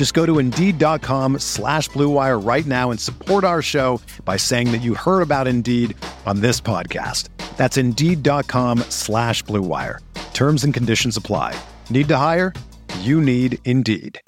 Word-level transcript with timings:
Just 0.00 0.14
go 0.14 0.24
to 0.24 0.38
Indeed.com 0.38 1.40
slash 1.40 1.90
BlueWire 1.90 2.42
right 2.42 2.64
now 2.64 2.90
and 2.90 2.98
support 2.98 3.44
our 3.44 3.60
show 3.60 4.00
by 4.24 4.38
saying 4.38 4.72
that 4.72 4.78
you 4.78 4.94
heard 4.94 5.20
about 5.20 5.46
Indeed 5.46 5.94
on 6.24 6.40
this 6.40 6.58
podcast. 6.58 7.28
That's 7.58 7.76
Indeed.com 7.76 8.78
slash 8.88 9.44
BlueWire. 9.44 9.98
Terms 10.32 10.64
and 10.64 10.72
conditions 10.72 11.18
apply. 11.18 11.54
Need 11.90 12.08
to 12.08 12.16
hire? 12.16 12.54
You 13.00 13.20
need 13.20 13.58
Indeed. 13.66 14.22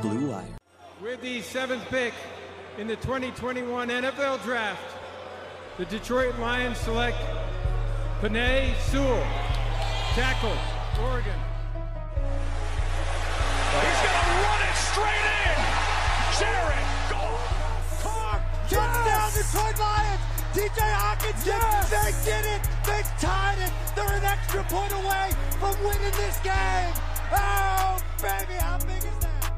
Blue 0.00 0.30
Wire. 0.30 0.44
With 1.02 1.20
the 1.20 1.42
seventh 1.42 1.84
pick 1.90 2.14
in 2.78 2.86
the 2.86 2.96
2021 2.96 3.90
NFL 3.90 4.42
Draft, 4.42 4.93
the 5.76 5.84
Detroit 5.86 6.38
Lions 6.38 6.78
select 6.78 7.16
Penei 8.20 8.76
Sewell, 8.90 9.26
tackle, 10.14 10.56
Oregon. 11.02 11.34
He's 13.74 14.00
going 14.06 14.14
to 14.14 14.30
run 14.38 14.62
it 14.62 14.76
straight 14.78 15.26
in. 15.42 15.58
Jared 16.38 16.86
Goff. 17.10 18.02
Carr, 18.02 18.38
touchdown 18.68 19.30
Detroit 19.34 19.78
Lions. 19.80 20.22
TJ 20.54 20.78
Hawkins, 20.78 21.44
yes. 21.44 21.90
they 21.90 22.12
did 22.30 22.44
it. 22.46 22.62
They 22.86 23.02
tied 23.18 23.58
it. 23.58 23.72
They're 23.96 24.16
an 24.16 24.24
extra 24.24 24.62
point 24.64 24.92
away 24.92 25.32
from 25.58 25.74
winning 25.82 26.14
this 26.14 26.38
game. 26.38 26.94
Oh, 27.32 27.98
baby, 28.22 28.54
how 28.60 28.78
big 28.78 29.02
is 29.02 29.18
that? 29.18 29.50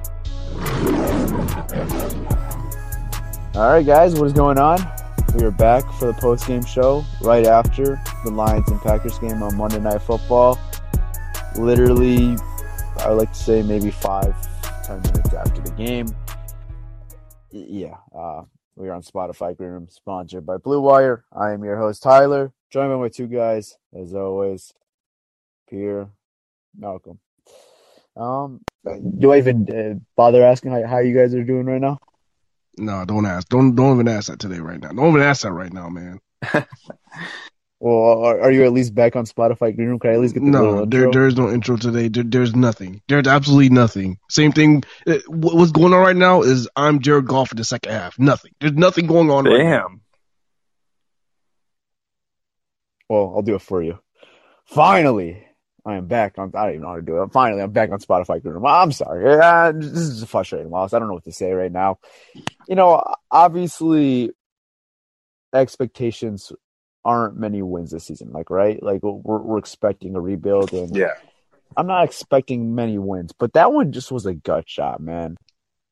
All 3.55 3.69
right, 3.69 3.85
guys, 3.85 4.15
what 4.15 4.27
is 4.27 4.33
going 4.33 4.59
on? 4.59 4.79
We 5.37 5.45
are 5.45 5.51
back 5.51 5.85
for 5.93 6.07
the 6.07 6.15
post 6.15 6.47
game 6.47 6.65
show 6.65 7.05
right 7.21 7.45
after 7.45 8.01
the 8.25 8.31
Lions 8.31 8.71
and 8.71 8.81
Packers 8.81 9.19
game 9.19 9.43
on 9.43 9.55
Monday 9.55 9.79
Night 9.79 10.01
Football. 10.01 10.59
Literally, 11.59 12.39
I 13.01 13.11
would 13.11 13.19
like 13.19 13.35
to 13.35 13.39
say 13.39 13.63
maybe 13.63 13.91
five, 13.91 14.35
ten 14.83 15.03
minutes 15.03 15.35
after 15.35 15.61
the 15.61 15.73
game. 15.73 16.07
Yeah, 17.51 17.99
uh, 18.17 18.45
we 18.77 18.89
are 18.89 18.95
on 18.95 19.03
Spotify 19.03 19.55
Green 19.55 19.73
Room, 19.73 19.89
sponsored 19.91 20.47
by 20.47 20.57
Blue 20.57 20.81
Wire. 20.81 21.27
I 21.31 21.53
am 21.53 21.63
your 21.63 21.77
host, 21.77 22.03
Tyler, 22.03 22.55
joined 22.71 22.91
by 22.91 22.97
my 22.97 23.11
two 23.11 23.27
guys, 23.27 23.77
as 23.95 24.15
always, 24.15 24.73
Pierre, 25.69 26.09
Malcolm. 26.75 27.19
Um, 28.17 28.63
do 29.19 29.35
I 29.35 29.37
even 29.37 29.69
uh, 29.69 30.03
bother 30.17 30.43
asking 30.43 30.71
how, 30.71 30.87
how 30.87 30.99
you 31.01 31.15
guys 31.15 31.35
are 31.35 31.45
doing 31.45 31.67
right 31.67 31.81
now? 31.81 31.99
No, 32.77 33.05
don't 33.05 33.27
ask. 33.27 33.49
Don't 33.49 33.75
don't 33.75 33.95
even 33.95 34.09
ask 34.09 34.29
that 34.29 34.39
today 34.39 34.59
right 34.59 34.81
now. 34.81 34.89
Don't 34.89 35.09
even 35.11 35.23
ask 35.23 35.43
that 35.43 35.53
right 35.53 35.73
now, 35.73 35.89
man. 35.89 36.21
Well, 37.79 38.25
are, 38.25 38.41
are 38.41 38.51
you 38.51 38.65
at 38.65 38.73
least 38.73 38.95
back 38.95 39.17
on 39.17 39.27
Spotify 39.27 39.75
Green 39.77 39.89
Room? 39.89 39.99
Can 39.99 40.11
I 40.11 40.15
at 40.15 40.21
least 40.21 40.33
get 40.33 40.41
the 40.43 40.51
No, 40.51 40.87
there 40.87 41.11
there's 41.11 41.37
no 41.37 41.53
intro 41.53 41.77
today. 41.77 42.09
There, 42.09 42.25
there's 42.25 42.57
nothing. 42.57 43.03
There's 43.07 43.27
absolutely 43.27 43.69
nothing. 43.69 44.19
Same 44.31 44.53
thing. 44.53 44.83
uh, 45.07 45.19
What's 45.29 45.73
going 45.73 45.93
on 45.93 46.01
right 46.01 46.17
now 46.17 46.41
is 46.43 46.69
I'm 46.75 47.01
Jared 47.01 47.27
Goff 47.27 47.53
in 47.53 47.59
the 47.59 47.65
second 47.65 47.93
half. 47.93 48.19
Nothing. 48.19 48.53
There's 48.61 48.73
nothing 48.73 49.07
going 49.07 49.31
on. 49.31 49.45
Right 49.45 49.63
now. 49.63 49.89
Damn. 49.89 50.01
Well, 53.11 53.35
I'll 53.37 53.43
do 53.43 53.55
it 53.55 53.63
for 53.63 53.83
you. 53.83 53.99
Finally, 54.65 55.46
I 55.87 55.95
am 55.95 56.07
back 56.07 56.37
on. 56.37 56.51
I 56.55 56.65
don't 56.65 56.71
even 56.71 56.83
know 56.83 56.89
how 56.89 56.97
to 56.97 57.03
do 57.03 57.23
it. 57.23 57.33
Finally, 57.33 57.63
I'm 57.63 57.71
back 57.71 57.93
on 57.93 58.01
Spotify 58.01 58.43
I'm 58.67 58.91
sorry. 58.91 59.39
Uh, 59.41 59.71
this 59.73 59.93
is 59.93 60.25
frustrating, 60.25 60.69
Wallace. 60.69 60.93
I 60.93 60.99
don't 60.99 61.07
know 61.07 61.15
what 61.15 61.25
to 61.25 61.33
say 61.33 61.53
right 61.53 61.71
now. 61.71 62.01
You 62.67 62.75
know, 62.75 63.05
obviously, 63.31 64.33
expectations 65.55 66.51
aren't 67.05 67.37
many 67.37 67.63
wins 67.63 67.93
this 67.93 68.05
season. 68.05 68.33
Like, 68.33 68.51
right? 68.51 68.83
Like, 68.83 69.05
we're 69.05 69.39
we're 69.39 69.59
expecting 69.59 70.17
a 70.17 70.21
rebuild, 70.21 70.73
and 70.73 70.95
Yeah. 70.95 71.15
I'm 71.77 71.87
not 71.87 72.05
expecting 72.05 72.75
many 72.75 72.99
wins, 72.99 73.33
but 73.39 73.53
that 73.53 73.73
one 73.73 73.93
just 73.93 74.11
was 74.11 74.27
a 74.27 74.35
gut 74.35 74.69
shot, 74.69 75.01
man. 75.01 75.37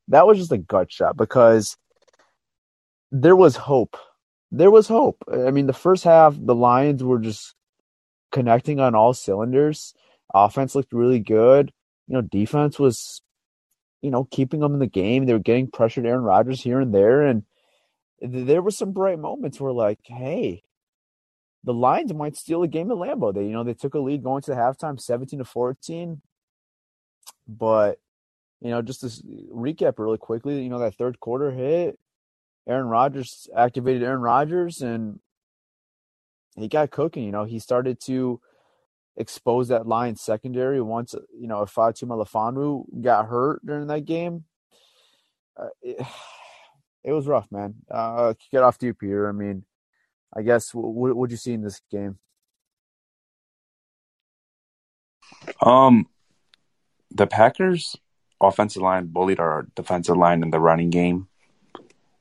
That 0.09 0.27
was 0.27 0.39
just 0.39 0.53
a 0.53 0.59
gut 0.59 0.91
shot 0.91 1.17
because 1.17 1.77
there 3.13 3.37
was 3.37 3.55
hope. 3.55 3.97
There 4.51 4.73
was 4.73 4.89
hope. 4.89 5.23
I 5.33 5.53
mean, 5.53 5.67
the 5.67 5.73
first 5.73 6.03
half, 6.03 6.35
the 6.37 6.55
Lions 6.55 7.03
were 7.03 7.21
just 7.21 7.55
connecting 8.35 8.81
on 8.81 8.95
all 8.95 9.15
cylinders. 9.15 9.95
Offense 10.35 10.75
looked 10.75 10.93
really 10.93 11.21
good. 11.21 11.73
You 12.09 12.15
know, 12.17 12.21
defense 12.21 12.79
was, 12.79 13.23
you 14.03 14.11
know, 14.11 14.25
keeping 14.25 14.61
them 14.61 14.75
in 14.75 14.81
the 14.81 14.89
game. 14.89 15.25
They 15.25 15.33
were 15.33 15.39
getting 15.39 15.71
pressured 15.71 16.05
Aaron 16.05 16.25
Rodgers 16.25 16.61
here 16.61 16.81
and 16.81 16.93
there. 16.93 17.23
And 17.23 17.45
th- 18.21 18.47
there 18.47 18.61
were 18.61 18.73
some 18.73 18.93
bright 18.93 19.21
moments 19.21 19.61
where, 19.61 19.73
like, 19.73 20.01
hey, 20.05 20.65
the 21.63 21.73
Lions 21.73 22.13
might 22.13 22.37
steal 22.37 22.63
a 22.65 22.69
game 22.69 22.91
at 22.91 22.97
Lambeau. 22.97 23.33
They, 23.33 23.45
you 23.45 23.53
know, 23.53 23.65
they 23.65 23.73
took 23.73 23.95
a 23.95 24.01
lead 24.01 24.25
going 24.25 24.43
to 24.43 24.51
the 24.51 24.57
halftime, 24.57 25.01
seventeen 25.01 25.39
to 25.39 25.45
fourteen. 25.45 26.21
But 27.47 27.99
you 28.61 28.71
know, 28.71 28.83
just 28.83 29.01
to 29.03 29.07
recap 29.55 29.99
really 29.99 30.19
quickly, 30.19 30.63
you 30.63 30.71
know, 30.71 30.81
that 30.81 30.97
third 30.97 31.21
quarter 31.21 31.53
hit, 31.53 31.99
Aaron 32.67 32.87
Rodgers 32.87 33.49
activated 33.57 34.03
Aaron 34.03 34.21
Rodgers, 34.21 34.83
and 34.83 35.21
he 36.63 36.69
got 36.69 36.91
cooking. 36.91 37.25
You 37.25 37.33
know, 37.33 37.45
he 37.45 37.59
started 37.59 38.01
to 38.07 38.41
expose 39.17 39.69
that 39.69 39.87
Lions 39.87 40.21
secondary 40.21 40.81
once 40.81 41.15
you 41.39 41.47
know 41.47 41.65
Fatu 41.67 42.07
Melifonwu 42.07 43.03
got 43.03 43.27
hurt 43.27 43.65
during 43.65 43.87
that 43.89 44.05
game. 44.05 44.45
Uh, 45.57 45.69
it, 45.83 46.07
it 47.05 47.13
was 47.13 47.27
rough, 47.27 47.51
man. 47.51 47.75
Uh, 47.91 48.35
get 48.51 48.63
off 48.63 48.79
to 48.79 48.87
you, 48.87 48.95
Peter. 48.95 49.29
I 49.29 49.33
mean. 49.33 49.65
I 50.35 50.43
guess 50.43 50.75
what 50.75 51.17
would 51.17 51.31
you 51.31 51.37
see 51.37 51.53
in 51.53 51.63
this 51.63 51.81
game? 51.91 52.19
Um, 55.63 56.09
the 57.11 57.27
Packers 57.27 57.97
offensive 58.41 58.83
line 58.83 59.07
bullied 59.07 59.39
our 59.39 59.69
defensive 59.77 60.17
line 60.17 60.43
in 60.43 60.51
the 60.51 60.59
running 60.59 60.91
game, 60.91 61.29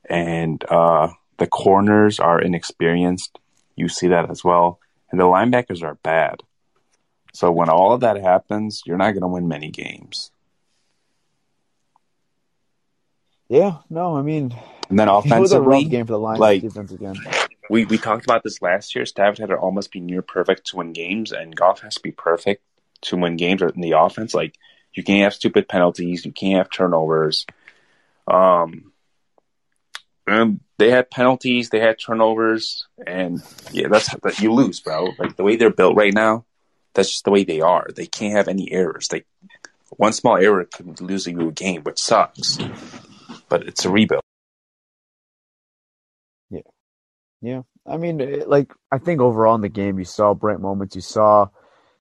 and 0.08 0.64
uh, 0.68 1.08
the 1.38 1.46
corners 1.46 2.20
are 2.20 2.40
inexperienced. 2.40 3.38
You 3.76 3.88
see 3.88 4.08
that 4.08 4.30
as 4.30 4.44
well, 4.44 4.78
and 5.10 5.20
the 5.20 5.24
linebackers 5.24 5.82
are 5.82 5.96
bad. 5.96 6.42
So 7.32 7.50
when 7.50 7.68
all 7.68 7.92
of 7.92 8.00
that 8.00 8.16
happens, 8.16 8.82
you're 8.86 8.96
not 8.96 9.10
going 9.12 9.22
to 9.22 9.28
win 9.28 9.48
many 9.48 9.70
games. 9.70 10.30
Yeah, 13.48 13.78
no, 13.90 14.16
I 14.16 14.22
mean, 14.22 14.56
And 14.88 14.98
then 14.98 15.08
it 15.08 15.12
was 15.12 15.52
a 15.52 15.60
rough 15.60 15.80
offensively, 15.80 15.84
game 15.84 16.06
for 16.06 16.12
the 16.12 16.18
Lions 16.18 16.40
like 16.40 16.62
defense 16.62 16.92
again. 16.92 17.16
we 17.68 17.84
we 17.84 17.98
talked 17.98 18.24
about 18.24 18.42
this 18.42 18.62
last 18.62 18.94
year. 18.94 19.04
Stafford 19.04 19.38
had 19.38 19.48
to 19.50 19.56
almost 19.56 19.92
be 19.92 20.00
near 20.00 20.22
perfect 20.22 20.68
to 20.68 20.76
win 20.76 20.92
games, 20.92 21.32
and 21.32 21.54
Goff 21.54 21.80
has 21.80 21.94
to 21.96 22.02
be 22.02 22.10
perfect 22.12 22.62
to 23.02 23.16
win 23.16 23.36
games 23.36 23.62
in 23.62 23.80
the 23.80 23.92
offense. 23.92 24.32
Like 24.34 24.56
you 24.94 25.02
can't 25.02 25.24
have 25.24 25.34
stupid 25.34 25.68
penalties, 25.68 26.24
you 26.24 26.32
can't 26.32 26.58
have 26.58 26.70
turnovers. 26.70 27.46
Um, 28.26 28.92
and 30.26 30.60
they 30.78 30.90
had 30.90 31.10
penalties, 31.10 31.70
they 31.70 31.80
had 31.80 31.98
turnovers, 31.98 32.86
and 33.06 33.42
yeah, 33.72 33.88
that's 33.88 34.14
that 34.22 34.40
you 34.40 34.52
lose, 34.52 34.80
bro. 34.80 35.10
Like 35.18 35.36
the 35.36 35.44
way 35.44 35.56
they're 35.56 35.70
built 35.70 35.96
right 35.96 36.12
now, 36.12 36.44
that's 36.94 37.10
just 37.10 37.24
the 37.24 37.30
way 37.30 37.44
they 37.44 37.60
are. 37.60 37.88
They 37.94 38.06
can't 38.06 38.36
have 38.36 38.48
any 38.48 38.70
errors. 38.72 39.08
They 39.08 39.24
one 39.90 40.12
small 40.12 40.36
error 40.36 40.64
could 40.64 41.00
lose 41.00 41.26
you 41.26 41.48
a 41.48 41.52
game, 41.52 41.82
which 41.82 42.00
sucks. 42.00 42.58
But 43.48 43.68
it's 43.68 43.84
a 43.84 43.90
rebuild. 43.90 44.22
Yeah, 46.50 46.60
yeah. 47.40 47.62
I 47.86 47.96
mean, 47.96 48.20
it, 48.20 48.48
like 48.48 48.72
I 48.90 48.98
think 48.98 49.20
overall 49.20 49.54
in 49.54 49.60
the 49.60 49.68
game, 49.68 49.98
you 49.98 50.04
saw 50.04 50.34
bright 50.34 50.60
moments. 50.60 50.96
You 50.96 51.02
saw, 51.02 51.46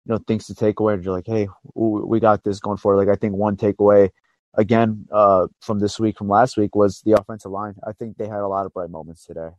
you 0.06 0.14
know, 0.14 0.18
things 0.18 0.48
to 0.48 0.56
take 0.56 0.80
away. 0.80 0.98
You're 1.00 1.14
like, 1.14 1.28
hey, 1.28 1.48
we 1.76 2.20
got 2.20 2.44
this 2.44 2.60
going 2.60 2.78
forward. 2.78 3.06
Like 3.06 3.16
I 3.16 3.20
think 3.20 3.36
one 3.36 3.58
takeaway 3.58 4.10
again 4.54 5.08
uh, 5.12 5.48
from 5.60 5.80
this 5.80 6.00
week, 6.00 6.18
from 6.18 6.30
last 6.30 6.58
week, 6.58 6.76
was 6.76 7.02
the 7.02 7.14
offensive 7.14 7.52
line. 7.52 7.76
I 7.86 7.92
think 7.92 8.18
they 8.18 8.28
had 8.28 8.40
a 8.40 8.48
lot 8.48 8.66
of 8.66 8.74
bright 8.74 8.90
moments 8.90 9.26
today, 9.26 9.50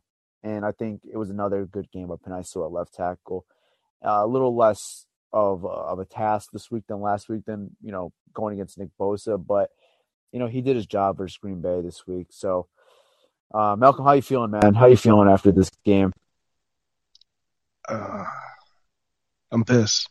and 0.43 0.65
I 0.65 0.71
think 0.71 1.01
it 1.11 1.17
was 1.17 1.29
another 1.29 1.65
good 1.65 1.91
game 1.91 2.11
of 2.11 2.19
Sewell 2.45 2.67
at 2.67 2.71
left 2.71 2.93
tackle. 2.93 3.45
Uh, 4.05 4.21
a 4.23 4.27
little 4.27 4.55
less 4.55 5.05
of 5.33 5.65
of 5.65 5.99
a 5.99 6.05
task 6.05 6.49
this 6.51 6.71
week 6.71 6.83
than 6.87 7.01
last 7.01 7.29
week, 7.29 7.45
than 7.45 7.75
you 7.81 7.91
know 7.91 8.11
going 8.33 8.53
against 8.53 8.77
Nick 8.77 8.89
Bosa, 8.99 9.43
but 9.43 9.69
you 10.31 10.39
know 10.39 10.47
he 10.47 10.61
did 10.61 10.75
his 10.75 10.85
job 10.85 11.17
versus 11.17 11.37
Green 11.37 11.61
Bay 11.61 11.81
this 11.81 12.07
week. 12.07 12.27
So, 12.29 12.67
uh, 13.53 13.75
Malcolm, 13.77 14.05
how 14.05 14.13
you 14.13 14.21
feeling, 14.21 14.51
man? 14.51 14.73
How 14.73 14.87
you 14.87 14.97
feeling 14.97 15.29
after 15.29 15.51
this 15.51 15.71
game? 15.83 16.13
Uh, 17.87 18.23
I'm 19.51 19.63
pissed. 19.63 20.09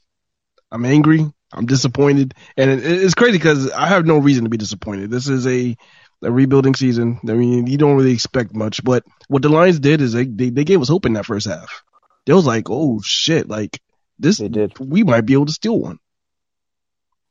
I'm 0.70 0.84
angry. 0.84 1.32
I'm 1.54 1.66
disappointed, 1.66 2.34
and 2.56 2.70
it, 2.70 2.84
it's 2.84 3.14
crazy 3.14 3.38
because 3.38 3.70
I 3.70 3.86
have 3.86 4.06
no 4.06 4.18
reason 4.18 4.44
to 4.44 4.50
be 4.50 4.56
disappointed. 4.56 5.10
This 5.10 5.28
is 5.28 5.46
a 5.46 5.76
a 6.22 6.32
rebuilding 6.32 6.74
season. 6.74 7.20
I 7.28 7.32
mean, 7.32 7.66
you 7.66 7.78
don't 7.78 7.96
really 7.96 8.12
expect 8.12 8.54
much, 8.54 8.82
but 8.82 9.04
what 9.28 9.42
the 9.42 9.48
Lions 9.48 9.78
did 9.78 10.00
is 10.00 10.12
they 10.12 10.24
they, 10.24 10.50
they 10.50 10.64
gave 10.64 10.80
us 10.80 10.88
hope 10.88 11.06
in 11.06 11.12
that 11.14 11.26
first 11.26 11.46
half. 11.46 11.82
They 12.26 12.32
was 12.32 12.46
like, 12.46 12.70
oh 12.70 13.00
shit, 13.02 13.48
like 13.48 13.80
this, 14.18 14.38
They 14.38 14.48
did. 14.48 14.72
we 14.78 15.04
might 15.04 15.26
be 15.26 15.34
able 15.34 15.46
to 15.46 15.52
steal 15.52 15.78
one. 15.78 15.98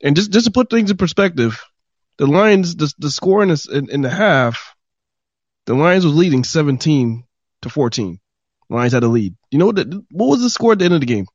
And 0.01 0.15
just 0.15 0.31
just 0.31 0.45
to 0.45 0.51
put 0.51 0.69
things 0.69 0.91
in 0.91 0.97
perspective, 0.97 1.61
the 2.17 2.27
Lions 2.27 2.75
the 2.75 2.93
the 2.99 3.11
score 3.11 3.43
in, 3.43 3.49
this, 3.49 3.67
in 3.67 3.89
in 3.89 4.01
the 4.01 4.09
half, 4.09 4.75
the 5.65 5.73
Lions 5.73 6.05
was 6.05 6.15
leading 6.15 6.43
17 6.43 7.23
to 7.63 7.69
14. 7.69 8.19
Lions 8.69 8.93
had 8.93 9.03
a 9.03 9.07
lead. 9.07 9.35
You 9.51 9.59
know 9.59 9.67
what? 9.67 9.75
The, 9.77 10.03
what 10.11 10.27
was 10.27 10.41
the 10.41 10.49
score 10.49 10.73
at 10.73 10.79
the 10.79 10.85
end 10.85 10.93
of 10.93 10.99
the 10.99 11.05
game? 11.05 11.25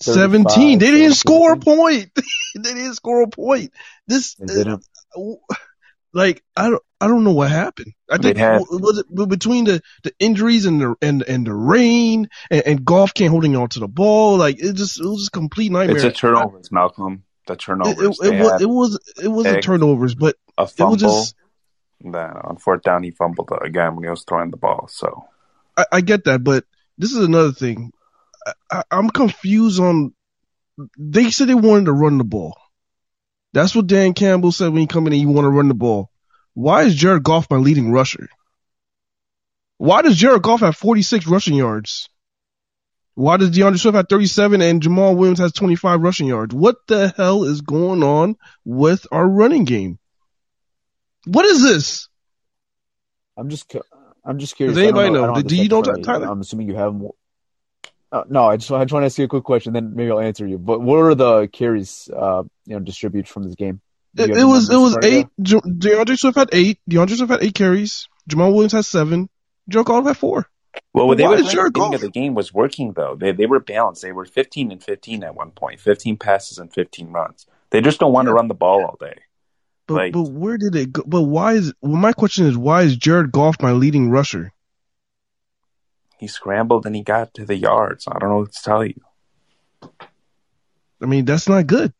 17. 0.00 0.78
They 0.78 0.86
didn't 0.86 1.12
17. 1.12 1.14
score 1.14 1.52
a 1.52 1.56
point. 1.58 2.10
they 2.56 2.74
didn't 2.74 2.94
score 2.94 3.22
a 3.22 3.28
point. 3.28 3.72
This, 4.06 4.36
uh, 4.40 4.76
like, 6.12 6.42
I 6.56 6.70
don't, 6.70 6.82
I 7.00 7.06
don't 7.06 7.24
know 7.24 7.32
what 7.32 7.50
happened. 7.50 7.92
I 8.10 8.18
think 8.18 8.36
had- 8.38 8.62
was 8.70 8.98
it 8.98 9.28
between 9.28 9.64
the, 9.64 9.82
the 10.02 10.12
injuries 10.18 10.66
and 10.66 10.80
the 10.80 10.96
and 11.00 11.22
and 11.22 11.46
the 11.46 11.54
rain 11.54 12.28
and, 12.50 12.62
and 12.66 12.84
Goff 12.84 13.14
can't 13.14 13.30
holding 13.30 13.54
on 13.56 13.68
to 13.70 13.80
the 13.80 13.86
ball. 13.88 14.36
Like 14.36 14.58
it 14.58 14.72
just 14.74 14.98
it 15.00 15.04
was 15.04 15.18
just 15.20 15.28
a 15.28 15.38
complete 15.38 15.70
nightmare. 15.70 15.96
It's 15.96 16.04
a 16.04 16.10
turnovers, 16.10 16.72
Malcolm. 16.72 17.24
The 17.46 17.52
It, 17.52 17.58
turnovers. 17.60 18.18
it, 18.20 18.22
They 18.30 18.36
it, 18.36 18.42
was, 18.42 18.60
it 18.62 18.66
was 18.68 18.98
it 19.22 19.28
wasn't 19.28 19.62
turnovers, 19.62 20.14
but 20.14 20.36
a 20.56 20.62
it 20.62 20.70
fumble. 20.70 20.92
was 20.94 21.02
just 21.02 21.34
Then 22.00 22.14
on 22.14 22.56
fourth 22.56 22.82
down, 22.82 23.02
he 23.04 23.10
fumbled 23.10 23.50
again 23.62 23.94
when 23.94 24.04
he 24.04 24.10
was 24.10 24.24
throwing 24.24 24.50
the 24.50 24.56
ball. 24.56 24.88
So 24.90 25.24
I, 25.76 25.84
I 25.92 26.00
get 26.00 26.24
that, 26.24 26.42
but 26.42 26.64
this 26.96 27.12
is 27.12 27.18
another 27.22 27.52
thing. 27.52 27.92
I, 28.70 28.82
I'm 28.90 29.10
confused 29.10 29.80
on. 29.80 30.14
They 30.98 31.30
said 31.30 31.48
they 31.48 31.54
wanted 31.54 31.86
to 31.86 31.92
run 31.92 32.18
the 32.18 32.24
ball. 32.24 32.56
That's 33.52 33.74
what 33.74 33.86
Dan 33.86 34.14
Campbell 34.14 34.52
said 34.52 34.68
when 34.72 34.80
he 34.80 34.86
come 34.86 35.06
in 35.06 35.12
and 35.12 35.22
you 35.22 35.28
want 35.28 35.46
to 35.46 35.50
run 35.50 35.68
the 35.68 35.74
ball. 35.74 36.10
Why 36.54 36.82
is 36.82 36.94
Jared 36.94 37.24
Goff 37.24 37.50
my 37.50 37.56
leading 37.56 37.90
rusher? 37.90 38.28
Why 39.78 40.02
does 40.02 40.16
Jared 40.16 40.42
Goff 40.42 40.60
have 40.60 40.76
46 40.76 41.26
rushing 41.26 41.54
yards? 41.54 42.08
Why 43.14 43.36
does 43.36 43.50
D'Andre 43.50 43.78
Swift 43.78 43.96
have 43.96 44.08
37 44.08 44.62
and 44.62 44.80
Jamaal 44.80 45.16
Williams 45.16 45.40
has 45.40 45.52
25 45.52 46.00
rushing 46.02 46.28
yards? 46.28 46.54
What 46.54 46.76
the 46.86 47.12
hell 47.16 47.44
is 47.44 47.62
going 47.62 48.04
on 48.04 48.36
with 48.64 49.06
our 49.10 49.26
running 49.26 49.64
game? 49.64 49.98
What 51.26 51.44
is 51.44 51.62
this? 51.62 52.08
I'm 53.36 53.48
just, 53.48 53.68
cu- 53.68 53.82
I'm 54.24 54.38
just 54.38 54.56
curious. 54.56 54.76
Does 54.76 54.84
anybody 54.84 55.10
know? 55.10 55.34
have 55.34 55.44
Do 55.46 55.56
you 55.56 55.68
know 55.68 55.80
stats 55.80 55.80
in 55.80 55.84
front 55.84 55.98
of 55.98 56.04
Tyler? 56.04 56.26
I'm 56.32 56.40
assuming 56.40 56.68
you 56.68 56.76
have 56.76 56.94
more. 56.94 57.14
Uh, 58.10 58.24
no, 58.28 58.46
I 58.46 58.56
just, 58.56 58.70
I 58.72 58.84
just 58.84 58.92
want 58.92 59.02
to 59.02 59.06
ask 59.06 59.18
you 59.18 59.24
a 59.26 59.28
quick 59.28 59.44
question, 59.44 59.72
then 59.74 59.94
maybe 59.94 60.10
I'll 60.10 60.20
answer 60.20 60.46
you. 60.46 60.56
But 60.58 60.80
what 60.80 60.96
are 60.96 61.14
the 61.14 61.46
carries, 61.48 62.08
uh, 62.14 62.42
you 62.64 62.74
know, 62.74 62.80
distributed 62.80 63.28
from 63.28 63.42
this 63.44 63.54
game? 63.54 63.80
It, 64.16 64.30
it 64.30 64.44
was 64.44 64.70
it 64.70 64.76
was 64.76 64.94
in 64.94 65.00
front 65.00 65.04
of 65.04 65.12
you? 65.12 65.18
eight. 65.18 65.26
Je- 65.42 65.90
D'Andre 65.96 66.16
Swift 66.16 66.38
had 66.38 66.48
eight. 66.52 66.80
D'Andre 66.88 67.16
Swift 67.16 67.30
had 67.30 67.42
eight 67.42 67.54
carries. 67.54 68.08
Jamaal 68.28 68.52
Williams 68.52 68.72
had 68.72 68.86
seven. 68.86 69.28
Jared 69.68 69.86
Goff 69.86 70.06
had 70.06 70.16
four. 70.16 70.48
Well, 70.94 71.06
what 71.06 71.18
they 71.18 71.24
Why 71.24 71.30
were 71.30 71.36
playing 71.36 71.50
Jared 71.50 71.74
the 71.74 71.80
beginning 71.80 71.94
of 71.94 72.00
the 72.00 72.10
game 72.10 72.34
was 72.34 72.52
working 72.54 72.92
though. 72.94 73.14
They 73.14 73.32
they 73.32 73.46
were 73.46 73.60
balanced. 73.60 74.02
They 74.02 74.12
were 74.12 74.24
15 74.24 74.72
and 74.72 74.82
15 74.82 75.22
at 75.24 75.34
one 75.34 75.50
point, 75.50 75.80
15 75.80 76.16
passes 76.16 76.58
and 76.58 76.72
15 76.72 77.10
runs. 77.10 77.46
They 77.70 77.80
just 77.82 78.00
don't 78.00 78.12
want 78.12 78.26
to 78.26 78.32
run 78.32 78.48
the 78.48 78.54
ball 78.54 78.82
all 78.84 78.96
day. 78.98 79.18
But 79.86 79.94
Like- 79.94 80.12
but 80.14 80.30
where 80.30 80.56
did 80.56 80.74
it 80.74 80.92
go? 80.92 81.02
But 81.06 81.22
why 81.22 81.52
is 81.54 81.74
well, 81.82 81.92
my 81.96 82.12
question 82.14 82.46
is 82.46 82.56
why 82.56 82.82
is 82.82 82.96
Jared 82.96 83.30
Goff 83.32 83.60
my 83.60 83.72
leading 83.72 84.10
rusher? 84.10 84.52
He 86.18 86.26
scrambled 86.26 86.86
and 86.86 86.94
he 86.96 87.02
got 87.02 87.34
to 87.34 87.44
the 87.44 87.56
yards. 87.56 88.06
I 88.08 88.18
don't 88.18 88.28
know 88.30 88.38
what 88.38 88.52
to 88.52 88.62
tell 88.62 88.84
you. 88.84 89.00
I 91.00 91.06
mean 91.06 91.24
that's 91.24 91.48
not 91.48 91.66
good. 91.66 91.92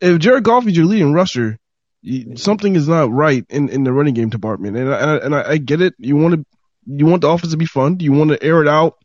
If 0.00 0.18
Jared 0.18 0.44
Goff 0.44 0.66
is 0.66 0.76
your 0.76 0.86
leading 0.86 1.12
rusher, 1.12 1.58
you, 2.02 2.36
something 2.36 2.76
is 2.76 2.86
not 2.88 3.10
right 3.10 3.44
in, 3.48 3.68
in 3.68 3.84
the 3.84 3.92
running 3.92 4.14
game 4.14 4.28
department. 4.28 4.76
And 4.76 4.92
I, 4.94 5.16
and 5.16 5.34
I, 5.34 5.40
I, 5.40 5.50
I 5.52 5.56
get 5.58 5.80
it. 5.80 5.94
You 5.98 6.16
want 6.16 6.34
to 6.34 6.44
you 6.86 7.06
want 7.06 7.22
the 7.22 7.28
offense 7.28 7.52
to 7.52 7.56
be 7.58 7.66
fun. 7.66 7.98
You 8.00 8.12
want 8.12 8.30
to 8.30 8.42
air 8.42 8.62
it 8.62 8.68
out, 8.68 8.98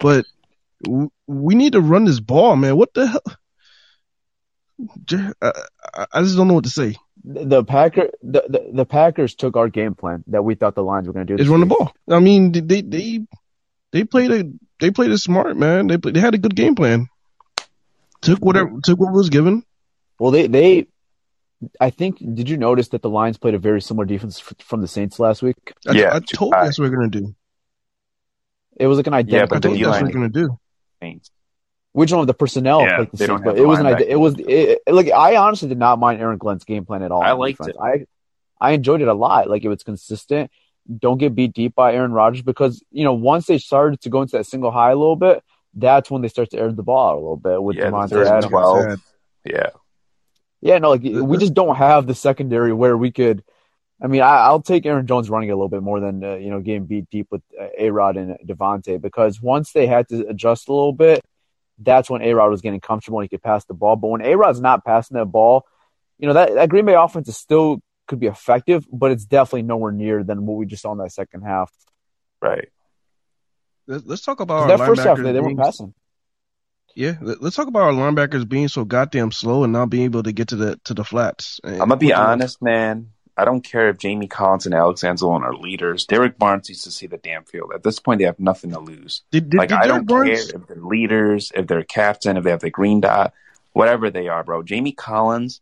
but 0.00 0.26
w- 0.84 1.10
we 1.26 1.54
need 1.54 1.72
to 1.74 1.80
run 1.80 2.04
this 2.04 2.20
ball, 2.20 2.56
man. 2.56 2.76
What 2.76 2.92
the 2.94 3.06
hell? 3.06 3.22
Jer- 5.04 5.34
I, 5.42 5.52
I- 5.94 6.06
I 6.12 6.22
just 6.22 6.36
don't 6.36 6.48
know 6.48 6.54
what 6.54 6.64
to 6.64 6.70
say. 6.70 6.96
The 7.24 7.44
the 7.44 7.64
Packer, 7.64 8.10
the, 8.22 8.44
the, 8.48 8.70
the 8.72 8.84
Packers 8.86 9.34
took 9.34 9.56
our 9.56 9.68
game 9.68 9.94
plan 9.94 10.24
that 10.28 10.42
we 10.44 10.54
thought 10.54 10.74
the 10.74 10.82
Lions 10.84 11.06
were 11.06 11.12
going 11.12 11.26
to 11.26 11.36
do. 11.36 11.42
is 11.42 11.48
run 11.48 11.60
the 11.60 11.66
ball. 11.66 11.92
I 12.08 12.20
mean, 12.20 12.52
they 12.52 12.80
they 12.80 13.20
they 13.92 14.04
played 14.04 14.30
a 14.30 14.50
they 14.80 14.90
played 14.90 15.10
it 15.10 15.18
smart, 15.18 15.56
man. 15.56 15.86
They 15.86 15.98
played, 15.98 16.14
they 16.14 16.20
had 16.20 16.34
a 16.34 16.38
good 16.38 16.54
game 16.54 16.74
plan. 16.74 17.08
Took 18.22 18.44
whatever 18.44 18.72
took 18.82 18.98
what 18.98 19.12
was 19.12 19.30
given. 19.30 19.64
Well, 20.18 20.32
they, 20.32 20.48
they, 20.48 20.88
I 21.80 21.90
think, 21.90 22.18
did 22.18 22.48
you 22.48 22.56
notice 22.56 22.88
that 22.88 23.02
the 23.02 23.08
Lions 23.10 23.38
played 23.38 23.54
a 23.54 23.58
very 23.58 23.80
similar 23.80 24.04
defense 24.04 24.40
f- 24.40 24.54
from 24.66 24.80
the 24.80 24.88
Saints 24.88 25.20
last 25.20 25.42
week? 25.42 25.56
I, 25.88 25.92
Yeah, 25.92 26.14
I 26.14 26.18
too 26.20 26.36
told 26.36 26.54
you 26.54 26.60
that's 26.62 26.78
what 26.78 26.90
we're 26.90 26.96
gonna 26.96 27.08
do. 27.10 27.34
It 28.76 28.86
was 28.86 28.96
like 28.96 29.06
an 29.06 29.12
Yeah, 29.12 29.18
identical. 29.18 29.48
but 29.48 29.56
I 29.56 29.60
the 29.60 29.68
told 29.68 29.78
you 29.78 29.86
that's 29.86 30.00
what 30.00 30.06
we're 30.06 30.12
gonna 30.12 30.28
do. 30.28 30.58
Saints. 31.00 31.30
We 31.94 32.06
don't 32.06 32.18
have 32.18 32.26
the 32.26 32.34
personnel 32.34 32.82
Yeah, 32.82 32.98
like 32.98 33.10
the 33.10 33.16
they 33.16 33.26
don't 33.26 33.36
Saints, 33.38 33.46
have 33.46 33.54
but 33.54 33.56
the 33.56 33.62
it 33.62 33.66
was 33.66 33.78
an 33.78 33.86
linebackers. 33.86 33.94
ide- 34.02 34.08
it 34.08 34.16
was 34.16 34.34
it, 34.38 34.78
it, 34.86 34.92
like 34.92 35.10
I 35.10 35.36
honestly 35.36 35.68
did 35.68 35.78
not 35.78 35.98
mind 35.98 36.20
Aaron 36.20 36.38
Glenn's 36.38 36.64
game 36.64 36.84
plan 36.84 37.02
at 37.02 37.10
all. 37.10 37.22
I 37.22 37.32
liked 37.32 37.58
defense. 37.58 37.76
it. 37.76 37.80
I 37.80 38.06
I 38.60 38.72
enjoyed 38.72 39.00
it 39.02 39.08
a 39.08 39.14
lot. 39.14 39.48
Like 39.48 39.64
it 39.64 39.68
was 39.68 39.82
consistent. 39.82 40.50
Don't 40.96 41.18
get 41.18 41.34
beat 41.34 41.52
deep 41.52 41.74
by 41.74 41.94
Aaron 41.94 42.12
Rodgers 42.12 42.42
because 42.42 42.82
you 42.90 43.04
know 43.04 43.12
once 43.12 43.46
they 43.46 43.58
started 43.58 44.00
to 44.02 44.10
go 44.10 44.22
into 44.22 44.36
that 44.36 44.46
single 44.46 44.70
high 44.70 44.90
a 44.90 44.96
little 44.96 45.16
bit, 45.16 45.42
that's 45.74 46.10
when 46.10 46.22
they 46.22 46.28
start 46.28 46.50
to 46.50 46.58
air 46.58 46.72
the 46.72 46.82
ball 46.82 47.10
out 47.10 47.14
a 47.14 47.20
little 47.20 47.36
bit 47.36 47.62
with 47.62 47.76
Yeah, 47.76 47.86
the 47.86 47.90
Davante 47.90 48.10
third 48.10 48.26
and 48.26 48.36
Adams. 48.36 48.50
12. 48.50 49.02
Yeah. 49.44 49.70
Yeah, 50.60 50.78
no, 50.78 50.90
like 50.90 51.02
we 51.02 51.36
just 51.38 51.54
don't 51.54 51.76
have 51.76 52.06
the 52.06 52.14
secondary 52.14 52.72
where 52.72 52.96
we 52.96 53.12
could. 53.12 53.44
I 54.02 54.06
mean, 54.06 54.22
I, 54.22 54.38
I'll 54.38 54.62
take 54.62 54.86
Aaron 54.86 55.06
Jones 55.06 55.28
running 55.30 55.50
a 55.50 55.54
little 55.54 55.68
bit 55.68 55.82
more 55.82 56.00
than 56.00 56.22
uh, 56.24 56.34
you 56.34 56.50
know 56.50 56.60
getting 56.60 56.86
beat 56.86 57.08
deep 57.10 57.28
with 57.30 57.42
uh, 57.60 57.66
A 57.78 57.90
Rod 57.90 58.16
and 58.16 58.36
Davante 58.46 59.00
because 59.00 59.40
once 59.40 59.72
they 59.72 59.86
had 59.86 60.08
to 60.08 60.26
adjust 60.26 60.68
a 60.68 60.72
little 60.72 60.92
bit, 60.92 61.22
that's 61.78 62.10
when 62.10 62.22
A 62.22 62.32
Rod 62.34 62.50
was 62.50 62.60
getting 62.60 62.80
comfortable 62.80 63.20
and 63.20 63.24
he 63.24 63.28
could 63.28 63.42
pass 63.42 63.64
the 63.66 63.74
ball. 63.74 63.94
But 63.96 64.08
when 64.08 64.22
A 64.22 64.34
Rod's 64.36 64.60
not 64.60 64.84
passing 64.84 65.16
that 65.16 65.26
ball, 65.26 65.64
you 66.18 66.26
know 66.26 66.34
that 66.34 66.54
that 66.54 66.68
Green 66.68 66.86
Bay 66.86 66.94
offense 66.94 67.28
is 67.28 67.36
still 67.36 67.80
could 68.08 68.18
be 68.18 68.26
effective, 68.26 68.84
but 68.92 69.12
it's 69.12 69.24
definitely 69.24 69.62
nowhere 69.62 69.92
near 69.92 70.24
than 70.24 70.44
what 70.46 70.56
we 70.56 70.66
just 70.66 70.82
saw 70.82 70.90
in 70.92 70.98
that 70.98 71.12
second 71.12 71.42
half. 71.42 71.70
Right. 72.42 72.68
Let's, 73.86 74.04
let's 74.04 74.22
talk 74.22 74.40
about 74.40 74.70
our 74.70 74.76
that 74.76 74.86
first 74.86 75.02
half, 75.02 75.16
they, 75.18 75.32
they 75.32 75.40
weren't 75.40 75.58
passing. 75.58 75.94
Yeah, 76.94 77.14
let- 77.20 77.40
let's 77.42 77.54
talk 77.54 77.68
about 77.68 77.82
our 77.82 77.92
linebackers 77.92 78.48
being 78.48 78.68
so 78.68 78.84
goddamn 78.84 79.30
slow 79.30 79.62
and 79.64 79.72
not 79.72 79.90
being 79.90 80.04
able 80.04 80.22
to 80.24 80.32
get 80.32 80.48
to 80.48 80.56
the 80.56 80.80
to 80.84 80.94
the 80.94 81.04
flats. 81.04 81.60
I'm 81.62 81.78
gonna 81.78 81.96
be 81.96 82.12
honest, 82.12 82.60
man. 82.60 83.10
I 83.36 83.44
don't 83.44 83.60
care 83.62 83.88
if 83.90 83.98
Jamie 83.98 84.26
Collins 84.26 84.66
and 84.66 84.74
Alex 84.74 85.02
Anzalone 85.02 85.42
are 85.42 85.54
leaders. 85.54 86.06
Derrick 86.06 86.38
Barnes 86.38 86.68
needs 86.68 86.82
to 86.82 86.90
see 86.90 87.06
the 87.06 87.18
damn 87.18 87.44
field. 87.44 87.70
At 87.72 87.84
this 87.84 88.00
point, 88.00 88.18
they 88.18 88.24
have 88.24 88.40
nothing 88.40 88.72
to 88.72 88.80
lose. 88.80 89.22
Did, 89.30 89.50
did, 89.50 89.58
like 89.58 89.68
did 89.68 89.78
I 89.78 89.86
Derrick 89.86 89.98
don't 89.98 90.06
Barnes- 90.06 90.50
care 90.50 90.60
if 90.60 90.66
they're 90.66 90.76
leaders, 90.82 91.52
if 91.54 91.66
they're 91.68 91.84
captain, 91.84 92.36
if 92.36 92.42
they 92.42 92.50
have 92.50 92.58
the 92.60 92.70
green 92.70 93.00
dot, 93.00 93.32
whatever 93.74 94.10
they 94.10 94.26
are, 94.26 94.42
bro. 94.42 94.64
Jamie 94.64 94.90
Collins, 94.90 95.60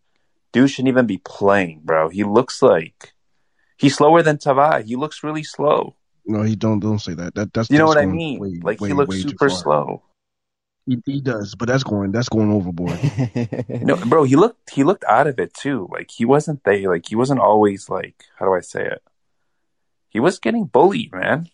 dude 0.52 0.70
shouldn't 0.70 0.88
even 0.88 1.06
be 1.06 1.18
playing, 1.18 1.80
bro. 1.84 2.08
He 2.08 2.24
looks 2.24 2.62
like 2.62 3.14
he's 3.76 3.96
slower 3.96 4.22
than 4.22 4.38
Tavai. 4.38 4.84
He 4.84 4.96
looks 4.96 5.22
really 5.22 5.42
slow. 5.44 5.96
No, 6.26 6.42
he 6.42 6.56
don't 6.56 6.80
don't 6.80 6.98
say 6.98 7.14
that. 7.14 7.34
That 7.34 7.52
that's 7.52 7.70
You 7.70 7.78
know 7.78 7.86
that's 7.86 7.96
what 7.96 8.02
I 8.02 8.06
mean? 8.06 8.40
way- 8.40 8.60
like 8.62 8.80
way, 8.80 8.88
he 8.88 8.94
looks 8.94 9.22
super 9.22 9.48
slow. 9.48 10.02
He, 10.88 11.02
he 11.04 11.20
does, 11.20 11.56
but 11.56 11.66
that's 11.66 11.82
going 11.82 12.12
that's 12.12 12.28
going 12.28 12.52
overboard. 12.52 12.98
No, 13.68 13.96
bro, 13.96 14.22
he 14.24 14.36
looked 14.36 14.70
he 14.70 14.84
looked 14.84 15.04
out 15.08 15.26
of 15.26 15.38
it 15.40 15.52
too. 15.54 15.88
Like 15.90 16.10
he 16.10 16.24
wasn't 16.24 16.62
there. 16.64 16.88
Like 16.88 17.08
he 17.08 17.16
wasn't 17.16 17.40
always 17.40 17.88
like 17.90 18.24
how 18.38 18.46
do 18.46 18.54
I 18.54 18.60
say 18.60 18.86
it? 18.86 19.02
He 20.08 20.20
was 20.20 20.38
getting 20.38 20.64
bullied, 20.64 21.12
man. 21.12 21.48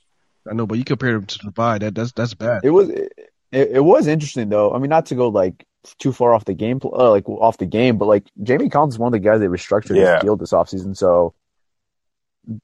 I 0.49 0.54
know, 0.54 0.66
but 0.66 0.76
you 0.78 0.84
compare 0.84 1.14
him 1.16 1.26
to 1.26 1.38
Levi, 1.46 1.78
that 1.78 1.94
that's 1.94 2.12
that's 2.12 2.34
bad. 2.34 2.61
It 2.64 2.70
was 2.70 2.88
it, 2.90 3.12
it 3.52 3.84
was 3.84 4.06
interesting 4.06 4.49
though. 4.50 4.72
I 4.75 4.78
mean, 4.78 4.90
not 4.90 5.06
to 5.06 5.14
go 5.14 5.28
like 5.28 5.66
too 5.98 6.12
far 6.12 6.32
off 6.34 6.44
the 6.44 6.54
game, 6.54 6.80
uh, 6.84 7.10
like 7.10 7.28
off 7.28 7.58
the 7.58 7.66
game, 7.66 7.98
but 7.98 8.06
like 8.06 8.24
Jamie 8.42 8.68
Collins 8.68 8.94
is 8.94 8.98
one 8.98 9.08
of 9.08 9.12
the 9.12 9.18
guys 9.18 9.40
they 9.40 9.46
restructured 9.46 9.96
Yeah. 9.96 10.14
his 10.14 10.22
deal 10.22 10.36
this 10.36 10.52
offseason, 10.52 10.96
so 10.96 11.34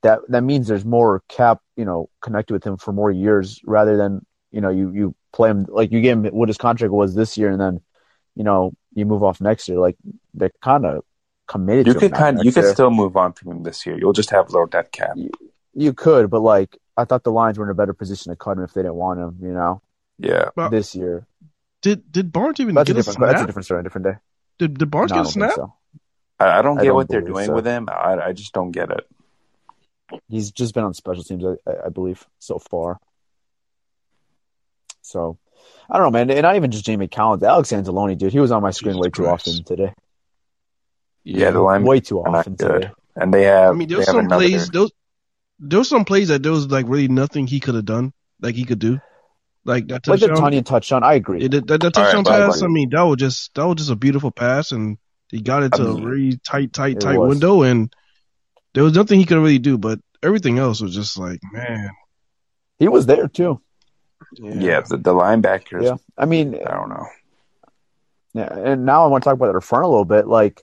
that 0.03 0.21
that 0.29 0.43
means 0.43 0.67
there's 0.67 0.85
more 0.85 1.23
cap, 1.29 1.61
you 1.77 1.85
know, 1.85 2.09
connected 2.21 2.53
with 2.53 2.65
him 2.65 2.77
for 2.77 2.93
more 2.93 3.11
years 3.11 3.61
rather 3.65 3.97
than 3.97 4.25
you 4.51 4.61
know 4.61 4.71
you 4.71 4.91
you 4.93 5.15
play 5.33 5.51
him 5.51 5.67
like 5.69 5.93
you 5.93 6.01
give 6.01 6.25
him 6.25 6.33
what 6.33 6.49
his 6.49 6.57
contract 6.59 6.93
was 6.93 7.15
this 7.15 7.37
year 7.37 7.51
and 7.51 7.61
then 7.61 7.81
you 8.35 8.43
know 8.45 8.73
you 8.95 9.07
move 9.07 9.23
off 9.23 9.41
next 9.41 9.69
year. 9.69 9.79
Like 9.79 9.97
they're 10.35 10.51
kind 10.63 10.85
of 10.87 11.05
committed. 11.47 11.87
You 11.87 11.95
to 11.95 11.99
could 12.01 12.15
kind, 12.15 12.37
next 12.37 12.47
you 12.47 12.53
could 12.53 12.73
still 12.73 12.91
move 12.91 13.17
on 13.17 13.33
from 13.33 13.53
him 13.53 13.63
this 13.63 13.87
year. 13.87 13.99
You'll 13.99 14.13
just 14.13 14.31
have 14.31 14.51
low 14.51 14.67
debt 14.67 14.91
cap. 14.93 15.17
You 15.75 15.93
could, 15.93 16.31
but 16.31 16.41
like 16.41 16.77
I 16.97 17.05
thought 17.05 17.23
the 17.23 17.31
Lions 17.31 17.59
were 17.59 17.65
in 17.65 17.71
a 17.71 17.75
better 17.75 17.95
position 17.95 18.33
to 18.33 18.37
cut 18.37 18.59
him 18.59 18.65
if 18.65 18.73
they 18.75 18.83
didn't 18.83 18.97
want 18.97 19.21
him. 19.21 19.39
You 19.41 19.53
know, 19.53 19.83
Yeah, 20.19 20.51
Well, 20.57 20.71
this 20.71 20.95
year. 20.97 21.27
Did 21.83 22.11
did 22.11 22.33
Barnes 22.33 22.59
even 22.61 22.75
That's 22.75 22.91
a 22.91 22.95
get 22.95 23.01
a 23.01 23.05
different. 23.05 23.21
That's 23.31 23.43
a 23.43 23.47
different 23.47 23.65
story. 23.67 23.81
A 23.81 23.83
different 23.85 24.07
day. 24.07 24.15
Did, 24.59 24.79
did 24.79 24.91
Barnes 24.91 25.11
No, 25.13 25.17
get 25.17 25.21
a 25.21 25.25
don't 25.25 25.33
snap? 25.33 25.53
so. 25.55 25.75
I, 26.41 26.59
I 26.59 26.63
don't 26.63 26.79
I 26.79 26.83
get 26.83 26.87
don't 26.89 26.97
what 26.97 27.09
they're 27.09 27.21
doing 27.21 27.47
so. 27.47 27.55
with 27.55 27.67
him. 27.67 27.89
I, 27.89 28.17
I 28.27 28.33
just 28.33 28.53
don't 28.53 28.71
get 28.73 28.91
it. 28.91 29.07
He's 30.29 30.51
just 30.51 30.75
been 30.75 30.85
on 30.85 30.95
special 30.95 31.23
teams, 31.23 31.45
I, 31.45 31.71
I- 31.71 31.87
I 31.87 31.89
believe, 31.91 32.27
so 32.39 32.59
far. 32.59 32.99
So, 35.03 35.39
I 35.91 35.95
don't 35.99 36.07
know, 36.07 36.11
man. 36.11 36.31
And 36.31 36.43
not 36.43 36.57
even 36.57 36.71
just 36.71 36.85
Jamie 36.85 37.09
Collins. 37.09 37.43
Alex 37.43 37.71
Anzalone, 37.71 38.17
dude, 38.19 38.33
he 38.33 38.41
was 38.41 38.51
on 38.53 38.63
my 38.63 38.71
screen 38.71 38.95
Jesus 38.95 39.01
way 39.01 39.11
too 39.11 39.23
Christ. 39.25 39.49
often 39.49 39.65
today. 39.65 39.95
Yeah, 41.25 41.51
the 41.51 41.61
line 41.61 41.85
Way 41.85 42.01
too 42.01 42.21
are 42.21 42.31
not 42.31 42.39
often 42.41 42.55
good, 42.55 42.73
today. 42.83 42.91
and 43.17 43.33
they 43.35 43.45
have. 43.45 43.71
I 43.71 43.73
mean, 43.75 43.89
they 43.89 43.95
there 43.95 43.99
was 43.99 44.07
some 44.07 44.19
another- 44.21 44.47
plays. 44.49 44.69
Those 44.71 44.91
there 45.59 45.79
was 45.81 45.89
some 45.89 46.05
plays 46.05 46.29
that 46.29 46.43
there 46.43 46.53
was 46.53 46.69
like 46.69 46.87
really 46.89 47.09
nothing 47.09 47.47
he 47.47 47.61
could 47.61 47.75
have 47.75 47.85
done, 47.85 48.13
like 48.41 48.55
he 48.55 48.65
could 48.65 48.79
do, 48.79 48.99
like 49.69 49.87
that 49.89 50.07
Like 50.09 50.21
the 50.21 50.29
touchdown. 50.29 50.53
Tonyan 50.53 50.65
touchdown, 50.65 51.05
I 51.05 51.15
agree. 51.15 51.45
It, 51.45 51.51
that, 51.53 51.67
that 51.67 51.81
touchdown 51.81 52.25
right, 52.25 52.25
bye, 52.25 52.39
pass. 52.41 52.61
buddy. 52.61 52.65
I 52.65 52.69
mean, 52.69 52.91
that 52.91 53.03
was 53.03 53.19
just 53.19 53.55
that 53.55 53.67
was 53.67 53.77
just 53.77 53.91
a 53.91 53.97
beautiful 53.97 54.31
pass, 54.31 54.73
and 54.73 54.99
he 55.31 55.41
got 55.41 55.63
it 55.63 55.75
to 55.75 55.83
I 55.83 55.85
a 55.85 55.89
mean, 55.95 56.03
very 56.03 56.41
tight, 56.45 56.73
tight, 56.73 57.01
tight 57.01 57.19
was. 57.19 57.29
window, 57.29 57.63
and 57.63 57.93
there 58.75 58.83
was 58.83 58.95
nothing 58.95 59.21
he 59.21 59.27
could 59.27 59.37
really 59.37 59.59
do. 59.59 59.79
But 59.79 60.01
everything 60.23 60.59
else 60.59 60.81
was 60.81 60.95
just 60.95 61.19
like, 61.19 61.41
man, 61.53 61.91
He 62.79 62.89
was 62.89 63.07
there 63.07 63.29
too. 63.29 63.61
Yeah, 64.33 64.81
the, 64.81 64.97
the 64.97 65.15
linebackers. 65.15 65.85
Yeah, 65.85 65.97
I 66.17 66.25
mean, 66.25 66.55
I 66.55 66.71
don't 66.75 66.89
know. 66.89 67.07
Yeah, 68.35 68.53
and 68.53 68.85
now 68.85 69.05
I 69.05 69.07
want 69.09 69.23
to 69.23 69.29
talk 69.29 69.37
about 69.37 69.53
their 69.53 69.61
front 69.61 69.85
a 69.85 69.89
little 69.89 70.05
bit. 70.05 70.27
Like 70.27 70.63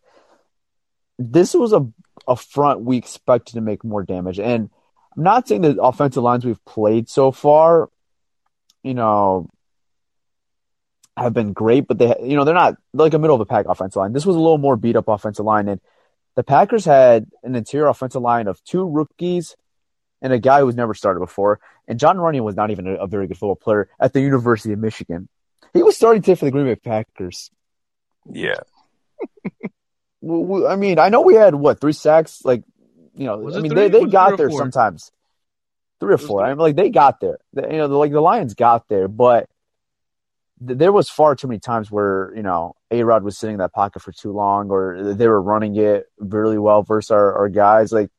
this 1.17 1.53
was 1.53 1.73
a 1.73 1.87
a 2.27 2.35
front 2.35 2.81
we 2.81 2.97
expected 2.97 3.53
to 3.53 3.61
make 3.61 3.83
more 3.83 4.03
damage, 4.03 4.39
and 4.39 4.69
I'm 5.15 5.23
not 5.23 5.47
saying 5.47 5.61
the 5.61 5.81
offensive 5.81 6.23
lines 6.23 6.45
we've 6.45 6.63
played 6.65 7.09
so 7.09 7.31
far, 7.31 7.89
you 8.85 8.93
know, 8.93 9.49
have 11.17 11.33
been 11.33 11.53
great, 11.53 11.87
but 11.87 11.97
they, 11.97 12.13
you 12.21 12.35
know, 12.35 12.43
they're 12.43 12.53
not 12.53 12.75
like 12.93 13.15
a 13.15 13.19
middle 13.19 13.35
of 13.35 13.39
the 13.39 13.45
pack 13.51 13.65
offensive 13.67 13.97
line. 13.97 14.13
This 14.13 14.27
was 14.27 14.35
a 14.35 14.39
little 14.39 14.59
more 14.59 14.75
beat 14.77 14.95
up 14.95 15.07
offensive 15.07 15.43
line, 15.43 15.67
and 15.67 15.81
the 16.35 16.43
Packers 16.43 16.85
had 16.85 17.25
an 17.41 17.55
interior 17.55 17.87
offensive 17.87 18.21
line 18.21 18.47
of 18.47 18.63
two 18.63 18.87
rookies 18.87 19.55
and 20.21 20.31
a 20.31 20.37
guy 20.37 20.59
who's 20.59 20.75
never 20.75 20.93
started 20.93 21.19
before. 21.19 21.59
And 21.87 21.99
Jon 21.99 22.17
Runyan 22.17 22.43
was 22.43 22.55
not 22.55 22.69
even 22.69 22.85
a, 22.85 22.93
a 22.95 23.07
very 23.07 23.25
good 23.25 23.37
football 23.37 23.55
player 23.55 23.89
at 23.99 24.13
the 24.13 24.21
University 24.21 24.73
of 24.73 24.79
Michigan. 24.79 25.29
He 25.73 25.81
was 25.81 25.95
starting 25.95 26.21
today 26.21 26.35
for 26.35 26.45
the 26.45 26.51
Green 26.51 26.65
Bay 26.65 26.75
Packers. 26.75 27.49
Yeah, 28.29 28.59
I 29.65 30.75
mean, 30.75 30.99
I 30.99 31.09
know 31.09 31.21
we 31.21 31.33
had 31.33 31.55
what 31.55 31.81
three 31.81 31.93
sacks. 31.93 32.45
Like, 32.45 32.63
you 33.15 33.25
know, 33.25 33.37
Was 33.39 33.57
I 33.57 33.61
mean, 33.61 33.71
three? 33.71 33.81
they, 33.81 33.89
they 33.89 33.99
Was 33.99 34.03
it 34.03 34.05
three 34.05 34.11
got 34.11 34.37
there 34.37 34.49
four? 34.49 34.59
sometimes. 34.59 35.11
Three 35.99 36.13
or 36.13 36.17
four. 36.17 36.41
three. 36.41 36.45
I 36.45 36.53
mean, 36.53 36.59
like 36.59 36.75
they 36.75 36.89
got 36.89 37.19
there. 37.19 37.39
The- 37.53 37.63
you 37.63 37.77
know, 37.77 37.87
the, 37.87 37.95
like 37.95 38.11
the 38.11 38.21
Lions 38.21 38.53
got 38.53 38.87
there, 38.87 39.07
but 39.07 39.47
th- 40.65 40.77
there 40.77 40.91
was 40.91 41.09
far 41.09 41.35
too 41.35 41.47
many 41.47 41.59
times 41.59 41.89
where 41.89 42.33
you 42.35 42.43
know 42.43 42.75
A 42.91 43.03
Rod 43.03 43.23
was 43.23 43.37
sitting 43.37 43.55
in 43.55 43.59
that 43.59 43.73
pocket 43.73 44.01
for 44.01 44.11
too 44.11 44.31
long, 44.31 44.69
or 44.69 45.13
they 45.13 45.27
were 45.27 45.41
running 45.41 45.75
it 45.75 46.05
really 46.17 46.57
well 46.57 46.83
versus 46.83 47.11
our, 47.11 47.33
our 47.33 47.49
guys. 47.49 47.91
Like, 47.91 48.09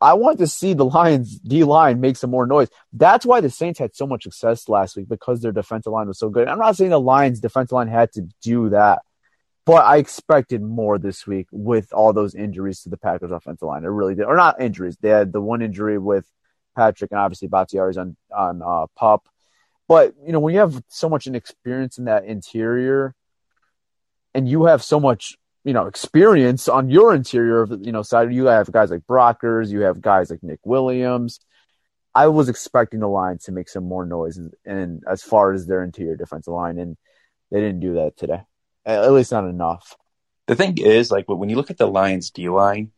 I 0.00 0.14
want 0.14 0.38
to 0.38 0.46
see 0.46 0.74
the 0.74 0.84
Lions 0.96 1.38
D 1.38 1.64
line 1.64 2.00
make 2.00 2.16
some 2.16 2.30
more 2.30 2.46
noise. 2.46 2.68
That's 2.92 3.24
why 3.26 3.40
the 3.40 3.50
Saints 3.50 3.78
had 3.78 3.94
so 3.94 4.06
much 4.06 4.24
success 4.24 4.68
last 4.68 4.96
week 4.96 5.08
because 5.08 5.40
their 5.40 5.52
defensive 5.52 5.92
line 5.92 6.08
was 6.08 6.18
so 6.18 6.30
good. 6.30 6.48
I'm 6.48 6.58
not 6.58 6.76
saying 6.76 6.90
the 6.90 7.00
Lions 7.00 7.40
defensive 7.40 7.72
line 7.72 7.88
had 7.88 8.12
to 8.12 8.22
do 8.42 8.70
that, 8.70 9.02
but 9.66 9.84
I 9.84 9.98
expected 9.98 10.62
more 10.62 10.98
this 10.98 11.26
week 11.26 11.46
with 11.52 11.92
all 11.92 12.12
those 12.12 12.34
injuries 12.34 12.82
to 12.82 12.88
the 12.88 12.96
Packers 12.96 13.30
offensive 13.30 13.68
line. 13.68 13.84
I 13.84 13.88
really 13.88 14.14
did. 14.14 14.24
Or 14.24 14.36
not 14.36 14.60
injuries. 14.60 14.96
They 15.00 15.10
had 15.10 15.32
the 15.32 15.40
one 15.40 15.62
injury 15.62 15.98
with 15.98 16.26
Patrick 16.76 17.10
and 17.10 17.20
obviously 17.20 17.48
Bakhtiari's 17.48 17.98
on 17.98 18.16
on 18.34 18.62
uh, 18.62 18.86
pup. 18.96 19.28
But 19.88 20.14
you 20.24 20.32
know, 20.32 20.40
when 20.40 20.54
you 20.54 20.60
have 20.60 20.82
so 20.88 21.08
much 21.08 21.26
inexperience 21.26 21.98
in 21.98 22.04
that 22.04 22.24
interior, 22.24 23.14
and 24.34 24.48
you 24.48 24.64
have 24.66 24.82
so 24.82 25.00
much 25.00 25.36
you 25.64 25.72
know 25.72 25.86
experience 25.86 26.68
on 26.68 26.90
your 26.90 27.14
interior 27.14 27.62
of 27.62 27.84
you 27.84 27.92
know 27.92 28.02
side, 28.02 28.32
you 28.32 28.46
have 28.46 28.70
guys 28.70 28.90
like 28.90 29.06
Brockers, 29.06 29.70
you 29.70 29.80
have 29.80 30.00
guys 30.00 30.30
like 30.30 30.42
Nick 30.42 30.60
Williams. 30.64 31.40
I 32.14 32.26
was 32.26 32.48
expecting 32.48 33.00
the 33.00 33.08
Lions 33.08 33.44
to 33.44 33.52
make 33.52 33.68
some 33.68 33.84
more 33.84 34.04
noise, 34.04 34.36
and, 34.36 34.52
and 34.64 35.02
as 35.08 35.22
far 35.22 35.52
as 35.52 35.66
their 35.66 35.84
interior 35.84 36.16
defensive 36.16 36.52
line, 36.52 36.78
and 36.78 36.96
they 37.50 37.60
didn't 37.60 37.80
do 37.80 37.94
that 37.94 38.16
today. 38.16 38.42
At 38.84 39.12
least 39.12 39.32
not 39.32 39.44
enough. 39.44 39.96
the 40.46 40.56
thing 40.56 40.78
is, 40.78 41.10
like 41.10 41.28
when 41.28 41.48
you 41.48 41.56
look 41.56 41.70
at 41.70 41.78
the 41.78 41.86
Lions 41.86 42.30
D 42.30 42.48
line, 42.48 42.90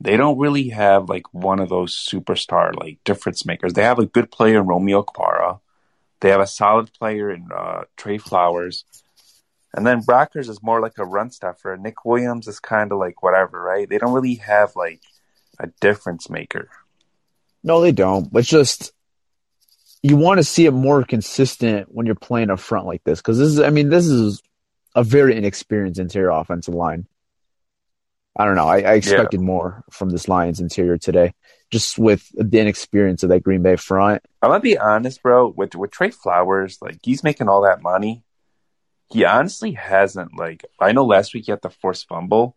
they 0.00 0.16
don't 0.16 0.38
really 0.38 0.68
have 0.68 1.08
like 1.08 1.32
one 1.32 1.58
of 1.58 1.68
those 1.68 1.94
superstar 1.94 2.74
like 2.74 2.98
difference 3.04 3.44
makers. 3.44 3.72
They 3.72 3.82
have 3.82 3.98
a 3.98 4.06
good 4.06 4.30
player 4.30 4.60
in 4.60 4.66
Romeo 4.66 5.02
Okwara. 5.02 5.60
They 6.20 6.30
have 6.30 6.40
a 6.40 6.46
solid 6.46 6.92
player 6.92 7.30
in 7.30 7.48
uh, 7.54 7.84
Trey 7.96 8.18
Flowers. 8.18 8.84
And 9.74 9.86
then 9.86 10.02
Brockers 10.02 10.48
is 10.48 10.62
more 10.62 10.80
like 10.80 10.98
a 10.98 11.04
run 11.04 11.30
stuffer. 11.30 11.76
Nick 11.76 12.04
Williams 12.04 12.48
is 12.48 12.58
kind 12.58 12.90
of 12.90 12.98
like 12.98 13.22
whatever, 13.22 13.60
right? 13.60 13.88
They 13.88 13.98
don't 13.98 14.14
really 14.14 14.36
have 14.36 14.74
like 14.76 15.00
a 15.58 15.68
difference 15.80 16.30
maker. 16.30 16.68
No, 17.62 17.80
they 17.80 17.92
don't. 17.92 18.32
But 18.32 18.44
just 18.44 18.92
you 20.02 20.16
want 20.16 20.38
to 20.38 20.44
see 20.44 20.66
it 20.66 20.72
more 20.72 21.02
consistent 21.04 21.92
when 21.92 22.06
you're 22.06 22.14
playing 22.14 22.50
up 22.50 22.60
front 22.60 22.86
like 22.86 23.02
this 23.04 23.20
because 23.20 23.38
this 23.38 23.48
is. 23.48 23.60
I 23.60 23.70
mean, 23.70 23.90
this 23.90 24.06
is 24.06 24.42
a 24.94 25.02
very 25.02 25.36
inexperienced 25.36 26.00
interior 26.00 26.30
offensive 26.30 26.74
line. 26.74 27.06
I 28.38 28.44
don't 28.44 28.54
know. 28.54 28.68
I, 28.68 28.78
I 28.78 28.92
expected 28.94 29.40
more 29.40 29.82
from 29.90 30.10
this 30.10 30.28
Lions 30.28 30.60
interior 30.60 30.96
today, 30.96 31.34
just 31.70 31.98
with 31.98 32.28
the 32.34 32.60
inexperience 32.60 33.24
of 33.24 33.30
that 33.30 33.42
Green 33.42 33.62
Bay 33.62 33.74
front. 33.76 34.22
I'm 34.40 34.50
gonna 34.50 34.60
be 34.60 34.78
honest, 34.78 35.22
bro. 35.22 35.48
With 35.48 35.74
with 35.74 35.90
Trey 35.90 36.10
Flowers, 36.10 36.78
like 36.80 36.98
he's 37.02 37.24
making 37.24 37.48
all 37.48 37.62
that 37.62 37.82
money. 37.82 38.22
He 39.10 39.24
honestly 39.24 39.72
hasn't 39.72 40.36
like. 40.38 40.64
I 40.78 40.92
know 40.92 41.04
last 41.04 41.34
week 41.34 41.46
he 41.46 41.50
had 41.52 41.62
the 41.62 41.70
forced 41.70 42.06
fumble, 42.08 42.56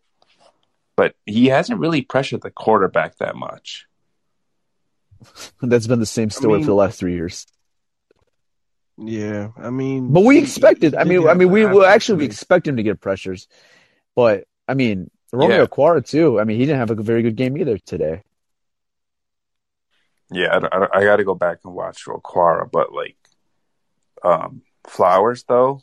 but 0.96 1.16
he 1.26 1.48
hasn't 1.48 1.80
really 1.80 2.04
pressured 2.04 2.42
the 2.42 2.52
quarterback 2.52 3.18
that 3.18 3.36
much. 3.36 3.88
That's 5.62 5.88
been 5.88 6.00
the 6.00 6.06
same 6.06 6.30
story 6.30 6.56
mean- 6.56 6.64
for 6.64 6.68
the 6.72 6.76
last 6.76 7.00
three 7.00 7.14
years. 7.14 7.48
yeah. 8.98 9.50
I 9.58 9.70
mean, 9.72 10.12
But 10.14 10.26
we 10.26 10.38
expected. 10.40 10.94
he 10.94 10.98
I 10.98 11.04
did 11.06 11.10
mean, 11.10 11.28
I 11.28 11.34
mean, 11.34 11.50
we 11.50 11.66
will 11.66 11.86
actually 11.86 12.20
we 12.20 12.26
expect 12.26 12.68
him 12.68 12.78
to 12.78 12.84
get 12.84 13.00
pressures, 13.02 13.48
but 14.16 14.46
I 14.68 14.74
mean, 14.74 15.10
Romeo 15.32 15.60
Yeah. 15.60 15.66
Quara 15.66 16.06
too. 16.06 16.40
I 16.40 16.44
mean, 16.44 16.60
he 16.60 16.66
didn't 16.66 16.80
have 16.80 16.92
a 16.92 16.96
very 16.96 17.24
good 17.24 17.36
game 17.36 17.58
either 17.58 17.78
today. 17.78 18.24
Yeah, 20.32 20.60
I, 20.72 20.78
I, 20.78 21.00
I 21.00 21.04
got 21.04 21.18
to 21.18 21.24
go 21.24 21.36
back 21.36 21.60
and 21.66 21.74
watch 21.74 22.06
Roquara, 22.06 22.70
but 22.72 22.94
like, 22.94 23.18
um, 24.24 24.62
Flowers 24.88 25.44
though, 25.44 25.82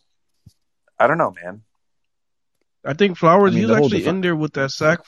I 0.99 1.07
don't 1.07 1.19
know, 1.19 1.35
man. 1.43 1.62
I 2.85 2.95
think 2.95 3.17
Flowers. 3.17 3.52
I 3.52 3.57
mean, 3.57 3.64
he 3.64 3.71
was 3.71 3.76
actually 3.76 4.00
defen- 4.02 4.09
in 4.09 4.21
there 4.23 4.37
with 4.37 4.55
that 4.55 4.71
sack. 4.71 5.00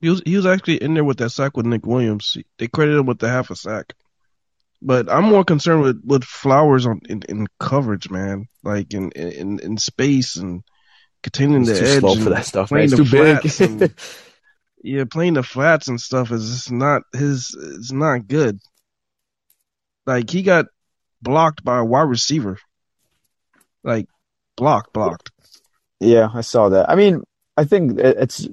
He 0.00 0.08
was 0.08 0.22
he 0.24 0.36
was 0.36 0.46
actually 0.46 0.76
in 0.76 0.94
there 0.94 1.04
with 1.04 1.18
that 1.18 1.30
sack 1.30 1.56
with 1.56 1.66
Nick 1.66 1.84
Williams. 1.84 2.36
They 2.58 2.68
credited 2.68 3.00
him 3.00 3.06
with 3.06 3.18
the 3.18 3.28
half 3.28 3.50
a 3.50 3.56
sack. 3.56 3.94
But 4.80 5.10
I'm 5.10 5.24
more 5.24 5.44
concerned 5.44 5.82
with, 5.82 6.02
with 6.04 6.24
Flowers 6.24 6.86
on 6.86 7.00
in, 7.08 7.22
in 7.28 7.46
coverage, 7.58 8.08
man. 8.10 8.48
Like 8.62 8.94
in 8.94 9.10
in 9.12 9.58
in 9.58 9.76
space 9.76 10.36
and 10.36 10.62
containing 11.22 11.60
He's 11.60 11.78
the 11.80 11.86
edge 11.88 12.00
slow 12.00 12.14
for 12.16 12.30
that 12.30 12.44
stuff, 12.46 12.70
man. 12.70 12.78
playing 12.78 12.84
It's 12.84 12.96
the 12.96 13.04
too 13.04 13.10
big. 13.10 13.40
flats 13.40 13.60
and- 13.60 13.94
yeah, 14.82 15.04
playing 15.10 15.34
the 15.34 15.42
flats 15.42 15.88
and 15.88 16.00
stuff 16.00 16.30
is 16.32 16.48
just 16.48 16.72
not 16.72 17.02
his. 17.12 17.54
It's 17.58 17.92
not 17.92 18.26
good. 18.28 18.58
Like 20.06 20.30
he 20.30 20.42
got 20.42 20.66
blocked 21.20 21.64
by 21.64 21.78
a 21.78 21.84
wide 21.84 22.02
receiver. 22.08 22.58
Like 23.84 24.06
blocked, 24.56 24.92
blocked. 24.92 25.30
Yeah, 26.00 26.28
I 26.32 26.40
saw 26.42 26.68
that. 26.70 26.88
I 26.88 26.94
mean, 26.94 27.22
I 27.56 27.64
think 27.64 27.98
it's 27.98 28.46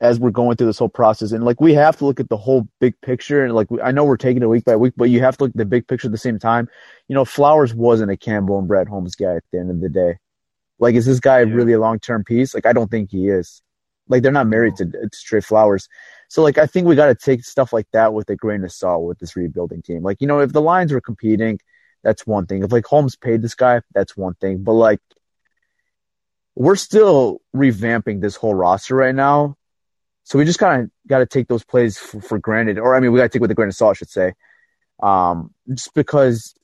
as 0.00 0.20
we're 0.20 0.30
going 0.30 0.56
through 0.56 0.66
this 0.68 0.78
whole 0.78 0.88
process, 0.88 1.32
and 1.32 1.44
like 1.44 1.60
we 1.60 1.74
have 1.74 1.96
to 1.96 2.04
look 2.06 2.20
at 2.20 2.28
the 2.28 2.36
whole 2.36 2.68
big 2.80 3.00
picture. 3.00 3.44
And 3.44 3.54
like 3.54 3.68
I 3.82 3.90
know 3.90 4.04
we're 4.04 4.16
taking 4.16 4.42
it 4.42 4.46
week 4.46 4.64
by 4.64 4.76
week, 4.76 4.94
but 4.96 5.10
you 5.10 5.20
have 5.20 5.36
to 5.38 5.44
look 5.44 5.50
at 5.50 5.56
the 5.56 5.64
big 5.64 5.88
picture 5.88 6.08
at 6.08 6.12
the 6.12 6.18
same 6.18 6.38
time. 6.38 6.68
You 7.08 7.14
know, 7.14 7.24
Flowers 7.24 7.74
wasn't 7.74 8.10
a 8.10 8.16
Campbell 8.16 8.58
and 8.58 8.68
Brad 8.68 8.86
Holmes 8.88 9.14
guy 9.16 9.36
at 9.36 9.44
the 9.52 9.58
end 9.58 9.70
of 9.70 9.80
the 9.80 9.88
day. 9.88 10.18
Like, 10.80 10.94
is 10.96 11.06
this 11.06 11.20
guy 11.20 11.40
Yeah. 11.40 11.54
really 11.54 11.74
a 11.74 11.80
long 11.80 12.00
term 12.00 12.24
piece? 12.24 12.54
Like, 12.54 12.66
I 12.66 12.72
don't 12.72 12.90
think 12.90 13.10
he 13.10 13.28
is. 13.28 13.62
Like, 14.08 14.22
they're 14.22 14.32
not 14.32 14.48
married 14.48 14.76
to, 14.76 14.86
to 14.86 15.08
Trey 15.24 15.40
Flowers. 15.40 15.88
So, 16.28 16.42
like, 16.42 16.58
I 16.58 16.66
think 16.66 16.88
we 16.88 16.96
got 16.96 17.06
to 17.06 17.14
take 17.14 17.44
stuff 17.44 17.72
like 17.72 17.86
that 17.92 18.12
with 18.12 18.28
a 18.30 18.36
grain 18.36 18.64
of 18.64 18.72
salt 18.72 19.04
with 19.04 19.18
this 19.18 19.36
rebuilding 19.36 19.82
team. 19.82 20.02
Like, 20.02 20.20
you 20.20 20.26
know, 20.26 20.40
if 20.40 20.52
the 20.52 20.60
Lions 20.60 20.92
were 20.92 21.00
competing, 21.00 21.60
that's 22.02 22.26
one 22.26 22.46
thing. 22.46 22.64
If 22.64 22.72
like 22.72 22.86
Holmes 22.86 23.14
paid 23.14 23.42
this 23.42 23.54
guy, 23.54 23.82
that's 23.94 24.16
one 24.16 24.34
thing. 24.34 24.64
But 24.64 24.72
like, 24.72 25.00
we're 26.54 26.76
still 26.76 27.40
revamping 27.54 28.20
this 28.20 28.36
whole 28.36 28.54
roster 28.54 28.94
right 28.94 29.14
now. 29.14 29.56
So 30.24 30.38
we 30.38 30.44
just 30.44 30.58
kind 30.58 30.82
of 30.82 30.90
got 31.08 31.18
to 31.18 31.26
take 31.26 31.48
those 31.48 31.64
plays 31.64 31.98
for, 31.98 32.20
for 32.20 32.38
granted, 32.38 32.78
or 32.78 32.94
I 32.94 33.00
mean, 33.00 33.12
we 33.12 33.18
got 33.18 33.24
to 33.24 33.28
take 33.28 33.42
with 33.42 33.50
a 33.50 33.54
grain 33.54 33.68
of 33.68 33.74
salt, 33.74 33.90
I 33.90 33.94
should 33.94 34.10
say, 34.10 34.32
um, 35.02 35.52
just 35.68 35.92
because 35.94 36.54